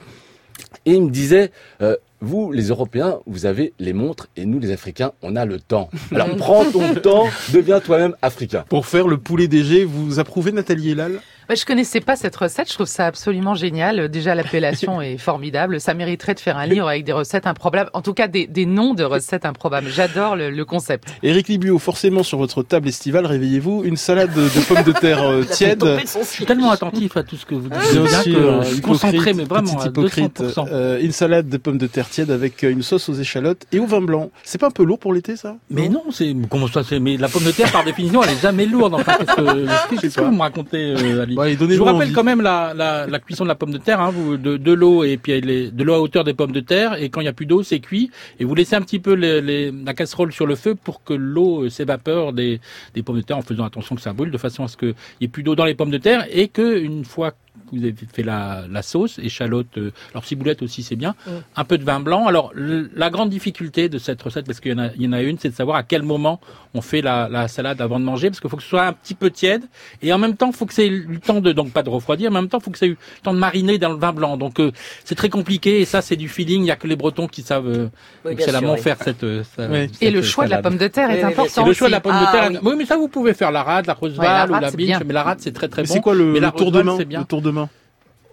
et 0.85 0.93
il 0.93 1.03
me 1.03 1.11
disait, 1.11 1.51
euh, 1.81 1.95
vous, 2.21 2.51
les 2.51 2.69
Européens, 2.69 3.19
vous 3.27 3.45
avez 3.45 3.73
les 3.79 3.93
montres 3.93 4.27
et 4.35 4.45
nous, 4.45 4.59
les 4.59 4.71
Africains, 4.71 5.11
on 5.21 5.35
a 5.35 5.45
le 5.45 5.59
temps. 5.59 5.89
Alors 6.11 6.35
prends 6.35 6.65
ton 6.65 6.95
temps, 6.95 7.27
deviens 7.53 7.79
toi-même 7.79 8.15
africain. 8.21 8.65
Pour 8.69 8.87
faire 8.87 9.07
le 9.07 9.17
poulet 9.17 9.47
DG, 9.47 9.83
vous 9.83 10.19
approuvez 10.19 10.51
Nathalie 10.51 10.91
Elal 10.91 11.19
Bah, 11.47 11.53
je 11.53 11.63
connaissais 11.63 12.01
pas 12.01 12.15
cette 12.15 12.35
recette. 12.35 12.69
Je 12.69 12.73
trouve 12.73 12.87
ça 12.87 13.05
absolument 13.05 13.53
génial. 13.53 14.09
Déjà, 14.09 14.33
l'appellation 14.33 14.99
est 15.01 15.17
formidable. 15.17 15.79
Ça 15.79 15.93
mériterait 15.93 16.33
de 16.33 16.39
faire 16.39 16.57
un 16.57 16.65
livre 16.65 16.87
avec 16.87 17.03
des 17.03 17.11
recettes 17.11 17.45
improbables. 17.45 17.91
En 17.93 18.01
tout 18.01 18.13
cas, 18.13 18.27
des, 18.27 18.47
des 18.47 18.65
noms 18.65 18.95
de 18.95 19.03
recettes 19.03 19.45
improbables. 19.45 19.89
J'adore 19.89 20.35
le, 20.35 20.49
le, 20.49 20.65
concept. 20.65 21.09
Éric 21.21 21.47
Libio, 21.49 21.77
forcément, 21.77 22.23
sur 22.23 22.39
votre 22.39 22.63
table 22.63 22.87
estivale, 22.87 23.27
réveillez-vous, 23.27 23.83
une 23.83 23.97
salade 23.97 24.33
de, 24.33 24.65
pommes 24.67 24.83
de 24.83 24.91
terre 24.91 25.21
euh, 25.21 25.43
tiède. 25.51 25.83
Je 26.01 26.23
suis 26.23 26.45
tellement 26.45 26.71
attentif 26.71 27.15
à 27.15 27.23
tout 27.23 27.35
ce 27.35 27.45
que 27.45 27.53
vous 27.53 27.69
dites. 27.69 27.91
Bien 27.93 28.21
sûr, 28.23 28.63
je 28.63 28.73
suis 28.73 28.81
concentré, 28.81 29.33
mais 29.33 29.43
vraiment 29.43 29.75
petit 29.75 29.87
hypocrite. 29.87 30.43
Euh, 30.57 30.99
une 30.99 31.11
salade 31.11 31.47
de 31.47 31.57
pommes 31.57 31.77
de 31.77 31.87
terre 31.87 32.06
tiède 32.09 32.31
avec 32.31 32.63
euh, 32.63 32.71
une 32.71 32.81
sauce 32.81 33.09
aux 33.09 33.13
échalotes 33.13 33.65
et 33.71 33.79
au 33.79 33.85
vin 33.85 34.01
blanc. 34.01 34.31
C'est 34.43 34.57
pas 34.57 34.67
un 34.67 34.71
peu 34.71 34.83
lourd 34.83 34.99
pour 34.99 35.13
l'été, 35.13 35.35
ça? 35.35 35.57
Mais 35.69 35.89
non, 35.89 36.03
c'est 36.11 36.35
comment 36.49 36.67
ça 36.67 36.83
c'est 36.83 36.99
Mais 36.99 37.17
la 37.17 37.27
pomme 37.29 37.43
de 37.43 37.51
terre, 37.51 37.71
par 37.71 37.83
définition, 37.83 38.23
elle 38.23 38.31
est 38.31 38.41
jamais 38.41 38.65
lourde. 38.65 38.93
Enfin, 38.93 39.17
qu'est-ce 39.17 40.15
que, 40.15 40.21
vous 40.23 40.31
me 40.31 40.41
racontez, 40.41 40.95
euh, 40.97 41.21
Ali? 41.23 41.35
Bah, 41.35 41.49
Je 41.49 41.77
vous 41.77 41.83
rappelle 41.83 42.11
quand 42.13 42.23
même 42.23 42.41
la, 42.41 42.73
la, 42.73 43.07
la, 43.07 43.19
cuisson 43.19 43.43
de 43.43 43.49
la 43.49 43.55
pomme 43.55 43.71
de 43.71 43.77
terre. 43.77 44.01
Hein, 44.01 44.11
vous, 44.11 44.37
de, 44.37 44.57
de 44.57 44.71
l'eau 44.73 45.03
et 45.03 45.17
puis 45.17 45.39
les, 45.41 45.71
de 45.71 45.83
l'eau 45.83 45.93
à 45.93 46.01
hauteur 46.01 46.23
des 46.23 46.33
pommes 46.33 46.51
de 46.51 46.59
terre. 46.59 47.01
Et 47.01 47.09
quand 47.09 47.21
il 47.21 47.25
y 47.25 47.29
a 47.29 47.33
plus 47.33 47.45
d'eau, 47.45 47.63
c'est 47.63 47.79
cuit. 47.79 48.11
Et 48.39 48.45
vous 48.45 48.55
laissez 48.55 48.75
un 48.75 48.81
petit 48.81 48.99
peu 48.99 49.13
les, 49.13 49.41
les, 49.41 49.71
la 49.71 49.93
casserole 49.93 50.31
sur 50.31 50.45
le 50.45 50.55
feu 50.55 50.75
pour 50.75 51.03
que 51.03 51.13
l'eau 51.13 51.69
s'évapore 51.69 52.33
des, 52.33 52.59
des 52.93 53.03
pommes 53.03 53.17
de 53.17 53.21
terre 53.21 53.37
en 53.37 53.41
faisant 53.41 53.65
attention 53.65 53.95
que 53.95 54.01
ça 54.01 54.13
brûle, 54.13 54.31
de 54.31 54.37
façon 54.37 54.63
à 54.63 54.67
ce 54.67 54.77
qu'il 54.77 54.95
y 55.21 55.25
ait 55.25 55.29
plus 55.29 55.43
d'eau 55.43 55.55
dans 55.55 55.65
les 55.65 55.75
pommes 55.75 55.91
de 55.91 55.97
terre 55.97 56.25
et 56.31 56.47
que 56.47 56.79
une 56.79 57.05
fois 57.05 57.33
vous 57.71 57.83
avez 57.83 57.95
fait 58.13 58.23
la, 58.23 58.63
la 58.69 58.81
sauce, 58.81 59.19
échalote, 59.19 59.77
euh, 59.77 59.91
alors 60.11 60.25
ciboulette 60.25 60.61
aussi 60.61 60.83
c'est 60.83 60.95
bien, 60.95 61.15
un 61.55 61.63
peu 61.63 61.77
de 61.77 61.83
vin 61.83 61.99
blanc. 61.99 62.27
Alors 62.27 62.51
la 62.55 63.09
grande 63.09 63.29
difficulté 63.29 63.89
de 63.89 63.97
cette 63.97 64.21
recette, 64.21 64.45
parce 64.45 64.59
qu'il 64.59 64.71
y 64.71 64.75
en 64.75 64.79
a, 64.79 64.89
il 64.95 65.03
y 65.03 65.07
en 65.07 65.13
a 65.13 65.21
une, 65.21 65.37
c'est 65.37 65.49
de 65.49 65.55
savoir 65.55 65.77
à 65.77 65.83
quel 65.83 66.03
moment 66.03 66.39
on 66.73 66.81
fait 66.81 67.01
la, 67.01 67.27
la 67.29 67.47
salade 67.47 67.81
avant 67.81 67.99
de 67.99 68.05
manger, 68.05 68.29
parce 68.29 68.39
qu'il 68.39 68.49
faut 68.49 68.57
que 68.57 68.63
ce 68.63 68.69
soit 68.69 68.85
un 68.85 68.93
petit 68.93 69.15
peu 69.15 69.29
tiède, 69.29 69.63
et 70.01 70.13
en 70.13 70.17
même 70.17 70.35
temps, 70.35 70.47
il 70.47 70.55
faut 70.55 70.65
que 70.65 70.73
ça 70.73 70.83
ait 70.83 70.87
eu 70.87 71.05
le 71.07 71.19
temps 71.19 71.41
de, 71.41 71.51
donc 71.51 71.71
pas 71.71 71.83
de 71.83 71.89
refroidir, 71.89 72.31
mais 72.31 72.37
en 72.37 72.41
même 72.43 72.49
temps, 72.49 72.59
il 72.59 72.63
faut 72.63 72.71
que 72.71 72.85
eu 72.85 72.89
le 72.89 73.23
temps 73.23 73.33
de 73.33 73.39
mariner 73.39 73.77
dans 73.77 73.89
le 73.89 73.97
vin 73.97 74.13
blanc. 74.13 74.37
Donc 74.37 74.59
euh, 74.59 74.71
c'est 75.03 75.15
très 75.15 75.29
compliqué, 75.29 75.81
et 75.81 75.85
ça 75.85 76.01
c'est 76.01 76.15
du 76.15 76.29
feeling, 76.29 76.61
il 76.61 76.63
n'y 76.63 76.71
a 76.71 76.75
que 76.75 76.87
les 76.87 76.95
Bretons 76.95 77.27
qui 77.27 77.41
savent 77.41 77.67
euh, 77.67 77.89
oui, 78.25 78.33
excellemment 78.33 78.73
oui. 78.73 78.81
faire 78.81 78.97
cette, 79.03 79.23
euh, 79.23 79.43
oui. 79.59 79.89
Et 80.01 80.11
le 80.11 80.21
choix 80.21 80.45
salade. 80.45 80.59
de 80.59 80.63
la 80.63 80.69
pomme 80.69 80.79
de 80.79 80.87
terre 80.87 81.11
est 81.11 81.23
important. 81.23 81.65
Et 81.65 81.67
le 81.67 81.73
choix 81.73 81.87
de 81.87 81.93
la 81.93 82.01
pomme 82.01 82.19
de 82.19 82.31
terre, 82.31 82.49
ah, 82.55 82.59
oui. 82.63 82.73
mais 82.77 82.85
ça 82.85 82.97
vous 82.97 83.07
pouvez 83.07 83.33
faire 83.33 83.51
la 83.51 83.63
rade, 83.63 83.87
la 83.87 83.93
roseval 83.93 84.51
ou 84.51 84.59
la 84.59 84.71
binge, 84.71 85.03
mais 85.05 85.13
la 85.13 85.23
rade 85.23 85.39
c'est 85.39 85.53
très 85.53 85.67
très 85.67 85.83
bon. 85.83 85.93
C'est 85.93 86.01
quoi 86.01 86.15
le, 86.15 86.39
le 86.39 86.51
tour 86.51 86.71
de 86.71 86.81
main 86.81 86.97
Le 86.97 87.23
tour 87.25 87.41
de 87.41 87.51
main 87.51 87.69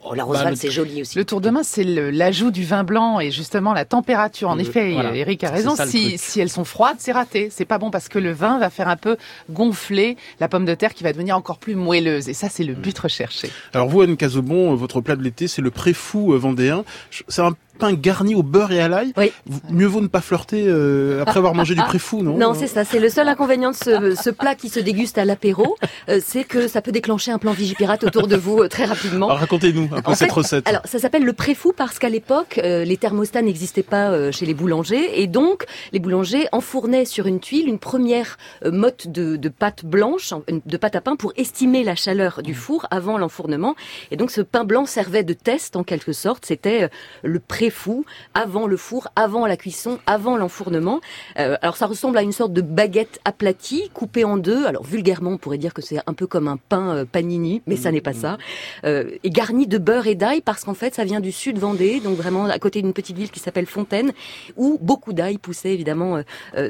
Oh, 0.06 0.14
la 0.14 0.26
bah, 0.26 0.54
c'est 0.54 0.70
joli 0.70 1.00
aussi. 1.00 1.16
Le 1.16 1.24
tour 1.24 1.40
de 1.40 1.48
main, 1.48 1.62
c'est 1.62 1.82
l'ajout 1.84 2.50
du 2.50 2.62
vin 2.64 2.84
blanc 2.84 3.20
et 3.20 3.30
justement 3.30 3.72
la 3.72 3.86
température. 3.86 4.50
En 4.50 4.56
le, 4.56 4.60
effet, 4.60 4.92
voilà. 4.92 5.14
Eric 5.14 5.42
a 5.44 5.50
raison. 5.50 5.74
Si, 5.86 6.18
si, 6.18 6.40
elles 6.40 6.50
sont 6.50 6.64
froides, 6.64 6.96
c'est 6.98 7.12
raté. 7.12 7.48
C'est 7.50 7.64
pas 7.64 7.78
bon 7.78 7.90
parce 7.90 8.08
que 8.08 8.18
le 8.18 8.32
vin 8.32 8.58
va 8.58 8.68
faire 8.68 8.88
un 8.88 8.96
peu 8.96 9.16
gonfler 9.50 10.16
la 10.40 10.48
pomme 10.48 10.66
de 10.66 10.74
terre 10.74 10.92
qui 10.92 11.04
va 11.04 11.12
devenir 11.12 11.36
encore 11.36 11.58
plus 11.58 11.74
moelleuse. 11.74 12.28
Et 12.28 12.34
ça, 12.34 12.48
c'est 12.50 12.64
le 12.64 12.74
but 12.74 12.98
recherché. 12.98 13.50
Alors 13.72 13.88
vous, 13.88 14.02
Anne 14.02 14.16
Casobon, 14.16 14.74
votre 14.74 15.00
plat 15.00 15.16
de 15.16 15.22
l'été, 15.22 15.48
c'est 15.48 15.62
le 15.62 15.70
préfou 15.70 16.36
vendéen. 16.36 16.84
C'est 17.28 17.42
un 17.42 17.54
pain 17.78 17.92
garni 17.92 18.34
au 18.34 18.42
beurre 18.42 18.72
et 18.72 18.80
à 18.80 18.88
l'ail. 18.88 19.12
Oui. 19.16 19.32
Mieux 19.70 19.87
vaut 19.87 20.00
ne 20.00 20.06
pas 20.06 20.20
flirter 20.20 20.64
euh, 20.66 21.22
après 21.22 21.38
avoir 21.38 21.54
mangé 21.54 21.74
du 21.74 21.82
préfou, 21.82 22.22
non 22.22 22.37
Non, 22.37 22.54
c'est 22.54 22.66
ça. 22.66 22.84
C'est 22.84 23.00
le 23.00 23.08
seul 23.08 23.28
inconvénient 23.28 23.70
de 23.70 23.76
ce, 23.76 24.14
ce 24.20 24.30
plat 24.30 24.54
qui 24.54 24.68
se 24.68 24.80
déguste 24.80 25.18
à 25.18 25.24
l'apéro, 25.24 25.76
euh, 26.08 26.20
c'est 26.24 26.44
que 26.44 26.68
ça 26.68 26.80
peut 26.82 26.92
déclencher 26.92 27.32
un 27.32 27.38
plan 27.38 27.52
vigipirate 27.52 28.04
autour 28.04 28.26
de 28.28 28.37
vous 28.37 28.60
euh, 28.62 28.68
très 28.68 28.84
rapidement. 28.84 29.26
Racontez-nous 29.26 29.88
un 29.92 30.02
peu 30.02 30.12
en 30.12 30.14
cette 30.14 30.28
fait, 30.28 30.34
recette. 30.34 30.68
Alors, 30.68 30.82
ça 30.84 30.98
s'appelle 30.98 31.24
le 31.24 31.32
préfou 31.32 31.72
parce 31.76 31.98
qu'à 31.98 32.08
l'époque, 32.08 32.60
euh, 32.62 32.84
les 32.84 32.96
thermostats 32.96 33.42
n'existaient 33.42 33.82
pas 33.82 34.10
euh, 34.10 34.30
chez 34.32 34.46
les 34.46 34.54
boulangers 34.54 35.20
et 35.20 35.26
donc 35.26 35.64
les 35.92 35.98
boulangers 35.98 36.46
enfournaient 36.52 37.04
sur 37.04 37.26
une 37.26 37.40
tuile 37.40 37.68
une 37.68 37.78
première 37.78 38.37
motte 38.64 39.08
de, 39.08 39.37
de 39.37 39.48
pâte 39.48 39.84
blanche, 39.84 40.32
de 40.48 40.76
pâte 40.76 40.96
à 40.96 41.00
pain 41.00 41.16
pour 41.16 41.32
estimer 41.37 41.82
la 41.82 41.94
chaleur 41.94 42.42
du 42.42 42.54
four 42.54 42.87
avant 42.90 43.18
l'enfournement. 43.18 43.74
Et 44.10 44.16
donc, 44.16 44.30
ce 44.30 44.40
pain 44.40 44.64
blanc 44.64 44.87
servait 44.87 45.24
de 45.24 45.32
test 45.32 45.76
en 45.76 45.82
quelque 45.82 46.12
sorte. 46.12 46.44
C'était 46.46 46.88
le 47.22 47.40
préfou 47.40 47.63
fou 47.70 48.05
avant 48.35 48.66
le 48.66 48.77
four, 48.77 49.09
avant 49.16 49.46
la 49.46 49.57
cuisson, 49.57 49.98
avant 50.07 50.37
l'enfournement. 50.37 51.00
Euh, 51.38 51.57
alors 51.62 51.77
ça 51.77 51.87
ressemble 51.87 52.18
à 52.18 52.22
une 52.22 52.33
sorte 52.33 52.53
de 52.53 52.61
baguette 52.61 53.20
aplatie, 53.24 53.90
coupée 53.92 54.24
en 54.24 54.37
deux. 54.37 54.66
Alors 54.66 54.85
vulgairement, 54.85 55.31
on 55.33 55.38
pourrait 55.38 55.59
dire 55.59 55.74
que 55.74 55.83
c'est 55.83 55.98
un 56.07 56.14
peu 56.14 56.27
comme 56.27 56.48
un 56.48 56.57
pain 56.57 56.96
euh, 56.96 57.05
panini, 57.05 57.62
mais 57.66 57.77
ça 57.77 57.92
n'est 57.92 58.00
pas 58.00 58.12
ça. 58.12 58.38
Euh, 58.85 59.11
et 59.22 59.31
garni 59.31 59.66
de 59.66 59.79
beurre 59.79 60.07
et 60.07 60.14
d'ail 60.14 60.40
parce 60.40 60.64
qu'en 60.64 60.74
fait, 60.74 60.94
ça 60.94 61.05
vient 61.05 61.20
du 61.20 61.33
sud 61.33 61.59
Vendée, 61.59 62.00
donc 62.00 62.16
vraiment 62.16 62.46
à 62.46 62.59
côté 62.59 62.83
d'une 62.83 62.92
petite 62.92 63.16
ville 63.16 63.31
qui 63.31 63.40
s'appelle 63.40 63.66
Fontaine, 63.66 64.12
où 64.57 64.79
beaucoup 64.81 65.12
d'ail 65.12 65.38
poussait 65.38 65.72
évidemment 65.72 66.20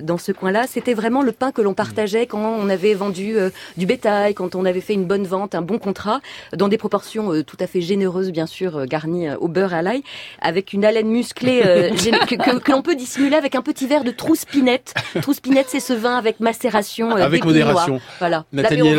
dans 0.02 0.18
ce 0.18 0.30
coin-là. 0.30 0.66
C'était 0.68 0.94
vraiment 0.94 1.22
le 1.22 1.32
pain 1.32 1.52
que 1.52 1.62
l'on 1.62 1.74
partageait 1.74 2.26
quand 2.26 2.38
on 2.38 2.68
avait 2.68 2.94
vendu 2.94 3.34
du 3.76 3.86
bétail, 3.86 4.34
quand 4.34 4.54
on 4.54 4.64
avait 4.64 4.82
fait 4.82 4.94
une 4.94 5.06
bonne 5.06 5.26
vente, 5.26 5.54
un 5.54 5.62
bon 5.62 5.78
contrat, 5.78 6.20
dans 6.52 6.68
des 6.68 6.78
proportions 6.78 7.42
tout 7.42 7.56
à 7.60 7.66
fait 7.66 7.80
généreuses, 7.80 8.30
bien 8.30 8.46
sûr, 8.46 8.86
garnies 8.86 9.30
au 9.34 9.48
beurre 9.48 9.72
et 9.72 9.76
à 9.78 9.82
l'ail, 9.82 10.02
avec 10.40 10.72
une 10.72 10.83
haleine 10.84 11.08
musclée 11.08 11.60
que, 12.28 12.34
que, 12.36 12.58
que 12.58 12.72
l'on 12.72 12.82
peut 12.82 12.94
dissimuler 12.94 13.36
avec 13.36 13.54
un 13.54 13.62
petit 13.62 13.86
verre 13.86 14.04
de 14.04 14.10
trouspinette. 14.10 14.94
Trouspinette, 15.20 15.66
c'est 15.68 15.80
ce 15.80 15.92
vin 15.92 16.16
avec 16.16 16.40
macération. 16.40 17.14
avec 17.16 17.44
modération. 17.44 18.00
Voilà. 18.18 18.44
Nathalie 18.52 18.94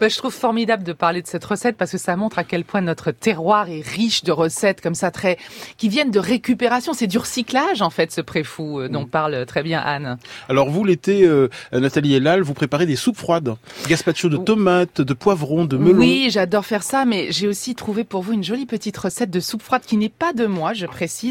bah, 0.00 0.08
je 0.08 0.16
trouve 0.16 0.32
formidable 0.32 0.82
de 0.82 0.92
parler 0.92 1.22
de 1.22 1.26
cette 1.26 1.44
recette 1.44 1.76
parce 1.76 1.92
que 1.92 1.98
ça 1.98 2.16
montre 2.16 2.38
à 2.38 2.44
quel 2.44 2.64
point 2.64 2.80
notre 2.80 3.10
terroir 3.10 3.68
est 3.68 3.86
riche 3.86 4.24
de 4.24 4.32
recettes 4.32 4.80
comme 4.80 4.94
ça 4.94 5.10
très 5.10 5.38
qui 5.76 5.88
viennent 5.88 6.10
de 6.10 6.18
récupération. 6.18 6.92
C'est 6.92 7.06
du 7.06 7.18
recyclage 7.18 7.82
en 7.82 7.90
fait 7.90 8.12
ce 8.12 8.20
préfou 8.20 8.80
euh, 8.80 8.88
dont 8.88 9.04
mm. 9.04 9.08
parle 9.08 9.46
très 9.46 9.62
bien 9.62 9.80
Anne. 9.80 10.18
Alors 10.48 10.70
vous 10.70 10.84
l'été, 10.84 11.24
euh, 11.24 11.48
Nathalie 11.72 12.14
et 12.14 12.20
Lal, 12.20 12.42
vous 12.42 12.54
préparez 12.54 12.86
des 12.86 12.96
soupes 12.96 13.16
froides, 13.16 13.54
gazpacho 13.88 14.28
de 14.28 14.36
tomates, 14.36 15.00
de 15.00 15.14
poivrons, 15.14 15.64
de 15.64 15.76
melons. 15.76 15.98
Oui, 15.98 16.28
j'adore 16.30 16.64
faire 16.64 16.82
ça, 16.82 17.04
mais 17.04 17.28
j'ai 17.30 17.48
aussi 17.48 17.74
trouvé 17.74 18.04
pour 18.04 18.22
vous 18.22 18.32
une 18.32 18.44
jolie 18.44 18.66
petite 18.66 18.96
recette 18.96 19.30
de 19.30 19.40
soupe 19.40 19.62
froide 19.62 19.82
qui 19.86 19.96
n'est 19.96 20.08
pas 20.08 20.32
de 20.32 20.46
moi, 20.46 20.72
je 20.72 20.86
précise. 20.86 21.25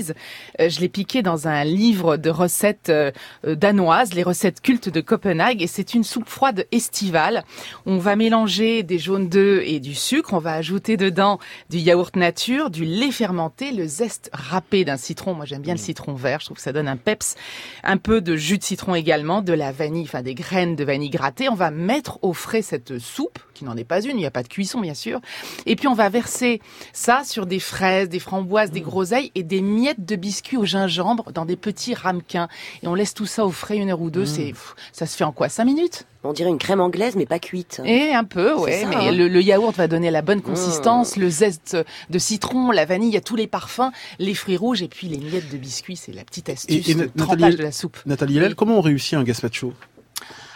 Euh, 0.59 0.69
je 0.69 0.79
l'ai 0.79 0.89
piquée 0.89 1.21
dans 1.21 1.47
un 1.47 1.63
livre 1.63 2.17
de 2.17 2.29
recettes 2.29 2.89
euh, 2.89 3.11
danoises, 3.45 4.13
les 4.13 4.23
recettes 4.23 4.61
cultes 4.61 4.89
de 4.89 5.01
Copenhague, 5.01 5.61
et 5.61 5.67
c'est 5.67 5.93
une 5.93 6.03
soupe 6.03 6.29
froide 6.29 6.65
estivale. 6.71 7.43
On 7.85 7.97
va 7.97 8.15
mélanger 8.15 8.83
des 8.83 8.99
jaunes 8.99 9.29
d'œufs 9.29 9.63
et 9.65 9.79
du 9.79 9.95
sucre. 9.95 10.33
On 10.33 10.39
va 10.39 10.53
ajouter 10.53 10.97
dedans 10.97 11.39
du 11.69 11.77
yaourt 11.77 12.15
nature, 12.15 12.69
du 12.69 12.85
lait 12.85 13.11
fermenté, 13.11 13.71
le 13.71 13.87
zeste 13.87 14.29
râpé 14.33 14.85
d'un 14.85 14.97
citron. 14.97 15.33
Moi, 15.33 15.45
j'aime 15.45 15.61
bien 15.61 15.73
le 15.73 15.79
citron 15.79 16.13
vert. 16.13 16.39
Je 16.39 16.45
trouve 16.45 16.57
que 16.57 16.63
ça 16.63 16.73
donne 16.73 16.87
un 16.87 16.97
peps. 16.97 17.35
Un 17.83 17.97
peu 17.97 18.21
de 18.21 18.35
jus 18.35 18.57
de 18.57 18.63
citron 18.63 18.95
également, 18.95 19.41
de 19.41 19.53
la 19.53 19.71
vanille, 19.71 20.03
enfin 20.03 20.21
des 20.21 20.35
graines 20.35 20.75
de 20.75 20.83
vanille 20.83 21.09
grattées. 21.09 21.49
On 21.49 21.55
va 21.55 21.71
mettre 21.71 22.19
au 22.21 22.33
frais 22.33 22.61
cette 22.61 22.99
soupe, 22.99 23.39
qui 23.55 23.65
n'en 23.65 23.75
est 23.75 23.83
pas 23.83 24.01
une. 24.01 24.11
Il 24.11 24.17
n'y 24.17 24.25
a 24.27 24.31
pas 24.31 24.43
de 24.43 24.47
cuisson, 24.47 24.79
bien 24.81 24.93
sûr. 24.93 25.19
Et 25.65 25.75
puis, 25.75 25.87
on 25.87 25.95
va 25.95 26.09
verser 26.09 26.61
ça 26.93 27.23
sur 27.23 27.47
des 27.47 27.59
fraises, 27.59 28.09
des 28.09 28.19
framboises, 28.19 28.69
des 28.69 28.81
groseilles 28.81 29.31
et 29.33 29.41
des 29.41 29.61
miettes 29.61 30.05
de 30.05 30.15
biscuits 30.15 30.57
au 30.57 30.65
gingembre 30.65 31.31
dans 31.31 31.45
des 31.45 31.55
petits 31.55 31.95
ramequins. 31.95 32.47
Et 32.83 32.87
on 32.87 32.93
laisse 32.93 33.13
tout 33.15 33.25
ça 33.25 33.45
au 33.45 33.51
frais 33.51 33.77
une 33.77 33.89
heure 33.89 34.01
ou 34.01 34.11
deux. 34.11 34.23
Mmh. 34.23 34.25
C'est, 34.25 34.53
ça 34.91 35.05
se 35.07 35.17
fait 35.17 35.23
en 35.23 35.31
quoi? 35.31 35.49
Cinq 35.49 35.65
minutes? 35.65 36.05
On 36.23 36.33
dirait 36.33 36.49
une 36.49 36.57
crème 36.57 36.81
anglaise, 36.81 37.15
mais 37.15 37.27
pas 37.27 37.37
cuite. 37.39 37.81
Et 37.85 38.13
un 38.13 38.23
peu, 38.23 38.55
ouais. 38.55 38.81
Ça, 38.81 38.87
mais 38.87 38.95
hein. 38.95 39.11
le, 39.11 39.27
le, 39.27 39.41
yaourt 39.41 39.75
va 39.75 39.87
donner 39.87 40.09
la 40.09 40.23
bonne 40.23 40.41
consistance, 40.41 41.17
mmh. 41.17 41.21
le 41.21 41.29
zeste 41.29 41.77
de 42.09 42.19
citron, 42.19 42.71
la 42.71 42.85
vanille, 42.85 43.09
il 43.09 43.13
y 43.13 43.17
a 43.17 43.21
tous 43.21 43.35
les 43.35 43.45
parfums, 43.45 43.91
les 44.17 44.33
fruits 44.33 44.57
rouges 44.57 44.81
et 44.81 44.87
puis 44.87 45.07
les 45.07 45.17
miettes 45.17 45.51
de 45.51 45.57
biscuits. 45.57 45.95
C'est 45.95 46.13
la 46.13 46.23
petite 46.23 46.49
astuce. 46.49 46.87
Et, 46.87 46.91
et 46.91 46.95
Nathalie, 47.15 47.55
de 47.55 47.63
la 47.63 47.71
soupe. 47.71 47.97
Nathalie 48.05 48.37
Hélène, 48.37 48.55
comment 48.55 48.79
on 48.79 48.81
réussit 48.81 49.13
un 49.13 49.23
gazpacho? 49.23 49.73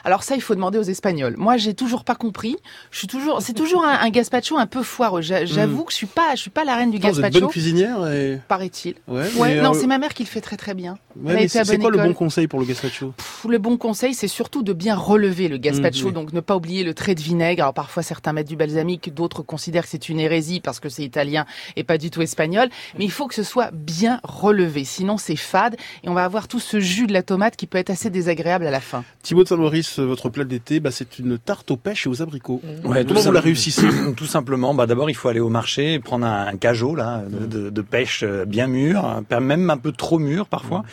Alors 0.03 0.23
ça, 0.23 0.35
il 0.35 0.41
faut 0.41 0.55
demander 0.55 0.77
aux 0.77 0.83
Espagnols. 0.83 1.35
Moi, 1.37 1.57
j'ai 1.57 1.73
toujours 1.73 2.03
pas 2.03 2.15
compris. 2.15 2.55
Je 2.91 2.99
suis 2.99 3.07
toujours, 3.07 3.41
c'est 3.41 3.53
toujours 3.53 3.83
un, 3.85 3.99
un, 3.99 4.09
gazpacho 4.09 4.57
un 4.57 4.67
peu 4.67 4.83
foireux. 4.83 5.21
J'avoue 5.21 5.81
mm. 5.81 5.85
que 5.85 5.91
je 5.91 5.97
suis 5.97 6.07
pas, 6.07 6.35
je 6.35 6.41
suis 6.41 6.49
pas 6.49 6.63
la 6.63 6.75
reine 6.75 6.91
du 6.91 6.99
gazpacho. 6.99 7.21
Vous 7.21 7.37
êtes 7.37 7.41
bonne 7.41 7.49
cuisinière 7.49 8.07
et... 8.07 8.39
paraît-il. 8.47 8.95
Ouais. 9.07 9.29
ouais 9.37 9.61
non, 9.61 9.71
euh... 9.71 9.79
c'est 9.79 9.87
ma 9.87 9.97
mère 9.97 10.13
qui 10.13 10.23
le 10.23 10.29
fait 10.29 10.41
très 10.41 10.57
très 10.57 10.73
bien. 10.73 10.97
Ouais, 11.21 11.47
c'est 11.47 11.77
quoi 11.77 11.91
le 11.91 11.97
bon 11.97 12.13
conseil 12.13 12.47
pour 12.47 12.59
le 12.59 12.65
gazpacho? 12.65 13.13
Pff, 13.17 13.45
Le 13.47 13.57
bon 13.57 13.77
conseil, 13.77 14.13
c'est 14.13 14.27
surtout 14.27 14.63
de 14.63 14.73
bien 14.73 14.95
relever 14.95 15.47
le 15.47 15.57
gazpacho. 15.57 16.09
Mm, 16.09 16.13
donc 16.13 16.33
ne 16.33 16.39
pas 16.39 16.55
oublier 16.55 16.83
le 16.83 16.93
trait 16.93 17.15
de 17.15 17.21
vinaigre. 17.21 17.63
Alors 17.63 17.73
parfois 17.73 18.03
certains 18.03 18.33
mettent 18.33 18.47
du 18.47 18.55
balsamique, 18.55 19.13
d'autres 19.13 19.43
considèrent 19.43 19.83
que 19.83 19.89
c'est 19.89 20.09
une 20.09 20.19
hérésie 20.19 20.59
parce 20.59 20.79
que 20.79 20.89
c'est 20.89 21.03
italien 21.03 21.45
et 21.75 21.83
pas 21.83 21.97
du 21.97 22.09
tout 22.09 22.21
espagnol. 22.21 22.69
Mais 22.97 23.05
il 23.05 23.11
faut 23.11 23.27
que 23.27 23.35
ce 23.35 23.43
soit 23.43 23.71
bien 23.71 24.19
relevé, 24.23 24.83
sinon 24.83 25.17
c'est 25.17 25.35
fade 25.35 25.75
et 26.03 26.09
on 26.09 26.13
va 26.13 26.23
avoir 26.23 26.47
tout 26.47 26.59
ce 26.59 26.79
jus 26.79 27.07
de 27.07 27.13
la 27.13 27.23
tomate 27.23 27.55
qui 27.55 27.67
peut 27.67 27.77
être 27.77 27.89
assez 27.89 28.09
désagréable 28.09 28.65
à 28.65 28.71
la 28.71 28.79
fin. 28.79 29.03
Thibaut 29.23 29.43
de 29.43 29.47
Saint-Maurice, 29.47 29.88
votre 29.97 30.29
plat 30.29 30.43
d'été 30.43 30.79
bah, 30.79 30.91
c'est 30.91 31.19
une 31.19 31.37
tarte 31.37 31.71
aux 31.71 31.77
pêches 31.77 32.05
et 32.05 32.09
aux 32.09 32.21
abricots. 32.21 32.61
Ouais, 32.83 33.05
Comment 33.05 33.19
vous 33.19 33.31
la 33.31 33.41
réussissez 33.41 33.87
Tout 34.17 34.25
simplement, 34.25 34.73
bah, 34.73 34.85
d'abord 34.85 35.09
il 35.09 35.15
faut 35.15 35.29
aller 35.29 35.39
au 35.39 35.49
marché, 35.49 35.99
prendre 35.99 36.25
un, 36.25 36.47
un 36.47 36.57
cajot 36.57 36.95
là, 36.95 37.23
de, 37.27 37.45
de, 37.45 37.69
de, 37.69 37.81
pêche 37.81 38.23
euh, 38.23 38.45
bien 38.45 38.67
mûr, 38.67 39.23
même 39.39 39.69
un 39.69 39.77
peu 39.77 39.91
trop 39.91 40.19
mûr 40.19 40.47
parfois, 40.47 40.83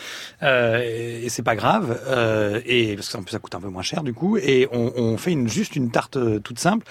euh, 0.42 0.80
et, 0.82 1.26
et 1.26 1.28
c'est 1.28 1.42
pas 1.42 1.57
grave, 1.57 1.99
euh, 2.09 2.61
et 2.66 2.94
parce 2.94 3.14
que 3.14 3.30
ça 3.30 3.38
coûte 3.38 3.55
un 3.55 3.61
peu 3.61 3.68
moins 3.68 3.82
cher 3.82 4.03
du 4.03 4.14
coup, 4.14 4.36
et 4.36 4.68
on, 4.72 4.92
on 4.97 5.16
fait 5.16 5.32
une, 5.32 5.49
juste 5.49 5.76
une 5.76 5.90
tarte 5.90 6.16
euh, 6.16 6.38
toute 6.38 6.59
simple. 6.59 6.86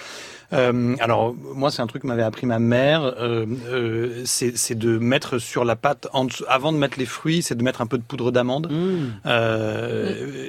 Euh, 0.54 0.96
alors 1.00 1.36
moi, 1.56 1.72
c'est 1.72 1.82
un 1.82 1.88
truc 1.88 2.04
que 2.04 2.08
m'avait 2.08 2.24
appris 2.24 2.46
ma 2.46 2.60
mère. 2.60 3.04
Euh, 3.04 3.46
euh, 3.68 4.22
c'est 4.26 4.78
de 4.78 4.98
mettre 4.98 5.40
sur 5.40 5.66
la 5.66 5.76
pâte, 5.76 6.08
en, 6.14 6.28
avant 6.48 6.72
de 6.72 6.78
mettre 6.78 7.00
les 7.00 7.06
fruits, 7.06 7.42
c'est 7.42 7.56
de 7.56 7.64
mettre 7.64 7.82
un 7.82 7.88
peu 7.88 7.98
de 7.98 8.04
poudre 8.04 8.32
d'amande. 8.32 8.72
Mmh. 8.72 9.30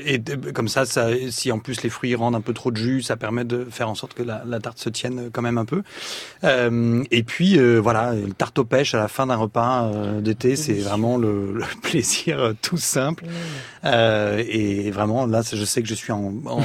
Et 0.06 0.22
comme 0.52 0.68
ça, 0.68 0.84
ça, 0.84 1.08
si 1.30 1.50
en 1.52 1.58
plus 1.58 1.82
les 1.82 1.90
fruits 1.90 2.14
rendent 2.14 2.34
un 2.34 2.40
peu 2.40 2.52
trop 2.52 2.70
de 2.70 2.76
jus, 2.76 3.02
ça 3.02 3.16
permet 3.16 3.44
de 3.44 3.66
faire 3.70 3.88
en 3.88 3.94
sorte 3.94 4.14
que 4.14 4.22
la, 4.22 4.42
la 4.46 4.60
tarte 4.60 4.78
se 4.78 4.88
tienne 4.88 5.30
quand 5.32 5.42
même 5.42 5.58
un 5.58 5.64
peu. 5.64 5.82
Et 7.10 7.22
puis 7.22 7.58
voilà, 7.78 8.12
le 8.14 8.32
tarte 8.32 8.58
aux 8.58 8.64
pêches 8.64 8.94
à 8.94 8.98
la 8.98 9.08
fin 9.08 9.26
d'un 9.26 9.36
repas 9.36 9.90
d'été, 10.20 10.56
c'est 10.56 10.74
vraiment 10.74 11.16
le, 11.16 11.52
le, 11.52 11.64
plaisir 11.82 12.52
tout 12.62 12.78
simple. 12.78 13.24
Mmh. 13.24 13.88
et 14.48 14.90
vraiment 14.90 15.26
là, 15.26 15.42
je 15.50 15.64
sais 15.64 15.82
que 15.82 15.88
je 15.88 15.94
suis 15.94 16.12
en, 16.12 16.34
en, 16.44 16.58
en 16.58 16.62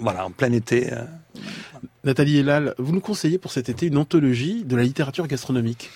voilà 0.00 0.26
en 0.26 0.30
plein 0.30 0.52
été. 0.52 0.90
Nathalie 2.04 2.38
Elal, 2.38 2.74
vous 2.78 2.92
nous 2.92 3.00
conseillez 3.00 3.38
pour 3.38 3.52
cet 3.52 3.68
été 3.68 3.86
une 3.86 3.96
anthologie 3.96 4.64
de 4.64 4.76
la 4.76 4.82
littérature 4.82 5.26
gastronomique? 5.26 5.90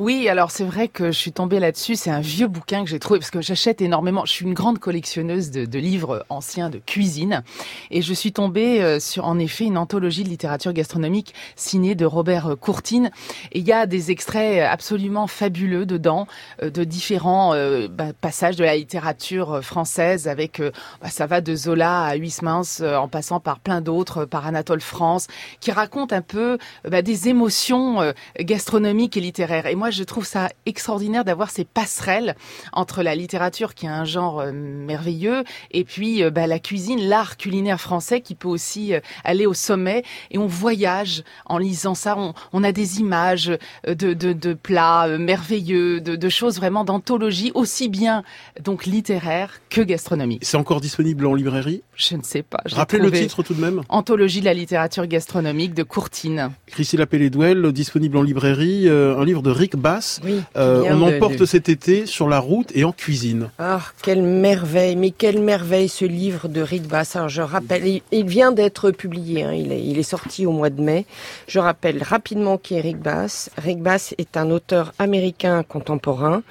Oui, 0.00 0.28
alors 0.28 0.52
c'est 0.52 0.64
vrai 0.64 0.86
que 0.86 1.06
je 1.06 1.18
suis 1.18 1.32
tombée 1.32 1.58
là-dessus. 1.58 1.96
C'est 1.96 2.10
un 2.10 2.20
vieux 2.20 2.46
bouquin 2.46 2.84
que 2.84 2.88
j'ai 2.88 3.00
trouvé 3.00 3.18
parce 3.18 3.32
que 3.32 3.40
j'achète 3.40 3.80
énormément. 3.80 4.24
Je 4.26 4.30
suis 4.30 4.44
une 4.44 4.54
grande 4.54 4.78
collectionneuse 4.78 5.50
de, 5.50 5.64
de, 5.64 5.78
livres 5.80 6.24
anciens 6.28 6.70
de 6.70 6.78
cuisine 6.78 7.42
et 7.90 8.00
je 8.00 8.14
suis 8.14 8.30
tombée 8.30 8.80
euh, 8.80 9.00
sur 9.00 9.24
en 9.24 9.40
effet 9.40 9.64
une 9.64 9.76
anthologie 9.76 10.22
de 10.22 10.28
littérature 10.28 10.72
gastronomique 10.72 11.34
signée 11.56 11.96
de 11.96 12.04
Robert 12.04 12.54
Courtine. 12.60 13.10
Et 13.50 13.58
il 13.58 13.66
y 13.66 13.72
a 13.72 13.86
des 13.86 14.12
extraits 14.12 14.62
absolument 14.62 15.26
fabuleux 15.26 15.84
dedans 15.84 16.28
euh, 16.62 16.70
de 16.70 16.84
différents 16.84 17.54
euh, 17.54 17.88
bah, 17.88 18.12
passages 18.20 18.54
de 18.54 18.62
la 18.62 18.76
littérature 18.76 19.64
française. 19.64 20.28
Avec 20.28 20.62
bah, 21.02 21.08
ça 21.10 21.26
va 21.26 21.40
de 21.40 21.56
Zola 21.56 22.04
à 22.04 22.14
Huysmans 22.14 22.82
en 22.82 23.08
passant 23.08 23.40
par 23.40 23.58
plein 23.58 23.80
d'autres, 23.80 24.26
par 24.26 24.46
Anatole 24.46 24.80
France, 24.80 25.26
qui 25.58 25.72
racontent 25.72 26.14
un 26.14 26.22
peu 26.22 26.56
bah, 26.88 27.02
des 27.02 27.28
émotions 27.28 28.12
gastronomiques 28.38 29.16
et 29.16 29.20
littéraires. 29.20 29.66
Et 29.66 29.74
moi 29.74 29.87
je 29.90 30.04
trouve 30.04 30.26
ça 30.26 30.48
extraordinaire 30.66 31.24
d'avoir 31.24 31.50
ces 31.50 31.64
passerelles 31.64 32.36
entre 32.72 33.02
la 33.02 33.14
littérature, 33.14 33.74
qui 33.74 33.86
est 33.86 33.90
un 33.90 34.04
genre 34.04 34.40
euh, 34.40 34.52
merveilleux, 34.52 35.44
et 35.70 35.84
puis 35.84 36.22
euh, 36.22 36.30
bah, 36.30 36.46
la 36.46 36.58
cuisine, 36.58 37.00
l'art 37.08 37.36
culinaire 37.36 37.80
français, 37.80 38.20
qui 38.20 38.34
peut 38.34 38.48
aussi 38.48 38.94
euh, 38.94 39.00
aller 39.24 39.46
au 39.46 39.54
sommet. 39.54 40.02
Et 40.30 40.38
on 40.38 40.46
voyage 40.46 41.22
en 41.46 41.58
lisant 41.58 41.94
ça. 41.94 42.16
On, 42.52 42.64
a 42.64 42.72
des 42.72 42.98
images 42.98 43.52
de, 43.86 44.12
de, 44.12 44.54
plats 44.54 45.06
merveilleux, 45.18 46.00
de, 46.00 46.28
choses 46.28 46.56
vraiment 46.56 46.84
d'anthologie, 46.84 47.52
aussi 47.54 47.88
bien 47.88 48.24
donc 48.60 48.84
littéraire 48.84 49.60
que 49.70 49.80
gastronomique. 49.80 50.44
C'est 50.44 50.56
encore 50.56 50.80
disponible 50.80 51.26
en 51.26 51.34
librairie? 51.34 51.82
Je 51.94 52.16
ne 52.16 52.22
sais 52.22 52.42
pas. 52.42 52.60
Rappelez 52.66 53.00
le 53.00 53.10
titre 53.12 53.42
tout 53.42 53.54
de 53.54 53.60
même. 53.60 53.82
Anthologie 53.88 54.40
de 54.40 54.44
la 54.44 54.54
littérature 54.54 55.06
gastronomique 55.06 55.74
de 55.74 55.82
Courtine. 55.82 56.50
Christine 56.66 57.06
Pelledouel, 57.06 57.72
disponible 57.72 58.16
en 58.18 58.22
librairie, 58.22 58.88
un 58.88 59.24
livre 59.24 59.42
de 59.42 59.50
Rick 59.50 59.76
Basse. 59.78 60.20
Euh, 60.56 60.84
on 60.90 61.02
emporte 61.02 61.44
cet 61.44 61.68
été 61.68 62.06
sur 62.06 62.28
la 62.28 62.38
route 62.38 62.70
et 62.74 62.84
en 62.84 62.92
cuisine. 62.92 63.50
Ah, 63.58 63.80
quelle 64.02 64.22
merveille, 64.22 64.96
mais 64.96 65.10
quelle 65.10 65.40
merveille 65.40 65.88
ce 65.88 66.04
livre 66.04 66.48
de 66.48 66.60
Rick 66.60 66.86
Bass. 66.86 67.16
Alors 67.16 67.28
je 67.28 67.42
rappelle, 67.42 68.00
il, 68.10 68.26
vient 68.26 68.52
d'être 68.52 68.90
publié, 68.90 69.44
hein. 69.44 69.52
il, 69.52 69.72
est, 69.72 69.82
il, 69.82 69.98
est, 69.98 70.02
sorti 70.02 70.46
au 70.46 70.52
mois 70.52 70.70
de 70.70 70.80
mai. 70.80 71.06
Je 71.46 71.58
rappelle 71.58 72.02
rapidement 72.02 72.58
qui 72.58 72.74
est 72.74 72.80
Rick 72.80 72.98
Bass. 72.98 73.50
Rick 73.56 73.80
Bass 73.80 74.14
est 74.18 74.36
un 74.36 74.50
auteur 74.50 74.92
américain 74.98 75.62
contemporain 75.62 76.42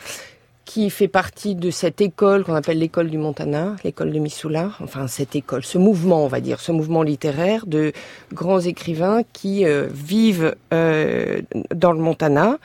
qui 0.67 0.89
fait 0.89 1.07
partie 1.07 1.55
de 1.55 1.71
cette 1.71 2.01
école 2.01 2.43
qu'on 2.43 2.53
appelle 2.53 2.77
l'école 2.77 3.09
du 3.09 3.17
Montana, 3.17 3.77
l'école 3.85 4.11
de 4.11 4.19
Missoula, 4.19 4.71
enfin 4.83 5.07
cette 5.07 5.33
école, 5.35 5.63
ce 5.63 5.77
mouvement, 5.77 6.25
on 6.25 6.27
va 6.27 6.41
dire, 6.41 6.59
ce 6.59 6.73
mouvement 6.73 7.03
littéraire 7.03 7.65
de 7.65 7.93
grands 8.33 8.59
écrivains 8.59 9.21
qui 9.31 9.65
euh, 9.65 9.87
vivent 9.89 10.55
euh, 10.73 11.41
dans 11.73 11.93
le 11.93 11.99
Montana 11.99 12.57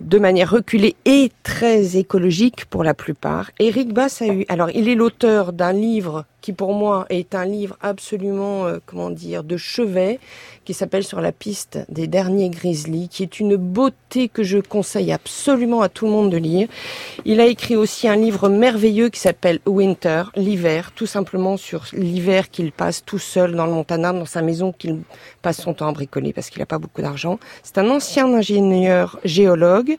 de 0.00 0.18
manière 0.18 0.50
reculée 0.50 0.96
et 1.04 1.30
très 1.42 1.96
écologique 1.96 2.66
pour 2.66 2.84
la 2.84 2.94
plupart. 2.94 3.50
Eric 3.58 3.92
Bass 3.92 4.22
a 4.22 4.26
eu, 4.26 4.44
alors 4.48 4.70
il 4.70 4.88
est 4.88 4.94
l'auteur 4.94 5.52
d'un 5.52 5.72
livre 5.72 6.24
qui 6.44 6.52
pour 6.52 6.74
moi 6.74 7.06
est 7.08 7.34
un 7.34 7.46
livre 7.46 7.78
absolument, 7.80 8.66
euh, 8.66 8.76
comment 8.84 9.08
dire, 9.08 9.44
de 9.44 9.56
chevet, 9.56 10.20
qui 10.66 10.74
s'appelle 10.74 11.02
Sur 11.02 11.22
la 11.22 11.32
piste 11.32 11.78
des 11.88 12.06
derniers 12.06 12.50
grizzlies, 12.50 13.08
qui 13.08 13.22
est 13.22 13.40
une 13.40 13.56
beauté 13.56 14.28
que 14.28 14.42
je 14.42 14.58
conseille 14.58 15.10
absolument 15.10 15.80
à 15.80 15.88
tout 15.88 16.04
le 16.04 16.10
monde 16.10 16.28
de 16.28 16.36
lire. 16.36 16.68
Il 17.24 17.40
a 17.40 17.46
écrit 17.46 17.76
aussi 17.76 18.08
un 18.08 18.16
livre 18.16 18.50
merveilleux 18.50 19.08
qui 19.08 19.20
s'appelle 19.20 19.60
Winter, 19.64 20.24
l'hiver, 20.36 20.92
tout 20.94 21.06
simplement 21.06 21.56
sur 21.56 21.86
l'hiver 21.94 22.50
qu'il 22.50 22.72
passe 22.72 23.02
tout 23.02 23.18
seul 23.18 23.52
dans 23.52 23.64
le 23.64 23.72
Montana, 23.72 24.12
dans 24.12 24.26
sa 24.26 24.42
maison 24.42 24.70
qu'il 24.70 25.00
passe 25.40 25.62
son 25.62 25.72
temps 25.72 25.88
à 25.88 25.92
bricoler 25.92 26.34
parce 26.34 26.50
qu'il 26.50 26.60
n'a 26.60 26.66
pas 26.66 26.78
beaucoup 26.78 27.00
d'argent. 27.00 27.38
C'est 27.62 27.78
un 27.78 27.88
ancien 27.88 28.26
ingénieur 28.34 29.18
géologue. 29.24 29.96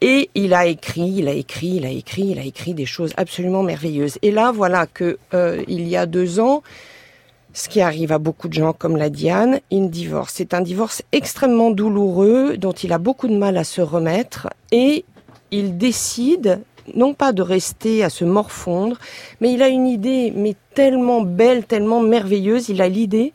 Et 0.00 0.30
il 0.34 0.54
a 0.54 0.66
écrit, 0.66 1.14
il 1.18 1.28
a 1.28 1.32
écrit, 1.32 1.76
il 1.76 1.84
a 1.84 1.90
écrit, 1.90 2.28
il 2.28 2.38
a 2.38 2.44
écrit 2.44 2.72
des 2.72 2.86
choses 2.86 3.12
absolument 3.16 3.62
merveilleuses. 3.62 4.18
Et 4.22 4.30
là, 4.30 4.50
voilà 4.50 4.86
que 4.86 5.18
euh, 5.34 5.62
il 5.68 5.86
y 5.86 5.96
a 5.96 6.06
deux 6.06 6.40
ans, 6.40 6.62
ce 7.52 7.68
qui 7.68 7.80
arrive 7.80 8.12
à 8.12 8.18
beaucoup 8.18 8.48
de 8.48 8.54
gens, 8.54 8.72
comme 8.72 8.96
la 8.96 9.10
Diane, 9.10 9.60
il 9.70 9.90
divorce. 9.90 10.34
C'est 10.36 10.54
un 10.54 10.62
divorce 10.62 11.02
extrêmement 11.12 11.70
douloureux, 11.70 12.56
dont 12.56 12.72
il 12.72 12.92
a 12.92 12.98
beaucoup 12.98 13.28
de 13.28 13.36
mal 13.36 13.58
à 13.58 13.64
se 13.64 13.82
remettre, 13.82 14.48
et 14.72 15.04
il 15.50 15.76
décide 15.76 16.60
non 16.94 17.12
pas 17.12 17.32
de 17.32 17.42
rester 17.42 18.02
à 18.02 18.10
se 18.10 18.24
morfondre, 18.24 18.96
mais 19.40 19.52
il 19.52 19.62
a 19.62 19.68
une 19.68 19.86
idée, 19.86 20.32
mais 20.34 20.56
tellement 20.74 21.20
belle, 21.20 21.64
tellement 21.64 22.00
merveilleuse. 22.00 22.68
Il 22.68 22.80
a 22.80 22.88
l'idée 22.88 23.32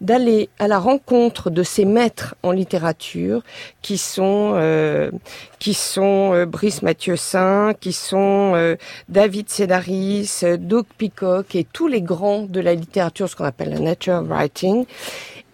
d'aller 0.00 0.48
à 0.58 0.68
la 0.68 0.78
rencontre 0.78 1.50
de 1.50 1.62
ses 1.62 1.84
maîtres 1.84 2.34
en 2.42 2.52
littérature 2.52 3.42
qui 3.82 3.98
sont 3.98 4.52
euh, 4.54 5.10
qui 5.58 5.74
sont 5.74 6.32
euh, 6.34 6.46
Brice 6.46 6.82
Mathieu-Saint, 6.82 7.74
qui 7.80 7.92
sont 7.92 8.52
euh, 8.54 8.76
David 9.08 9.48
Sedaris, 9.48 10.42
Doug 10.58 10.86
Peacock 10.98 11.54
et 11.54 11.64
tous 11.64 11.88
les 11.88 12.02
grands 12.02 12.42
de 12.42 12.60
la 12.60 12.74
littérature, 12.74 13.28
ce 13.28 13.36
qu'on 13.36 13.44
appelle 13.44 13.70
la 13.70 13.78
nature 13.78 14.22
writing. 14.22 14.84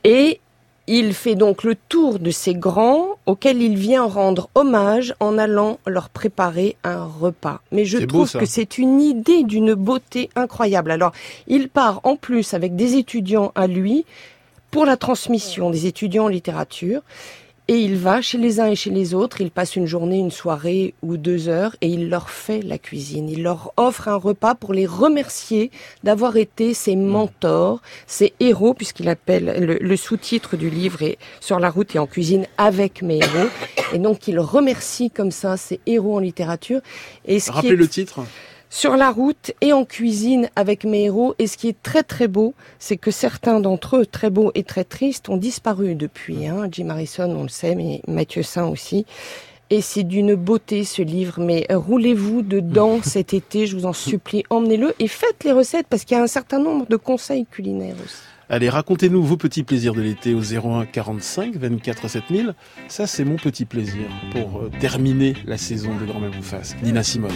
Et 0.04 0.40
il 0.98 1.14
fait 1.14 1.36
donc 1.36 1.64
le 1.64 1.74
tour 1.74 2.18
de 2.18 2.30
ces 2.30 2.54
grands 2.54 3.16
auxquels 3.24 3.62
il 3.62 3.76
vient 3.76 4.04
rendre 4.04 4.50
hommage 4.54 5.14
en 5.20 5.38
allant 5.38 5.78
leur 5.86 6.10
préparer 6.10 6.76
un 6.84 7.06
repas. 7.06 7.62
Mais 7.72 7.86
je 7.86 7.96
trouve 7.96 8.30
que 8.30 8.44
c'est 8.44 8.76
une 8.76 9.00
idée 9.00 9.42
d'une 9.42 9.72
beauté 9.72 10.28
incroyable. 10.36 10.90
Alors, 10.90 11.12
il 11.46 11.70
part 11.70 12.02
en 12.04 12.16
plus 12.16 12.52
avec 12.52 12.76
des 12.76 12.96
étudiants 12.96 13.52
à 13.54 13.66
lui 13.68 14.04
pour 14.70 14.84
la 14.84 14.98
transmission 14.98 15.70
des 15.70 15.86
étudiants 15.86 16.24
en 16.24 16.28
littérature. 16.28 17.00
Et 17.72 17.78
il 17.78 17.96
va 17.96 18.20
chez 18.20 18.36
les 18.36 18.60
uns 18.60 18.66
et 18.66 18.76
chez 18.76 18.90
les 18.90 19.14
autres, 19.14 19.40
il 19.40 19.50
passe 19.50 19.76
une 19.76 19.86
journée, 19.86 20.18
une 20.18 20.30
soirée 20.30 20.92
ou 21.00 21.16
deux 21.16 21.48
heures 21.48 21.74
et 21.80 21.86
il 21.86 22.10
leur 22.10 22.28
fait 22.28 22.60
la 22.60 22.76
cuisine. 22.76 23.30
Il 23.30 23.42
leur 23.42 23.72
offre 23.78 24.08
un 24.08 24.16
repas 24.16 24.54
pour 24.54 24.74
les 24.74 24.84
remercier 24.84 25.70
d'avoir 26.04 26.36
été 26.36 26.74
ses 26.74 26.96
mentors, 26.96 27.80
ses 28.06 28.34
héros, 28.40 28.74
puisqu'il 28.74 29.08
appelle 29.08 29.78
le, 29.80 29.96
sous-titre 29.96 30.58
du 30.58 30.68
livre 30.68 31.00
est 31.00 31.16
Sur 31.40 31.58
la 31.60 31.70
route 31.70 31.96
et 31.96 31.98
en 31.98 32.06
cuisine 32.06 32.44
avec 32.58 33.00
mes 33.00 33.20
héros. 33.20 33.48
Et 33.94 33.98
donc 33.98 34.28
il 34.28 34.38
remercie 34.38 35.10
comme 35.10 35.30
ça 35.30 35.56
ses 35.56 35.80
héros 35.86 36.16
en 36.16 36.20
littérature. 36.20 36.82
Et 37.24 37.40
ce 37.40 37.50
Rappelez 37.50 37.74
le 37.74 37.88
titre 37.88 38.20
sur 38.72 38.96
la 38.96 39.10
route 39.10 39.52
et 39.60 39.74
en 39.74 39.84
cuisine 39.84 40.48
avec 40.56 40.84
mes 40.84 41.04
héros. 41.04 41.34
Et 41.38 41.46
ce 41.46 41.58
qui 41.58 41.68
est 41.68 41.82
très 41.82 42.02
très 42.02 42.26
beau, 42.26 42.54
c'est 42.78 42.96
que 42.96 43.10
certains 43.10 43.60
d'entre 43.60 43.98
eux, 43.98 44.06
très 44.06 44.30
beaux 44.30 44.50
et 44.54 44.64
très 44.64 44.84
tristes, 44.84 45.28
ont 45.28 45.36
disparu 45.36 45.94
depuis. 45.94 46.46
Hein. 46.46 46.68
Jim 46.72 46.88
Harrison, 46.88 47.30
on 47.36 47.42
le 47.42 47.50
sait, 47.50 47.74
mais 47.74 48.00
Mathieu 48.08 48.42
Saint 48.42 48.66
aussi. 48.66 49.04
Et 49.68 49.82
c'est 49.82 50.04
d'une 50.04 50.34
beauté 50.34 50.84
ce 50.84 51.02
livre, 51.02 51.38
mais 51.38 51.66
roulez-vous 51.70 52.40
dedans 52.40 53.00
cet 53.02 53.34
été, 53.34 53.66
je 53.66 53.76
vous 53.76 53.84
en 53.84 53.92
supplie, 53.92 54.42
emmenez-le 54.48 54.94
et 54.98 55.06
faites 55.08 55.44
les 55.44 55.52
recettes 55.52 55.86
parce 55.88 56.04
qu'il 56.04 56.16
y 56.16 56.20
a 56.20 56.22
un 56.22 56.26
certain 56.26 56.58
nombre 56.58 56.86
de 56.88 56.96
conseils 56.96 57.44
culinaires 57.44 57.96
aussi. 58.02 58.22
Allez, 58.48 58.70
racontez-nous 58.70 59.22
vos 59.22 59.36
petits 59.36 59.64
plaisirs 59.64 59.94
de 59.94 60.00
l'été 60.00 60.34
au 60.34 60.40
01 60.40 60.86
45 60.86 61.56
24 61.56 62.08
7000. 62.08 62.54
Ça, 62.88 63.06
c'est 63.06 63.24
mon 63.24 63.36
petit 63.36 63.66
plaisir 63.66 64.08
pour 64.32 64.60
euh, 64.60 64.70
terminer 64.80 65.34
la 65.46 65.58
saison 65.58 65.90
de 65.96 66.06
Grand 66.06 66.20
fasse. 66.42 66.74
Nina 66.82 67.02
Simone. 67.02 67.32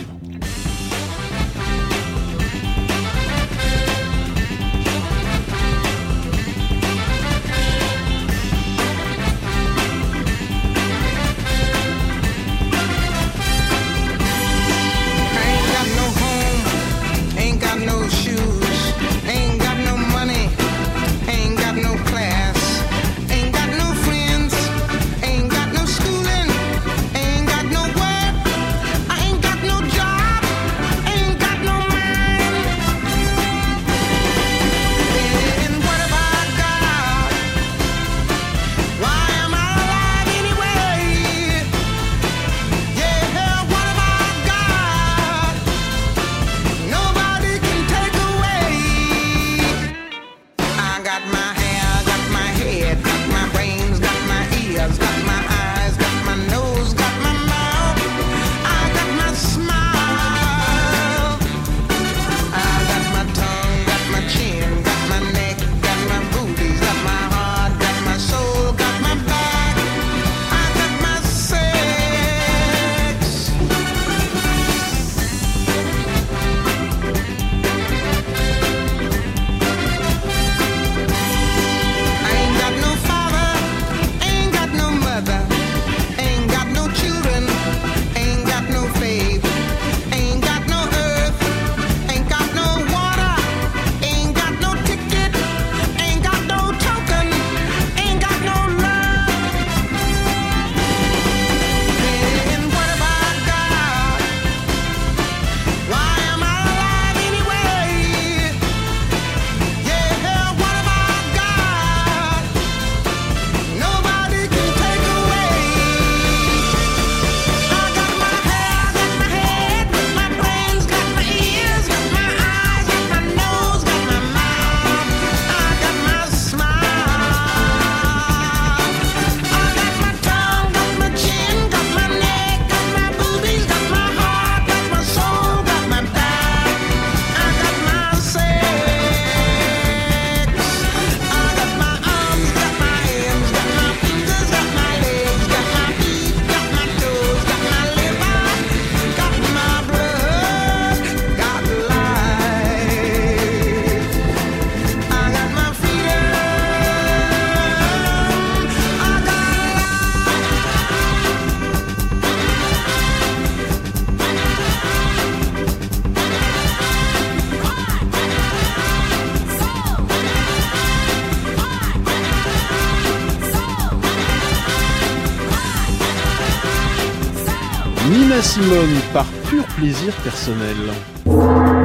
Plaisir 179.96 180.14
personnel. 180.22 180.76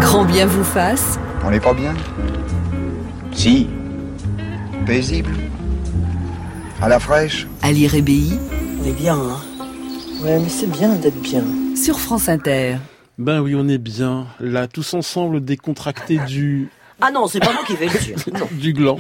Grand 0.02 0.26
bien 0.26 0.46
vous 0.46 0.64
fasse. 0.64 1.18
On 1.46 1.52
n'est 1.52 1.60
pas 1.62 1.74
bien 1.74 1.94
Si. 3.32 3.68
Paisible. 4.86 5.32
À 6.82 6.90
la 6.90 7.00
fraîche. 7.00 7.48
À 7.62 7.72
l'Irébéi. 7.72 8.38
On 8.82 8.88
est 8.88 8.94
bien, 8.94 9.16
hein 9.16 9.40
Ouais, 10.24 10.40
mais 10.40 10.50
c'est 10.50 10.70
bien 10.70 10.96
d'être 10.96 11.22
bien. 11.22 11.44
Sur 11.76 12.00
France 12.00 12.28
Inter. 12.28 12.78
Ben 13.18 13.40
oui, 13.40 13.56
on 13.56 13.68
est 13.70 13.78
bien. 13.78 14.28
Là, 14.40 14.68
tous 14.68 14.94
ensemble, 14.94 15.44
décontractés 15.44 16.18
du 16.28 16.70
ah 17.02 17.12
non, 17.12 17.28
c'est 17.28 17.40
pas 17.40 17.52
moi 17.52 17.64
qui 17.66 17.76
vais 17.76 17.88
le 17.88 18.00
dire. 18.00 18.16
du 18.52 18.74
gland. 18.74 19.00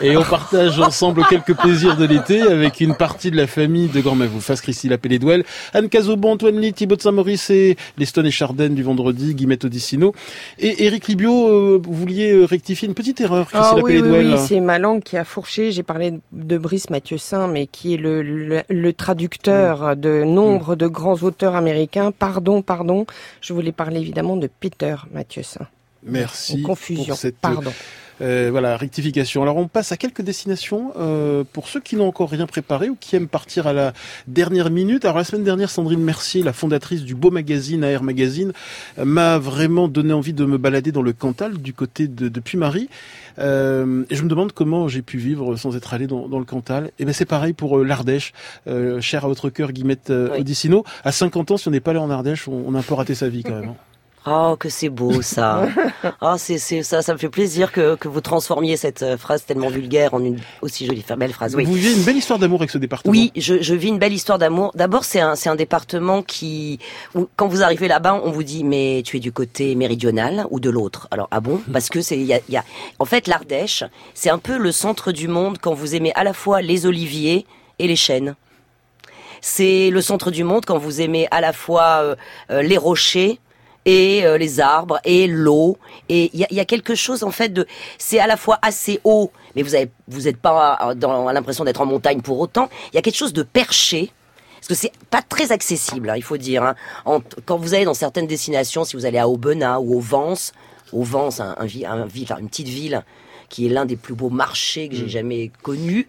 Et 0.00 0.16
on 0.16 0.22
partage 0.22 0.78
ensemble 0.78 1.24
quelques 1.28 1.54
plaisirs 1.54 1.96
de 1.96 2.04
l'été 2.04 2.40
avec 2.42 2.80
une 2.80 2.94
partie 2.94 3.30
de 3.30 3.36
la 3.36 3.46
famille 3.46 3.88
de 3.88 4.00
Grand 4.00 4.16
Face 4.40 4.60
Christy 4.60 4.88
Lapelé-Douel, 4.88 5.44
Anne 5.72 5.88
Cazobon, 5.88 6.32
Antoine 6.32 6.60
Lee, 6.60 6.72
Thibaut 6.72 6.96
de 6.96 7.02
Saint-Maurice 7.02 7.50
et 7.50 7.76
Leston 7.98 8.24
et 8.24 8.30
Chardenne 8.30 8.74
du 8.74 8.82
vendredi, 8.82 9.34
Guillemette 9.34 9.64
Odissino. 9.64 10.14
Et 10.58 10.84
Eric 10.84 11.08
Libio, 11.08 11.48
euh, 11.48 11.80
vous 11.82 11.92
vouliez 11.92 12.32
euh, 12.32 12.44
rectifier 12.44 12.86
une 12.86 12.94
petite 12.94 13.20
erreur, 13.20 13.48
Christy 13.48 13.66
ah, 13.68 13.76
oui, 13.82 14.00
oui, 14.00 14.10
oui, 14.10 14.34
c'est 14.38 14.60
ma 14.60 14.78
langue 14.78 15.02
qui 15.02 15.16
a 15.16 15.24
fourché. 15.24 15.72
J'ai 15.72 15.82
parlé 15.82 16.14
de 16.32 16.58
Brice 16.58 16.90
Mathieu 16.90 17.18
Saint, 17.18 17.48
mais 17.48 17.66
qui 17.66 17.94
est 17.94 17.98
le, 17.98 18.22
le, 18.22 18.92
traducteur 18.92 19.82
mm. 19.82 19.94
de 19.96 20.22
nombre 20.24 20.76
de 20.76 20.86
grands 20.86 21.22
auteurs 21.22 21.56
américains. 21.56 22.12
Pardon, 22.12 22.62
pardon. 22.62 23.06
Je 23.40 23.52
voulais 23.52 23.72
parler 23.72 24.00
évidemment 24.00 24.36
de 24.36 24.48
Peter 24.60 24.96
Mathieu 25.12 25.42
Saint. 25.42 25.66
Merci. 26.04 26.62
confusion. 26.62 27.04
Pour 27.04 27.16
cette, 27.16 27.38
Pardon. 27.38 27.72
Euh, 28.20 28.48
voilà, 28.50 28.76
rectification. 28.76 29.42
Alors 29.42 29.56
on 29.56 29.66
passe 29.66 29.90
à 29.90 29.96
quelques 29.96 30.22
destinations 30.22 30.92
euh, 30.96 31.42
pour 31.52 31.68
ceux 31.68 31.80
qui 31.80 31.96
n'ont 31.96 32.06
encore 32.06 32.30
rien 32.30 32.46
préparé 32.46 32.88
ou 32.88 32.96
qui 32.98 33.16
aiment 33.16 33.28
partir 33.28 33.66
à 33.66 33.72
la 33.72 33.92
dernière 34.28 34.70
minute. 34.70 35.04
Alors 35.04 35.16
la 35.16 35.24
semaine 35.24 35.44
dernière, 35.44 35.70
Sandrine 35.70 36.02
Mercier, 36.02 36.42
la 36.42 36.52
fondatrice 36.52 37.02
du 37.02 37.14
beau 37.14 37.30
magazine 37.30 37.82
AR 37.82 38.02
Magazine, 38.02 38.52
euh, 38.98 39.04
m'a 39.04 39.38
vraiment 39.38 39.88
donné 39.88 40.12
envie 40.12 40.32
de 40.32 40.44
me 40.44 40.58
balader 40.58 40.92
dans 40.92 41.02
le 41.02 41.12
Cantal 41.12 41.58
du 41.58 41.72
côté 41.72 42.06
de, 42.06 42.28
de 42.28 42.40
Puy-Marie. 42.40 42.88
Euh, 43.38 44.04
et 44.10 44.14
je 44.14 44.22
me 44.22 44.28
demande 44.28 44.52
comment 44.52 44.86
j'ai 44.86 45.02
pu 45.02 45.18
vivre 45.18 45.56
sans 45.56 45.76
être 45.76 45.92
allé 45.92 46.06
dans, 46.06 46.28
dans 46.28 46.38
le 46.38 46.44
Cantal. 46.44 46.92
Et 47.00 47.04
ben 47.04 47.12
c'est 47.12 47.24
pareil 47.24 47.52
pour 47.52 47.78
euh, 47.78 47.84
l'Ardèche, 47.84 48.32
euh, 48.68 49.00
cher 49.00 49.24
à 49.24 49.28
votre 49.28 49.50
cœur, 49.50 49.72
Guillemette 49.72 50.10
Odissino. 50.10 50.84
À 51.04 51.10
50 51.10 51.50
ans, 51.50 51.56
si 51.56 51.66
on 51.66 51.72
n'est 51.72 51.80
pas 51.80 51.90
allé 51.90 52.00
en 52.00 52.10
Ardèche, 52.10 52.46
on, 52.46 52.64
on, 52.66 52.74
a 52.74 52.78
un 52.78 52.82
peu 52.82 52.94
raté 52.94 53.14
sa 53.14 53.28
vie 53.28 53.42
quand 53.42 53.58
même. 53.58 53.70
Hein. 53.70 53.76
Oh, 54.26 54.56
que 54.58 54.70
c'est 54.70 54.88
beau 54.88 55.20
ça. 55.20 55.68
oh, 56.22 56.34
c'est 56.38 56.56
c'est 56.56 56.82
ça, 56.82 57.02
ça 57.02 57.12
me 57.12 57.18
fait 57.18 57.28
plaisir 57.28 57.72
que, 57.72 57.94
que 57.94 58.08
vous 58.08 58.22
transformiez 58.22 58.78
cette 58.78 59.02
euh, 59.02 59.18
phrase 59.18 59.44
tellement 59.44 59.68
vulgaire 59.68 60.14
en 60.14 60.24
une 60.24 60.38
aussi 60.62 60.86
jolie, 60.86 61.04
belle 61.18 61.32
phrase. 61.32 61.54
Oui. 61.54 61.64
Vous 61.64 61.74
vivez 61.74 61.92
une 61.92 62.04
belle 62.04 62.16
histoire 62.16 62.38
d'amour 62.38 62.60
avec 62.60 62.70
ce 62.70 62.78
département. 62.78 63.10
Oui, 63.10 63.32
je, 63.36 63.60
je 63.60 63.74
vis 63.74 63.88
une 63.88 63.98
belle 63.98 64.14
histoire 64.14 64.38
d'amour. 64.38 64.72
D'abord, 64.74 65.04
c'est 65.04 65.20
un 65.20 65.34
c'est 65.34 65.50
un 65.50 65.56
département 65.56 66.22
qui, 66.22 66.78
où, 67.14 67.28
quand 67.36 67.48
vous 67.48 67.62
arrivez 67.62 67.86
là-bas, 67.86 68.20
on 68.24 68.30
vous 68.30 68.42
dit 68.42 68.64
mais 68.64 69.02
tu 69.04 69.18
es 69.18 69.20
du 69.20 69.30
côté 69.30 69.74
méridional 69.74 70.46
ou 70.50 70.58
de 70.58 70.70
l'autre. 70.70 71.06
Alors 71.10 71.28
ah 71.30 71.40
bon? 71.40 71.60
Parce 71.70 71.90
que 71.90 72.00
c'est 72.00 72.16
il 72.16 72.24
y 72.24 72.32
a, 72.32 72.40
y 72.48 72.56
a 72.56 72.64
en 72.98 73.04
fait 73.04 73.26
l'Ardèche, 73.26 73.84
c'est 74.14 74.30
un 74.30 74.38
peu 74.38 74.56
le 74.56 74.72
centre 74.72 75.12
du 75.12 75.28
monde 75.28 75.58
quand 75.60 75.74
vous 75.74 75.94
aimez 75.94 76.12
à 76.14 76.24
la 76.24 76.32
fois 76.32 76.62
les 76.62 76.86
oliviers 76.86 77.44
et 77.78 77.86
les 77.86 77.96
chênes. 77.96 78.36
C'est 79.42 79.90
le 79.90 80.00
centre 80.00 80.30
du 80.30 80.44
monde 80.44 80.64
quand 80.64 80.78
vous 80.78 81.02
aimez 81.02 81.28
à 81.30 81.42
la 81.42 81.52
fois 81.52 82.00
euh, 82.02 82.16
euh, 82.50 82.62
les 82.62 82.78
rochers 82.78 83.38
et 83.84 84.24
euh, 84.24 84.38
les 84.38 84.60
arbres 84.60 85.00
et 85.04 85.26
l'eau 85.26 85.76
et 86.08 86.30
il 86.32 86.40
y 86.40 86.44
a, 86.44 86.52
y 86.52 86.60
a, 86.60 86.64
quelque 86.64 86.94
chose 86.94 87.22
en 87.22 87.30
fait 87.30 87.50
de 87.50 87.66
c'est 87.98 88.18
à 88.18 88.26
la 88.26 88.36
fois 88.36 88.58
assez 88.62 89.00
haut 89.04 89.30
mais 89.54 89.62
vous 89.62 89.74
avez 89.74 89.90
vous 90.08 90.22
n'êtes 90.22 90.38
pas 90.38 90.78
euh, 90.82 90.94
dans 90.94 91.30
l'impression 91.30 91.64
d'être 91.64 91.80
en 91.80 91.86
montagne 91.86 92.20
pour 92.20 92.38
autant 92.38 92.68
il 92.92 92.96
y 92.96 92.98
a 92.98 93.02
quelque 93.02 93.16
chose 93.16 93.32
de 93.32 93.42
perché 93.42 94.10
parce 94.56 94.68
que 94.68 94.74
c'est 94.74 94.92
pas 95.10 95.22
très 95.22 95.52
accessible 95.52 96.08
hein, 96.10 96.16
il 96.16 96.22
faut 96.22 96.38
dire 96.38 96.62
hein. 96.62 97.22
quand 97.44 97.58
vous 97.58 97.74
allez 97.74 97.84
dans 97.84 97.94
certaines 97.94 98.26
destinations 98.26 98.84
si 98.84 98.96
vous 98.96 99.06
allez 99.06 99.18
à 99.18 99.28
Aubenas 99.28 99.78
ou 99.80 99.96
au 99.96 100.00
Vence 100.00 100.52
au 100.92 101.02
Vence 101.02 101.40
un, 101.40 101.56
un, 101.58 101.66
un, 101.66 102.08
une 102.38 102.48
petite 102.48 102.68
ville 102.68 103.04
qui 103.48 103.66
est 103.66 103.68
l'un 103.68 103.84
des 103.84 103.96
plus 103.96 104.14
beaux 104.14 104.30
marchés 104.30 104.88
que 104.88 104.94
j'ai 104.94 105.06
mm. 105.06 105.08
jamais 105.08 105.50
connu. 105.62 106.08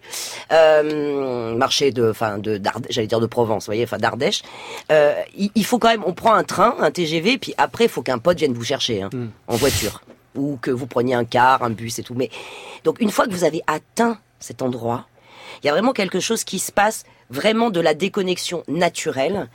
Euh, 0.52 1.54
marché 1.54 1.92
de, 1.92 2.10
enfin, 2.10 2.38
de, 2.38 2.60
j'allais 2.90 3.06
dire 3.06 3.20
de 3.20 3.26
Provence, 3.26 3.64
vous 3.64 3.66
voyez, 3.66 3.84
enfin 3.84 3.98
d'Ardèche. 3.98 4.42
Euh, 4.90 5.14
il, 5.36 5.64
faut 5.64 5.78
quand 5.78 5.88
même, 5.88 6.04
on 6.06 6.12
prend 6.12 6.34
un 6.34 6.44
train, 6.44 6.76
un 6.80 6.90
TGV, 6.90 7.38
puis 7.38 7.54
après, 7.58 7.84
il 7.84 7.90
faut 7.90 8.02
qu'un 8.02 8.18
pote 8.18 8.38
vienne 8.38 8.52
vous 8.52 8.64
chercher 8.64 9.02
hein, 9.02 9.10
mm. 9.12 9.26
en 9.48 9.56
voiture 9.56 10.02
ou 10.34 10.58
que 10.60 10.70
vous 10.70 10.86
preniez 10.86 11.14
un 11.14 11.24
car, 11.24 11.62
un 11.62 11.70
bus 11.70 11.98
et 11.98 12.02
tout. 12.02 12.14
Mais 12.14 12.30
donc 12.84 13.00
une 13.00 13.10
fois 13.10 13.26
que 13.26 13.32
vous 13.32 13.44
avez 13.44 13.62
atteint 13.66 14.18
cet 14.38 14.62
endroit, 14.62 15.06
il 15.62 15.66
y 15.66 15.70
a 15.70 15.72
vraiment 15.72 15.92
quelque 15.92 16.20
chose 16.20 16.44
qui 16.44 16.58
se 16.58 16.70
passe 16.70 17.04
vraiment 17.30 17.70
de 17.70 17.80
la 17.80 17.94
déconnexion 17.94 18.62
naturelle. 18.68 19.48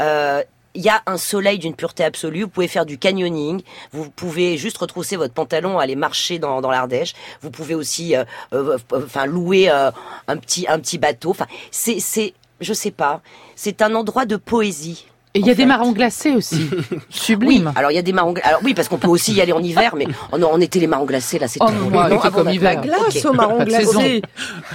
Euh, 0.00 0.42
il 0.74 0.82
y 0.82 0.88
a 0.88 1.02
un 1.06 1.16
soleil 1.16 1.58
d'une 1.58 1.74
pureté 1.74 2.04
absolue. 2.04 2.42
Vous 2.42 2.48
pouvez 2.48 2.68
faire 2.68 2.86
du 2.86 2.98
canyoning. 2.98 3.62
Vous 3.92 4.10
pouvez 4.10 4.56
juste 4.56 4.78
retrousser 4.78 5.16
votre 5.16 5.34
pantalon, 5.34 5.78
aller 5.78 5.96
marcher 5.96 6.38
dans, 6.38 6.60
dans 6.60 6.70
l'Ardèche. 6.70 7.14
Vous 7.42 7.50
pouvez 7.50 7.74
aussi, 7.74 8.14
euh, 8.14 8.24
euh, 8.52 8.78
enfin, 8.92 9.26
louer 9.26 9.70
euh, 9.70 9.90
un 10.28 10.36
petit 10.36 10.66
un 10.68 10.78
petit 10.78 10.98
bateau. 10.98 11.30
Enfin, 11.30 11.46
c'est 11.70 12.00
c'est, 12.00 12.34
je 12.60 12.72
sais 12.72 12.90
pas. 12.90 13.20
C'est 13.56 13.82
un 13.82 13.94
endroit 13.94 14.26
de 14.26 14.36
poésie. 14.36 15.06
Et 15.34 15.40
il 15.40 15.46
y 15.46 15.50
a 15.50 15.54
des 15.54 15.66
marrons 15.66 15.92
glacés 15.92 16.30
aussi. 16.30 16.70
Sublime. 17.10 17.66
Oui, 17.66 17.72
alors 17.76 17.90
il 17.90 17.94
y 17.94 17.98
a 17.98 18.02
des 18.02 18.12
marrons 18.12 18.34
Alors 18.42 18.60
oui, 18.64 18.72
parce 18.72 18.88
qu'on 18.88 18.96
peut 18.96 19.08
aussi 19.08 19.34
y 19.34 19.40
aller 19.40 19.52
en 19.52 19.62
hiver, 19.62 19.94
mais 19.94 20.06
on, 20.32 20.42
on 20.42 20.60
était 20.60 20.78
les 20.78 20.86
marrons 20.86 21.04
glacés 21.04 21.38
là, 21.38 21.48
c'était 21.48 21.66
oh, 21.68 21.90
moi, 21.90 22.08
non, 22.08 22.18
comme 22.18 22.48
hiver. 22.48 22.74
La 22.74 22.80
glace 22.80 23.24
aux 23.24 23.34
marrons 23.34 23.62
glacés. 23.64 24.22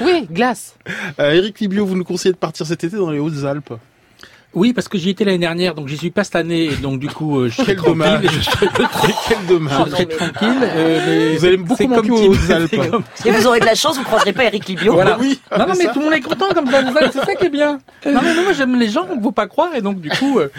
Oui, 0.02 0.28
glace. 0.30 0.76
Euh, 1.20 1.34
Eric 1.34 1.60
Libio, 1.60 1.86
vous 1.86 1.96
nous 1.96 2.04
conseillez 2.04 2.34
de 2.34 2.38
partir 2.38 2.66
cet 2.68 2.84
été 2.84 2.98
dans 2.98 3.10
les 3.10 3.20
Hautes-Alpes 3.20 3.74
oui, 4.56 4.74
parce 4.74 4.88
que 4.88 4.98
j'y 4.98 5.10
étais 5.10 5.26
l'année 5.26 5.40
dernière, 5.40 5.74
donc 5.74 5.88
j'y 5.88 5.98
suis 5.98 6.12
pas 6.12 6.24
cette 6.24 6.36
année, 6.36 6.66
et 6.66 6.76
donc 6.76 7.00
du 7.00 7.08
coup, 7.08 7.40
euh, 7.40 7.50
je 7.50 7.54
suis 7.62 7.66
Quel 7.66 7.78
dommage. 7.78 8.24
Je 8.24 8.40
suis 8.40 9.14
Quel 9.28 9.46
dommage. 9.48 9.90
Je 9.90 9.96
suis 9.96 10.08
tranquille. 10.08 10.58
Euh, 10.62 11.00
mais 11.08 11.36
vous 11.38 11.46
allez 11.46 11.58
beaucoup 11.58 11.88
manquer 11.88 12.28
aux 12.28 12.52
Alpes. 12.52 12.74
Et 13.26 13.32
vous 13.32 13.48
aurez 13.48 13.60
de 13.60 13.66
la 13.66 13.76
chance, 13.76 13.98
vous 13.98 14.04
croiserez 14.04 14.34
pas 14.34 14.46
Eric 14.46 14.68
Libio. 14.68 14.94
Voilà. 14.94 15.18
Oui, 15.20 15.40
non, 15.52 15.68
non, 15.68 15.74
mais 15.78 15.92
tout 15.92 16.00
le 16.00 16.06
monde 16.06 16.14
est 16.14 16.22
content 16.22 16.50
comme 16.54 16.70
ça. 16.70 16.84
C'est 17.12 17.26
ça 17.26 17.36
qui 17.36 17.46
est 17.46 17.50
bien. 17.50 17.80
Non, 18.06 18.20
mais 18.22 18.34
moi 18.44 18.54
j'aime 18.54 18.80
les 18.80 18.90
gens, 18.90 19.08
on 19.10 19.16
ne 19.16 19.22
faut 19.22 19.32
pas 19.32 19.48
croire, 19.48 19.74
et 19.76 19.82
donc 19.82 20.00
du 20.02 20.10
coup, 20.10 20.40
euh, 20.40 20.50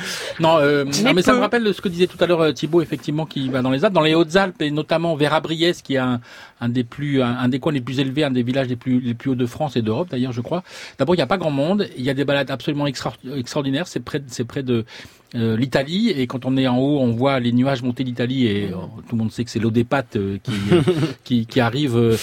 non, 0.41 0.59
euh, 0.59 0.85
non, 0.85 1.13
mais 1.15 1.23
ça 1.23 1.33
me 1.33 1.41
rappelle 1.41 1.73
ce 1.73 1.81
que 1.81 1.89
disait 1.89 2.07
tout 2.07 2.17
à 2.21 2.27
l'heure 2.27 2.41
euh, 2.41 2.53
Thibaut, 2.53 2.83
effectivement, 2.83 3.27
qui 3.27 3.49
va 3.49 3.63
dans 3.63 3.71
les 3.71 3.85
Alpes, 3.85 3.95
dans 3.95 4.01
les 4.01 4.15
Hautes-Alpes, 4.15 4.61
et 4.63 4.71
notamment 4.71 5.15
vers 5.15 5.35
Abriès, 5.35 5.83
qui 5.83 5.95
est 5.95 5.99
un, 5.99 6.21
un 6.61 6.69
des 6.69 6.85
plus, 6.85 7.23
un, 7.23 7.49
des 7.49 7.59
coins 7.59 7.73
les 7.73 7.81
plus 7.81 8.01
élevés, 8.01 8.25
un 8.25 8.31
des 8.31 8.43
villages 8.43 8.69
les 8.69 8.77
plus, 8.77 9.01
les 9.01 9.15
plus 9.15 9.31
hauts 9.31 9.35
de 9.35 9.47
France 9.47 9.77
et 9.77 9.83
d'Europe 9.83 10.09
d'ailleurs, 10.11 10.33
je 10.33 10.41
crois. 10.41 10.63
D'abord, 10.99 11.15
il 11.15 11.19
n'y 11.19 11.23
a 11.23 11.27
pas 11.27 11.37
grand 11.37 11.51
monde. 11.51 11.89
Il 11.97 12.05
y 12.05 12.11
a 12.11 12.15
des 12.15 12.25
balades 12.25 12.51
absolument 12.51 12.87
extraordinaires. 12.87 13.84
C'est 13.87 14.01
près, 14.01 14.21
de 14.63 14.85
euh, 15.35 15.57
l'Italie 15.57 16.11
et 16.11 16.29
quand 16.29 16.45
on 16.45 16.57
est 16.57 16.69
en 16.69 16.79
haut, 16.79 17.01
on 17.01 17.11
voit 17.11 17.41
les 17.41 17.51
nuages 17.51 17.83
monter 17.83 18.05
l'Italie 18.05 18.47
et 18.47 18.67
euh, 18.67 18.77
tout 19.09 19.17
le 19.17 19.19
monde 19.19 19.33
sait 19.33 19.45
que 19.45 19.51
c'est 19.51 19.59
l'eau 19.59 19.73
des 19.73 19.83
pâtes 19.83 20.15
euh, 20.15 20.39
qui, 20.41 20.53
qui, 21.25 21.47
qui 21.47 21.61
arrive 21.61 22.19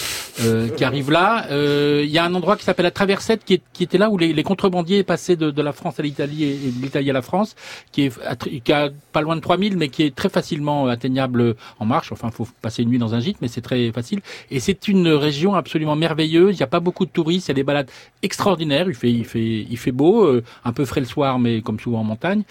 qui 0.76 0.84
arrive 0.84 1.10
là. 1.10 1.46
Il 1.50 2.10
y 2.10 2.18
a 2.18 2.24
un 2.24 2.34
endroit 2.34 2.56
qui 2.56 2.64
s'appelle 2.64 2.84
la 2.84 2.90
Traversette 2.90 3.44
qui, 3.44 3.54
est, 3.54 3.62
qui 3.72 3.82
était 3.82 3.98
là 3.98 4.08
où 4.08 4.16
les, 4.16 4.32
les 4.32 4.42
contrebandiers 4.42 5.02
passaient 5.02 5.36
de, 5.36 5.50
de 5.50 5.62
la 5.62 5.72
France 5.72 6.00
à 6.00 6.02
l'Italie 6.02 6.44
et, 6.44 6.70
de 6.70 6.82
l'Italie 6.82 7.10
à 7.10 7.12
la 7.12 7.22
France, 7.22 7.54
qui 7.92 8.04
est 8.04 8.62
qui 8.64 8.72
a 8.72 8.88
pas 9.12 9.20
loin 9.20 9.36
de 9.36 9.40
3000 9.40 9.76
mais 9.76 9.88
qui 9.88 10.04
est 10.04 10.14
très 10.14 10.30
facilement 10.30 10.86
atteignable 10.86 11.54
en 11.78 11.84
marche. 11.84 12.12
Enfin, 12.12 12.30
faut 12.30 12.48
passer 12.62 12.82
une 12.82 12.88
nuit 12.88 12.98
dans 12.98 13.14
un 13.14 13.20
gîte, 13.20 13.36
mais 13.42 13.48
c'est 13.48 13.60
très 13.60 13.92
facile. 13.92 14.20
Et 14.50 14.58
c'est 14.58 14.88
une 14.88 15.08
région 15.08 15.54
absolument 15.54 15.96
merveilleuse. 15.96 16.56
Il 16.56 16.58
n'y 16.58 16.64
a 16.64 16.68
pas 16.68 16.80
beaucoup 16.80 17.04
de 17.04 17.10
touristes. 17.10 17.48
Il 17.48 17.50
y 17.50 17.52
a 17.52 17.54
des 17.54 17.62
balades 17.62 17.90
extraordinaires. 18.22 18.86
Il 18.88 18.94
fait 18.94 19.12
il 19.12 19.26
fait 19.26 19.66
il 19.68 19.76
fait 19.76 19.92
beau, 19.92 20.40
un 20.64 20.72
peu 20.72 20.86
frais 20.86 21.00
le 21.00 21.06
soir, 21.06 21.38
mais 21.38 21.60
comme 21.60 21.78
souvent 21.78 22.00
en 22.00 22.04
montagne. 22.04 22.42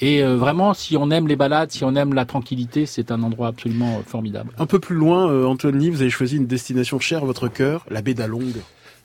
Et 0.00 0.09
euh, 0.18 0.36
vraiment, 0.36 0.74
si 0.74 0.96
on 0.96 1.10
aime 1.10 1.28
les 1.28 1.36
balades, 1.36 1.70
si 1.70 1.84
on 1.84 1.94
aime 1.94 2.14
la 2.14 2.24
tranquillité, 2.24 2.86
c'est 2.86 3.10
un 3.10 3.22
endroit 3.22 3.48
absolument 3.48 3.98
euh, 3.98 4.02
formidable. 4.04 4.50
Un 4.58 4.66
peu 4.66 4.78
plus 4.78 4.96
loin, 4.96 5.30
euh, 5.30 5.44
Anthony, 5.44 5.90
vous 5.90 6.02
avez 6.02 6.10
choisi 6.10 6.36
une 6.36 6.46
destination 6.46 6.98
chère 6.98 7.22
à 7.22 7.26
votre 7.26 7.48
cœur, 7.48 7.84
la 7.90 8.02
baie 8.02 8.14
d'Along. 8.14 8.52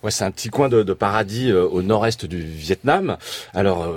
Ouais, 0.05 0.11
c'est 0.11 0.23
un 0.23 0.29
petit 0.29 0.49
coin 0.49 0.69
de, 0.69 0.83
de 0.83 0.93
paradis 0.93 1.51
au 1.51 1.81
nord-est 1.81 2.27
du 2.27 2.39
Vietnam. 2.39 3.17
Alors, 3.55 3.91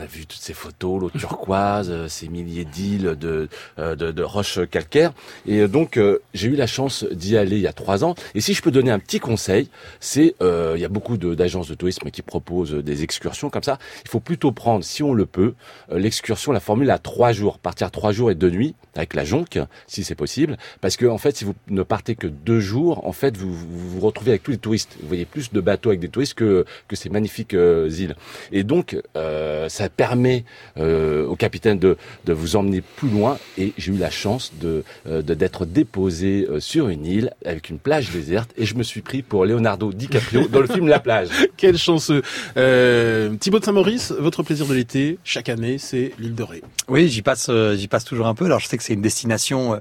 on 0.00 0.02
a 0.02 0.06
vu 0.06 0.24
toutes 0.24 0.40
ces 0.40 0.54
photos, 0.54 1.00
l'eau 1.00 1.10
turquoise, 1.10 1.90
euh, 1.90 2.08
ces 2.08 2.28
milliers 2.28 2.64
d'îles 2.64 3.16
de, 3.18 3.48
euh, 3.78 3.94
de, 3.94 4.10
de, 4.12 4.22
roches 4.22 4.60
calcaires. 4.70 5.12
Et 5.46 5.60
euh, 5.60 5.68
donc, 5.68 5.98
j'ai 6.32 6.48
eu 6.48 6.56
la 6.56 6.66
chance 6.66 7.04
d'y 7.04 7.36
aller 7.36 7.56
il 7.56 7.62
y 7.62 7.66
a 7.66 7.72
trois 7.72 8.04
ans. 8.04 8.14
Et 8.34 8.40
si 8.40 8.54
je 8.54 8.62
peux 8.62 8.70
donner 8.70 8.90
un 8.90 8.98
petit 8.98 9.20
conseil, 9.20 9.68
c'est 10.00 10.34
il 10.40 10.80
y 10.80 10.84
a 10.84 10.88
beaucoup 10.88 11.16
d'agences 11.16 11.68
de, 11.68 11.74
tourisme 11.74 12.10
qui 12.10 12.22
proposent 12.22 12.74
des 12.74 13.02
excursions 13.02 13.50
comme 13.50 13.62
ça. 13.62 13.78
Il 14.04 14.10
faut 14.10 14.20
plutôt 14.20 14.52
prendre, 14.52 14.84
si 14.84 15.02
on 15.02 15.12
le 15.12 15.26
peut, 15.26 15.54
l'excursion, 15.90 16.52
la 16.52 16.60
formule 16.60 16.90
à 16.90 16.98
trois 16.98 17.32
jours, 17.32 17.58
partir 17.58 17.90
trois 17.90 18.12
jours 18.12 18.30
et 18.30 18.34
deux 18.34 18.50
nuits 18.50 18.74
avec 18.94 19.14
la 19.14 19.24
jonque, 19.24 19.58
si 19.86 20.04
c'est 20.04 20.14
possible, 20.14 20.58
parce 20.80 20.96
que 20.96 21.06
en 21.06 21.18
fait, 21.18 21.36
si 21.36 21.44
vous 21.44 21.54
ne 21.68 21.82
partez 21.82 22.16
que 22.16 22.26
deux 22.26 22.60
jours, 22.60 23.06
en 23.06 23.12
fait, 23.12 23.36
vous 23.36 23.52
vous, 23.52 23.90
vous 23.90 24.00
retrouvez 24.00 24.32
avec 24.32 24.42
tous 24.42 24.50
les 24.50 24.58
touristes. 24.58 24.96
Vous 25.00 25.08
voyez 25.08 25.24
plus 25.24 25.39
plus 25.40 25.52
de 25.52 25.60
bateaux 25.60 25.88
avec 25.88 26.00
des 26.00 26.08
touristes 26.08 26.34
que, 26.34 26.64
que 26.88 26.96
ces 26.96 27.08
magnifiques 27.08 27.52
îles. 27.52 28.14
Et 28.52 28.62
donc, 28.62 28.96
ça 29.14 29.88
permet 29.88 30.44
au 30.76 31.36
capitaine 31.36 31.78
de, 31.78 31.96
de 32.26 32.32
vous 32.32 32.56
emmener 32.56 32.82
plus 32.82 33.08
loin. 33.08 33.38
Et 33.56 33.72
j'ai 33.78 33.92
eu 33.92 33.96
la 33.96 34.10
chance 34.10 34.52
de 34.60 34.84
d'être 35.06 35.64
déposé 35.64 36.46
sur 36.58 36.88
une 36.88 37.06
île 37.06 37.32
avec 37.44 37.70
une 37.70 37.78
plage 37.78 38.10
déserte. 38.10 38.50
Et 38.56 38.66
je 38.66 38.74
me 38.74 38.82
suis 38.82 39.00
pris 39.00 39.22
pour 39.22 39.46
Leonardo 39.46 39.92
DiCaprio 39.92 40.48
dans 40.48 40.60
le 40.60 40.66
film 40.66 40.88
La 40.88 41.00
plage. 41.00 41.28
Quel 41.56 41.78
chanceux. 41.78 42.22
Euh, 42.56 43.34
Thibaut 43.36 43.60
de 43.60 43.64
Saint-Maurice, 43.64 44.12
votre 44.18 44.42
plaisir 44.42 44.66
de 44.66 44.74
l'été, 44.74 45.18
chaque 45.24 45.48
année, 45.48 45.78
c'est 45.78 46.12
l'île 46.18 46.34
de 46.34 46.42
Ré. 46.42 46.62
Oui, 46.88 47.08
j'y 47.08 47.22
passe, 47.22 47.50
j'y 47.76 47.88
passe 47.88 48.04
toujours 48.04 48.26
un 48.26 48.34
peu. 48.34 48.44
Alors 48.44 48.60
je 48.60 48.66
sais 48.66 48.76
que 48.76 48.82
c'est 48.82 48.94
une 48.94 49.02
destination 49.02 49.80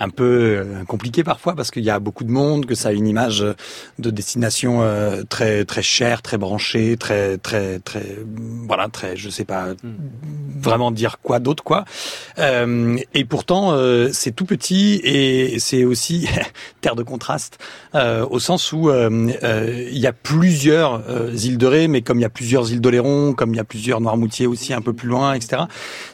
un 0.00 0.08
peu 0.08 0.24
euh, 0.24 0.84
compliqué 0.84 1.24
parfois 1.24 1.54
parce 1.54 1.70
qu'il 1.70 1.84
y 1.84 1.90
a 1.90 1.98
beaucoup 1.98 2.24
de 2.24 2.30
monde, 2.30 2.66
que 2.66 2.74
ça 2.74 2.88
a 2.88 2.92
une 2.92 3.06
image 3.06 3.44
de 3.98 4.10
destination 4.10 4.82
euh, 4.84 5.22
très 5.24 5.64
très 5.64 5.82
chère, 5.82 6.22
très 6.22 6.38
branchée, 6.38 6.96
très 6.96 7.38
très 7.38 7.78
très 7.80 8.04
voilà 8.66 8.88
très 8.88 9.16
je 9.16 9.30
sais 9.30 9.44
pas 9.44 9.68
vraiment 10.60 10.90
dire 10.90 11.18
quoi 11.22 11.38
d'autre 11.38 11.64
quoi. 11.64 11.84
Euh, 12.38 12.96
et 13.14 13.24
pourtant 13.24 13.72
euh, 13.72 14.10
c'est 14.12 14.32
tout 14.32 14.44
petit 14.44 15.00
et 15.04 15.58
c'est 15.58 15.84
aussi 15.84 16.28
terre 16.80 16.96
de 16.96 17.02
contraste 17.02 17.58
euh, 17.94 18.26
au 18.28 18.38
sens 18.38 18.72
où 18.72 18.90
il 18.90 19.98
y 19.98 20.06
a 20.06 20.12
plusieurs 20.12 21.02
îles 21.44 21.58
de 21.58 21.66
Ré, 21.66 21.88
mais 21.88 22.02
comme 22.02 22.18
il 22.18 22.22
y 22.22 22.26
a 22.26 22.30
plusieurs 22.30 22.70
îles 22.72 22.80
d'Oléron, 22.80 23.32
comme 23.32 23.54
il 23.54 23.56
y 23.56 23.60
a 23.60 23.64
plusieurs 23.64 24.00
Noirmoutier 24.00 24.46
aussi 24.46 24.72
un 24.72 24.80
peu 24.80 24.92
plus 24.92 25.08
loin, 25.08 25.34
etc. 25.34 25.62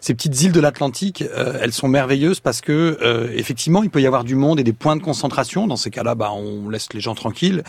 Ces 0.01 0.15
petites 0.15 0.43
îles 0.43 0.53
de 0.53 0.61
l'Atlantique, 0.61 1.25
elles 1.61 1.73
sont 1.73 1.89
merveilleuses 1.89 2.41
parce 2.41 2.61
que 2.61 2.99
effectivement 3.35 3.83
il 3.83 3.91
peut 3.91 4.01
y 4.01 4.07
avoir 4.07 4.25
du 4.25 4.35
monde 4.35 4.61
et 4.61 4.65
des 4.65 4.73
points 4.73 4.97
de 4.97 5.03
concentration. 5.03 5.67
Dans 5.67 5.77
ces 5.77 5.91
cas-là, 5.91 6.15
bah, 6.15 6.31
on 6.33 6.69
laisse 6.69 6.93
les 6.93 7.01
gens 7.01 7.15
tranquilles. 7.15 7.63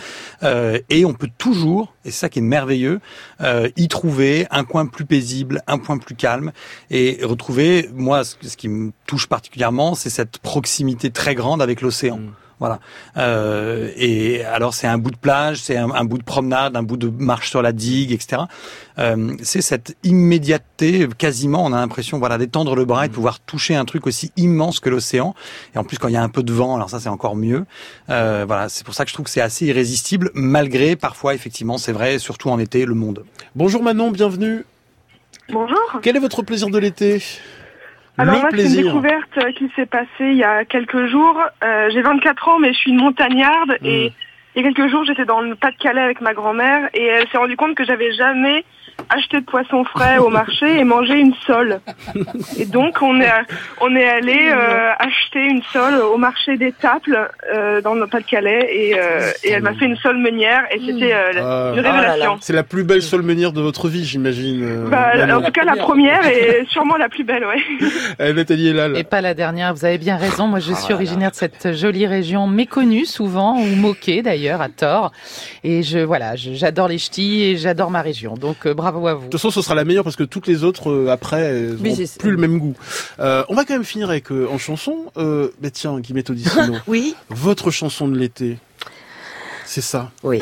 Euh, 0.44 0.80
et 0.92 1.06
on 1.06 1.14
peut 1.14 1.30
toujours, 1.38 1.94
et 2.04 2.12
c'est 2.12 2.20
ça 2.20 2.30
qui 2.30 2.40
est 2.40 2.44
merveilleux, 2.44 3.00
euh, 3.40 3.70
y 3.78 3.88
trouver 3.88 4.46
un 4.52 4.66
coin 4.66 4.86
plus 4.86 5.06
paisible, 5.06 5.64
un 5.66 5.78
point 5.78 5.98
plus 5.98 6.16
calme, 6.16 6.52
et 6.90 7.20
retrouver, 7.24 7.90
moi, 7.96 8.24
ce, 8.26 8.58
qui 8.58 8.68
me 8.68 8.92
touche 9.08 9.28
particulièrement, 9.28 9.96
c'est 9.96 10.10
cette 10.10 10.40
proximité 10.40 11.10
très 11.10 11.34
grande 11.34 11.62
avec 11.62 11.82
l'océan. 11.82 12.18
Mm. 12.18 12.34
Voilà. 12.62 12.80
Euh, 13.18 13.90
et 13.98 14.46
alors 14.46 14.76
c'est 14.76 14.86
un 14.86 15.00
bout 15.00 15.10
de 15.10 15.18
plage, 15.18 15.58
c'est 15.58 15.78
un, 15.78 16.06
bout 16.06 16.20
de 16.20 16.24
promenade, 16.24 16.78
un 16.78 16.84
bout 16.84 16.96
de 16.96 17.10
marche 17.10 17.50
sur 17.50 17.64
la 17.64 17.72
digue, 17.72 18.12
etc. 18.12 18.44
Euh, 19.00 19.36
c'est 19.42 19.62
cette 19.62 19.98
immédiateté, 20.04 21.10
quasiment, 21.18 21.66
on 21.66 21.74
a 21.74 21.78
l'impression, 21.78 22.20
voilà, 22.20 22.38
d'étendre 22.38 22.76
le 22.76 22.86
bras 22.86 23.06
et 23.06 23.08
de 23.10 23.14
pouvoir 23.14 23.40
toucher 23.40 23.74
un 23.74 23.84
truc 23.84 24.06
aussi 24.06 24.32
immense 24.38 24.80
que 24.80 24.90
l'océan. 24.90 25.34
Et 25.74 25.80
en 25.80 25.84
plus, 25.84 25.98
quand 25.98 26.08
il 26.08 26.14
y 26.14 26.18
a 26.18 26.22
un 26.22 26.30
peu 26.30 26.44
de 26.44 26.54
vent, 26.54 26.76
alors 26.76 26.92
ça 26.92 27.00
c'est 27.00 27.10
encore 27.10 27.36
mieux. 27.36 27.66
Euh, 28.12 28.46
voilà, 28.46 28.70
c'est 28.70 28.86
pour 28.86 28.94
ça 28.94 29.06
que 29.06 29.10
je 29.10 29.16
trouve 29.16 29.26
que 29.26 29.32
c'est 29.32 29.42
assez 29.42 29.66
irrésistible, 29.66 30.30
malgré 30.36 30.96
parfois, 30.96 31.34
effectivement, 31.34 31.80
c'est 31.80 31.94
vrai, 31.94 32.20
surtout 32.20 32.52
en 32.52 32.60
été, 32.60 32.86
le 32.86 32.94
monde. 32.94 33.26
Bonjour 33.56 33.82
Manon, 33.82 34.12
bienvenue. 34.12 34.66
Bonjour. 35.50 36.00
Quel 36.04 36.16
est 36.16 36.20
votre 36.20 36.44
plaisir 36.44 36.70
de 36.70 36.78
l'été? 36.78 37.24
Alors 38.18 38.40
moi, 38.40 38.50
c'est 38.52 38.66
une 38.66 38.84
découverte 38.84 39.38
euh, 39.38 39.52
qui 39.54 39.70
s'est 39.76 39.86
passée 39.86 40.08
il 40.20 40.38
y 40.38 40.44
a 40.44 40.66
quelques 40.66 41.08
jours. 41.08 41.40
Euh, 41.64 41.90
j'ai 41.92 42.02
24 42.02 42.48
ans, 42.50 42.60
mais 42.60 42.74
je 42.74 42.78
suis 42.78 42.92
une 42.92 43.00
montagnarde 43.00 43.78
et 43.84 44.10
hmm. 44.10 44.14
il 44.56 44.62
y 44.64 44.68
a 44.68 44.72
quelques 44.72 44.90
jours, 44.90 45.04
j'étais 45.06 45.26
dans 45.26 45.42
le 45.42 45.56
Pas-de-Calais 45.56 46.02
avec 46.02 46.22
ma 46.22 46.34
grand-mère 46.34 46.90
et 46.94 47.06
elle 47.06 47.28
s'est 47.30 47.38
rendue 47.38 47.56
compte 47.56 47.76
que 47.76 47.86
j'avais 47.86 48.12
jamais 48.12 48.66
acheter 49.10 49.42
de 49.42 49.46
poissons 49.46 49.84
frais 49.84 50.18
au 50.18 50.30
marché 50.30 50.80
et 50.80 50.84
manger 50.84 51.20
une 51.20 51.34
sole. 51.46 51.80
Et 52.58 52.66
donc 52.66 53.02
on 53.02 53.20
est 53.20 53.32
on 53.82 53.96
est 53.96 54.08
allé 54.08 54.50
euh, 54.50 54.90
acheter 55.00 55.46
une 55.46 55.62
sole 55.74 55.96
au 56.02 56.18
marché 56.18 56.58
des 56.58 56.72
Taples 56.72 57.30
euh, 57.54 57.82
dans 57.82 57.94
le 57.94 58.08
Pas-de-Calais 58.08 58.70
et, 58.72 58.96
euh, 58.98 59.32
et 59.44 59.52
elle 59.52 59.64
m'a 59.64 59.74
fait 59.74 59.86
une 59.86 59.98
sole 59.98 60.18
meunière 60.18 60.64
et 60.72 60.80
c'était 60.80 61.14
euh, 61.14 61.74
une 61.76 61.86
ah. 61.86 61.92
révélation. 61.92 62.38
C'est 62.42 62.54
la 62.54 62.64
plus 62.64 62.84
belle 62.84 63.02
sole 63.02 63.22
meunière 63.24 63.52
de 63.52 63.62
votre 63.62 63.88
vie, 63.88 64.06
j'imagine. 64.06 64.86
Bah, 64.90 65.12
en 65.36 65.42
tout 65.42 65.52
cas 65.52 65.64
la 65.64 65.76
première 65.76 66.26
et 66.26 66.66
sûrement 66.70 66.98
la 66.98 67.10
plus 67.10 67.24
belle, 67.24 67.46
ouais. 67.46 68.34
Nathalie 68.34 68.70
est 68.70 68.74
là, 68.74 68.90
Et 68.96 69.04
pas 69.04 69.22
la 69.22 69.34
dernière. 69.34 69.74
Vous 69.74 69.86
avez 69.86 69.98
bien 69.98 70.18
raison. 70.18 70.48
Moi, 70.48 70.60
je 70.60 70.72
ah, 70.72 70.76
suis 70.76 70.94
originaire 70.94 71.32
de 71.32 71.36
cette 71.36 71.74
jolie 71.74 72.08
région 72.08 72.48
méconnue 72.48 73.06
souvent 73.06 73.58
ou 73.58 73.76
moquée 73.76 74.22
d'ailleurs 74.22 74.62
à 74.62 74.70
tort. 74.70 75.12
Et 75.64 75.84
je 75.84 76.00
voilà, 76.00 76.36
j'adore 76.36 76.88
les 76.88 76.98
ch'tis 76.98 77.44
et 77.44 77.58
j'adore 77.58 77.92
ma 77.92 78.02
région. 78.02 78.36
Donc 78.36 78.68
bravo 78.68 78.91
de 78.92 79.22
toute 79.24 79.34
façon, 79.34 79.52
ce 79.52 79.62
sera 79.62 79.76
la 79.76 79.86
meilleure 79.86 80.04
parce 80.04 80.16
que 80.16 80.24
toutes 80.24 80.48
les 80.48 80.64
autres 80.64 80.92
euh, 80.92 81.08
après 81.10 81.62
n'ont 81.62 81.96
plus 82.20 82.32
le 82.32 82.38
même 82.38 82.60
goût. 82.60 82.76
Euh, 83.20 83.44
on 83.50 83.56
va 83.56 83.66
quand 83.66 83.74
même 83.74 83.84
finir 83.84 84.10
avec 84.10 84.32
euh, 84.32 84.48
en 84.52 84.58
chanson. 84.58 85.06
Euh, 85.18 85.50
bah 85.62 85.70
tiens, 85.72 86.00
Guillemette 86.00 86.32
oui. 86.88 87.16
Votre 87.30 87.72
chanson 87.72 88.08
de 88.08 88.18
l'été. 88.18 88.58
C'est 89.66 89.82
ça. 89.82 90.12
Oui. 90.24 90.42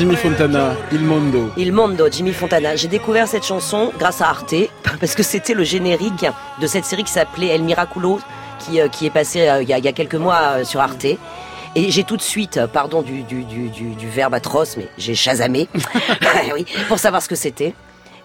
Jimmy 0.00 0.16
Fontana, 0.16 0.74
Il 0.92 1.02
Mondo. 1.02 1.50
Il 1.58 1.74
Mondo, 1.74 2.08
Jimmy 2.10 2.32
Fontana. 2.32 2.74
J'ai 2.74 2.88
découvert 2.88 3.28
cette 3.28 3.44
chanson 3.44 3.92
grâce 3.98 4.22
à 4.22 4.30
Arte, 4.30 4.54
parce 4.98 5.14
que 5.14 5.22
c'était 5.22 5.52
le 5.52 5.62
générique 5.62 6.24
de 6.58 6.66
cette 6.66 6.86
série 6.86 7.04
qui 7.04 7.12
s'appelait 7.12 7.48
El 7.48 7.60
Miraculo, 7.60 8.18
qui, 8.60 8.80
euh, 8.80 8.88
qui 8.88 9.04
est 9.04 9.10
passée 9.10 9.46
euh, 9.46 9.62
il 9.62 9.68
y, 9.68 9.74
a, 9.74 9.92
quelques 9.92 10.14
mois 10.14 10.40
euh, 10.40 10.64
sur 10.64 10.80
Arte. 10.80 11.04
Et 11.04 11.90
j'ai 11.90 12.04
tout 12.04 12.16
de 12.16 12.22
suite, 12.22 12.60
pardon 12.72 13.02
du, 13.02 13.24
du, 13.24 13.44
du, 13.44 13.68
du, 13.68 14.08
verbe 14.08 14.32
atroce, 14.32 14.78
mais 14.78 14.88
j'ai 14.96 15.14
chasamé, 15.14 15.68
oui, 16.54 16.64
pour 16.88 16.98
savoir 16.98 17.20
ce 17.20 17.28
que 17.28 17.34
c'était. 17.34 17.74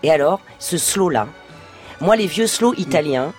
Et 0.02 0.12
alors, 0.12 0.40
ce 0.60 0.78
slow-là, 0.78 1.28
moi 2.00 2.16
les 2.16 2.28
vieux 2.28 2.48
slow 2.48 2.74
italiens, 2.78 3.34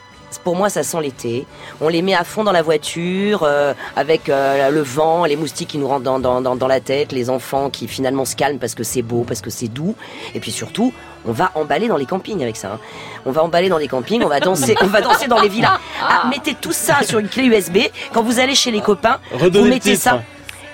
pour 0.45 0.57
moi, 0.57 0.68
ça 0.68 0.83
sent 0.83 1.01
l'été. 1.01 1.47
On 1.81 1.89
les 1.89 2.03
met 2.03 2.14
à 2.14 2.24
fond 2.24 2.45
dans 2.45 2.53
la 2.53 2.62
voiture, 2.62 3.43
euh, 3.43 3.74
avec 3.95 4.29
euh, 4.29 4.70
le 4.70 4.83
vent, 4.83 5.24
les 5.24 5.37
moustiques 5.37 5.68
qui 5.68 5.79
nous 5.79 5.89
rentrent 5.89 6.03
dans, 6.03 6.41
dans, 6.41 6.57
dans, 6.57 6.68
la 6.68 6.81
tête, 6.81 7.12
les 7.12 7.31
enfants 7.31 7.70
qui 7.70 7.89
finalement 7.89 8.24
se 8.24 8.37
calment 8.37 8.59
parce 8.59 8.74
que 8.74 8.83
c'est 8.83 9.03
beau, 9.03 9.24
parce 9.27 9.41
que 9.41 9.51
c'est 9.51 9.68
doux. 9.68 9.95
Et 10.35 10.41
puis 10.41 10.51
surtout, 10.51 10.93
on 11.27 11.33
va 11.33 11.53
emballer 11.55 11.89
dans 11.89 11.97
les 11.97 12.07
campings 12.07 12.43
avec 12.43 12.57
ça. 12.57 12.72
Hein. 12.74 12.81
On 13.24 13.33
va 13.33 13.43
emballer 13.43 13.68
dans 13.68 13.79
les 13.79 13.89
campings, 13.89 14.22
on 14.22 14.29
va 14.29 14.41
danser, 14.41 14.77
on 14.83 14.87
va 14.87 15.01
danser 15.01 15.29
dans 15.29 15.41
les 15.41 15.49
villas. 15.49 15.79
Ah, 16.03 16.29
mettez 16.29 16.55
tout 16.55 16.72
ça 16.72 17.03
sur 17.03 17.18
une 17.18 17.29
clé 17.29 17.45
USB. 17.45 17.79
Quand 18.12 18.22
vous 18.22 18.39
allez 18.39 18.55
chez 18.55 18.70
les 18.70 18.81
copains, 18.81 19.18
vous 19.33 19.64
mettez 19.64 19.97
ça. 19.97 20.22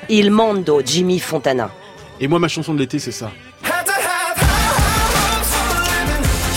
Il 0.09 0.31
Mondo, 0.31 0.83
Jimmy 0.85 1.19
Fontana. 1.19 1.71
Et 2.21 2.29
moi, 2.29 2.39
ma 2.39 2.49
chanson 2.49 2.75
de 2.75 2.79
l'été, 2.79 2.99
c'est 2.99 3.13
ça. 3.13 3.31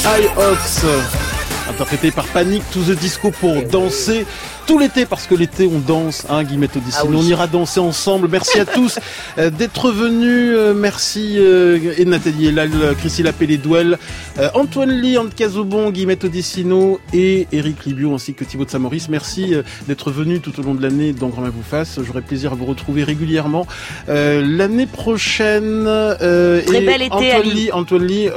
High 0.08 0.30
Hopes 0.38 1.35
interprété 1.70 2.12
par 2.12 2.26
Panic 2.26 2.64
to 2.72 2.82
the 2.82 2.98
Disco 2.98 3.32
pour 3.32 3.62
danser 3.64 4.26
tout 4.66 4.80
l'été 4.80 5.06
parce 5.06 5.28
que 5.28 5.36
l'été 5.36 5.68
on 5.68 5.80
danse, 5.80 6.26
hein, 6.30 6.44
Guillemette 6.44 6.76
Odyssey. 6.76 7.00
Ah 7.02 7.06
on 7.08 7.22
ira 7.22 7.48
danser 7.48 7.80
ensemble. 7.80 8.28
Merci 8.30 8.60
à 8.60 8.66
tous 8.66 9.00
euh, 9.38 9.50
d'être 9.50 9.92
venus. 9.92 10.54
Euh, 10.56 10.74
merci 10.74 11.36
euh, 11.38 11.94
et 11.98 12.06
Nathalie 12.06 12.48
Elal, 12.48 12.72
Christine 12.98 13.26
Lapellé 13.26 13.58
Douel, 13.58 13.98
Antoine 14.54 14.92
Lee, 14.92 15.18
Anne 15.18 15.30
Cazobon, 15.30 15.92
Guillemette 15.92 16.26
Odissino 16.26 17.00
et 17.14 17.48
Eric 17.52 17.86
Libio 17.86 18.14
ainsi 18.14 18.34
que 18.34 18.44
Thibaut 18.44 18.66
de 18.66 18.70
Samoris. 18.70 19.08
Merci 19.10 19.54
d'être 19.88 20.12
venus 20.12 20.42
tout 20.42 20.60
au 20.60 20.64
long 20.64 20.76
de 20.76 20.82
l'année 20.82 21.14
dans 21.14 21.30
Grand 21.30 21.44
vous 21.44 21.64
fasse. 21.64 22.00
J'aurai 22.04 22.22
plaisir 22.22 22.54
à 22.54 22.56
vous 22.56 22.66
retrouver 22.66 23.04
régulièrement 23.04 23.68
l'année 24.08 24.88
prochaine. 24.88 25.84
Très 26.20 26.82
bel 26.82 27.02
été, 27.02 27.12
Antoine 27.12 27.44
Lee, 27.44 27.72
Antoine 27.72 28.06
Lee 28.06 28.30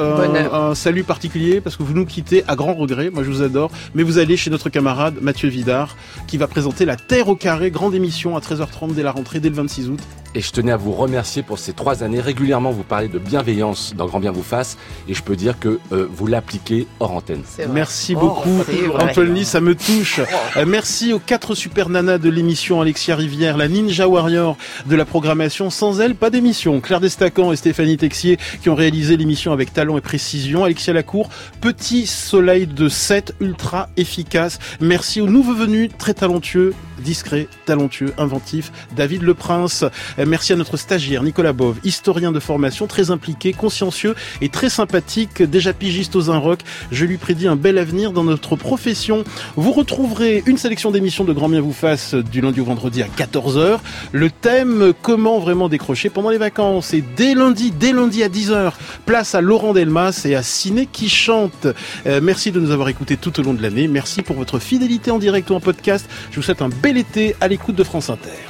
un 0.52 0.74
salut 0.74 1.04
particulier 1.04 1.60
parce 1.60 1.76
que 1.76 1.82
vous 1.82 1.94
nous 1.94 2.06
quittez 2.06 2.44
à 2.48 2.56
grand 2.56 2.74
regret. 2.74 3.10
Moi 3.10 3.22
je 3.22 3.30
vous 3.30 3.42
adore, 3.42 3.70
mais 3.94 4.02
vous 4.02 4.18
allez 4.18 4.36
chez 4.36 4.50
notre 4.50 4.68
camarade 4.68 5.16
Mathieu 5.20 5.48
Vidard 5.48 5.96
qui 6.28 6.36
va 6.36 6.46
présenter 6.46 6.84
La 6.84 6.96
Terre 6.96 7.28
au 7.28 7.34
carré, 7.34 7.70
grande 7.70 7.94
émission 7.94 8.36
à 8.36 8.40
13h30 8.40 8.94
dès 8.94 9.02
la 9.02 9.10
rentrée, 9.10 9.40
dès 9.40 9.48
le 9.48 9.56
26 9.56 9.88
août. 9.88 10.00
Et 10.34 10.40
je 10.42 10.52
tenais 10.52 10.72
à 10.72 10.76
vous 10.76 10.92
remercier 10.92 11.42
pour 11.42 11.58
ces 11.58 11.72
trois 11.72 12.02
années. 12.02 12.20
Régulièrement, 12.20 12.70
vous 12.70 12.82
parlez 12.82 13.08
de 13.08 13.18
bienveillance 13.18 13.94
dans 13.96 14.06
Grand 14.06 14.20
Bien 14.20 14.30
vous 14.30 14.42
fasse. 14.42 14.76
Et 15.08 15.14
je 15.14 15.22
peux 15.22 15.36
dire 15.36 15.58
que 15.58 15.80
euh, 15.90 16.06
vous 16.10 16.26
l'appliquez 16.26 16.86
hors 17.00 17.12
antenne. 17.12 17.42
Merci 17.72 18.14
oh, 18.14 18.20
beaucoup, 18.20 18.62
Anthony, 18.98 19.46
ça 19.46 19.60
me 19.60 19.74
touche. 19.74 20.20
Euh, 20.56 20.66
merci 20.66 21.14
aux 21.14 21.18
quatre 21.18 21.54
super 21.54 21.88
nanas 21.88 22.18
de 22.18 22.28
l'émission, 22.28 22.82
Alexia 22.82 23.16
Rivière, 23.16 23.56
la 23.56 23.68
Ninja 23.68 24.06
Warrior 24.06 24.58
de 24.84 24.96
la 24.96 25.06
programmation. 25.06 25.70
Sans 25.70 25.98
elle, 26.00 26.14
pas 26.14 26.28
d'émission. 26.28 26.80
Claire 26.82 27.00
Destacan 27.00 27.50
et 27.50 27.56
Stéphanie 27.56 27.96
Texier 27.96 28.38
qui 28.60 28.68
ont 28.68 28.74
réalisé 28.74 29.16
l'émission 29.16 29.52
avec 29.52 29.72
talent 29.72 29.96
et 29.96 30.02
précision. 30.02 30.62
Alexia 30.62 30.92
Lacour, 30.92 31.30
petit 31.62 32.06
soleil 32.06 32.66
de 32.66 32.88
7, 32.88 33.34
ultra 33.40 33.88
efficace. 33.96 34.58
Merci 34.80 35.22
aux 35.22 35.26
nouveaux 35.26 35.54
venus, 35.54 35.90
très 35.96 36.12
talentueux, 36.18 36.74
discret, 37.02 37.48
talentueux, 37.64 38.12
inventif, 38.18 38.72
David 38.96 39.22
Le 39.22 39.34
Prince. 39.34 39.84
Euh, 40.18 40.26
merci 40.26 40.52
à 40.52 40.56
notre 40.56 40.76
stagiaire 40.76 41.22
Nicolas 41.22 41.52
Bove, 41.52 41.78
historien 41.84 42.32
de 42.32 42.40
formation, 42.40 42.86
très 42.86 43.10
impliqué, 43.10 43.52
consciencieux 43.52 44.14
et 44.40 44.48
très 44.48 44.68
sympathique, 44.68 45.42
déjà 45.42 45.72
pigiste 45.72 46.16
aux 46.16 46.30
un 46.30 46.38
rock. 46.38 46.60
Je 46.90 47.04
lui 47.04 47.16
prédis 47.16 47.48
un 47.48 47.56
bel 47.56 47.78
avenir 47.78 48.12
dans 48.12 48.24
notre 48.24 48.56
profession. 48.56 49.24
Vous 49.56 49.72
retrouverez 49.72 50.42
une 50.46 50.58
sélection 50.58 50.90
d'émissions 50.90 51.24
de 51.24 51.32
Grand 51.32 51.48
Bien 51.48 51.60
vous 51.60 51.72
fasse 51.72 52.14
du 52.14 52.40
lundi 52.40 52.60
au 52.60 52.64
vendredi 52.64 53.02
à 53.02 53.06
14h. 53.06 53.78
Le 54.12 54.30
thème 54.30 54.92
comment 55.02 55.38
vraiment 55.38 55.68
décrocher 55.68 56.10
pendant 56.10 56.30
les 56.30 56.38
vacances 56.38 56.92
et 56.94 57.02
dès 57.16 57.34
lundi, 57.34 57.70
dès 57.70 57.92
lundi 57.92 58.22
à 58.22 58.28
10h, 58.28 58.72
place 59.06 59.34
à 59.34 59.40
Laurent 59.40 59.72
Delmas 59.72 60.22
et 60.24 60.34
à 60.34 60.42
Ciné 60.42 60.88
qui 60.90 61.08
chante. 61.08 61.66
Euh, 62.06 62.20
merci 62.22 62.52
de 62.52 62.60
nous 62.60 62.70
avoir 62.70 62.88
écoutés 62.88 63.16
tout 63.16 63.38
au 63.40 63.42
long 63.42 63.54
de 63.54 63.62
l'année. 63.62 63.88
Merci 63.88 64.22
pour 64.22 64.36
votre 64.36 64.58
fidélité 64.58 65.10
en 65.10 65.18
direct 65.18 65.50
ou 65.50 65.54
en 65.54 65.60
podcast. 65.60 66.07
Je 66.30 66.36
vous 66.36 66.42
souhaite 66.42 66.62
un 66.62 66.68
bel 66.68 66.96
été 66.96 67.36
à 67.40 67.48
l'écoute 67.48 67.74
de 67.74 67.84
France 67.84 68.10
Inter. 68.10 68.48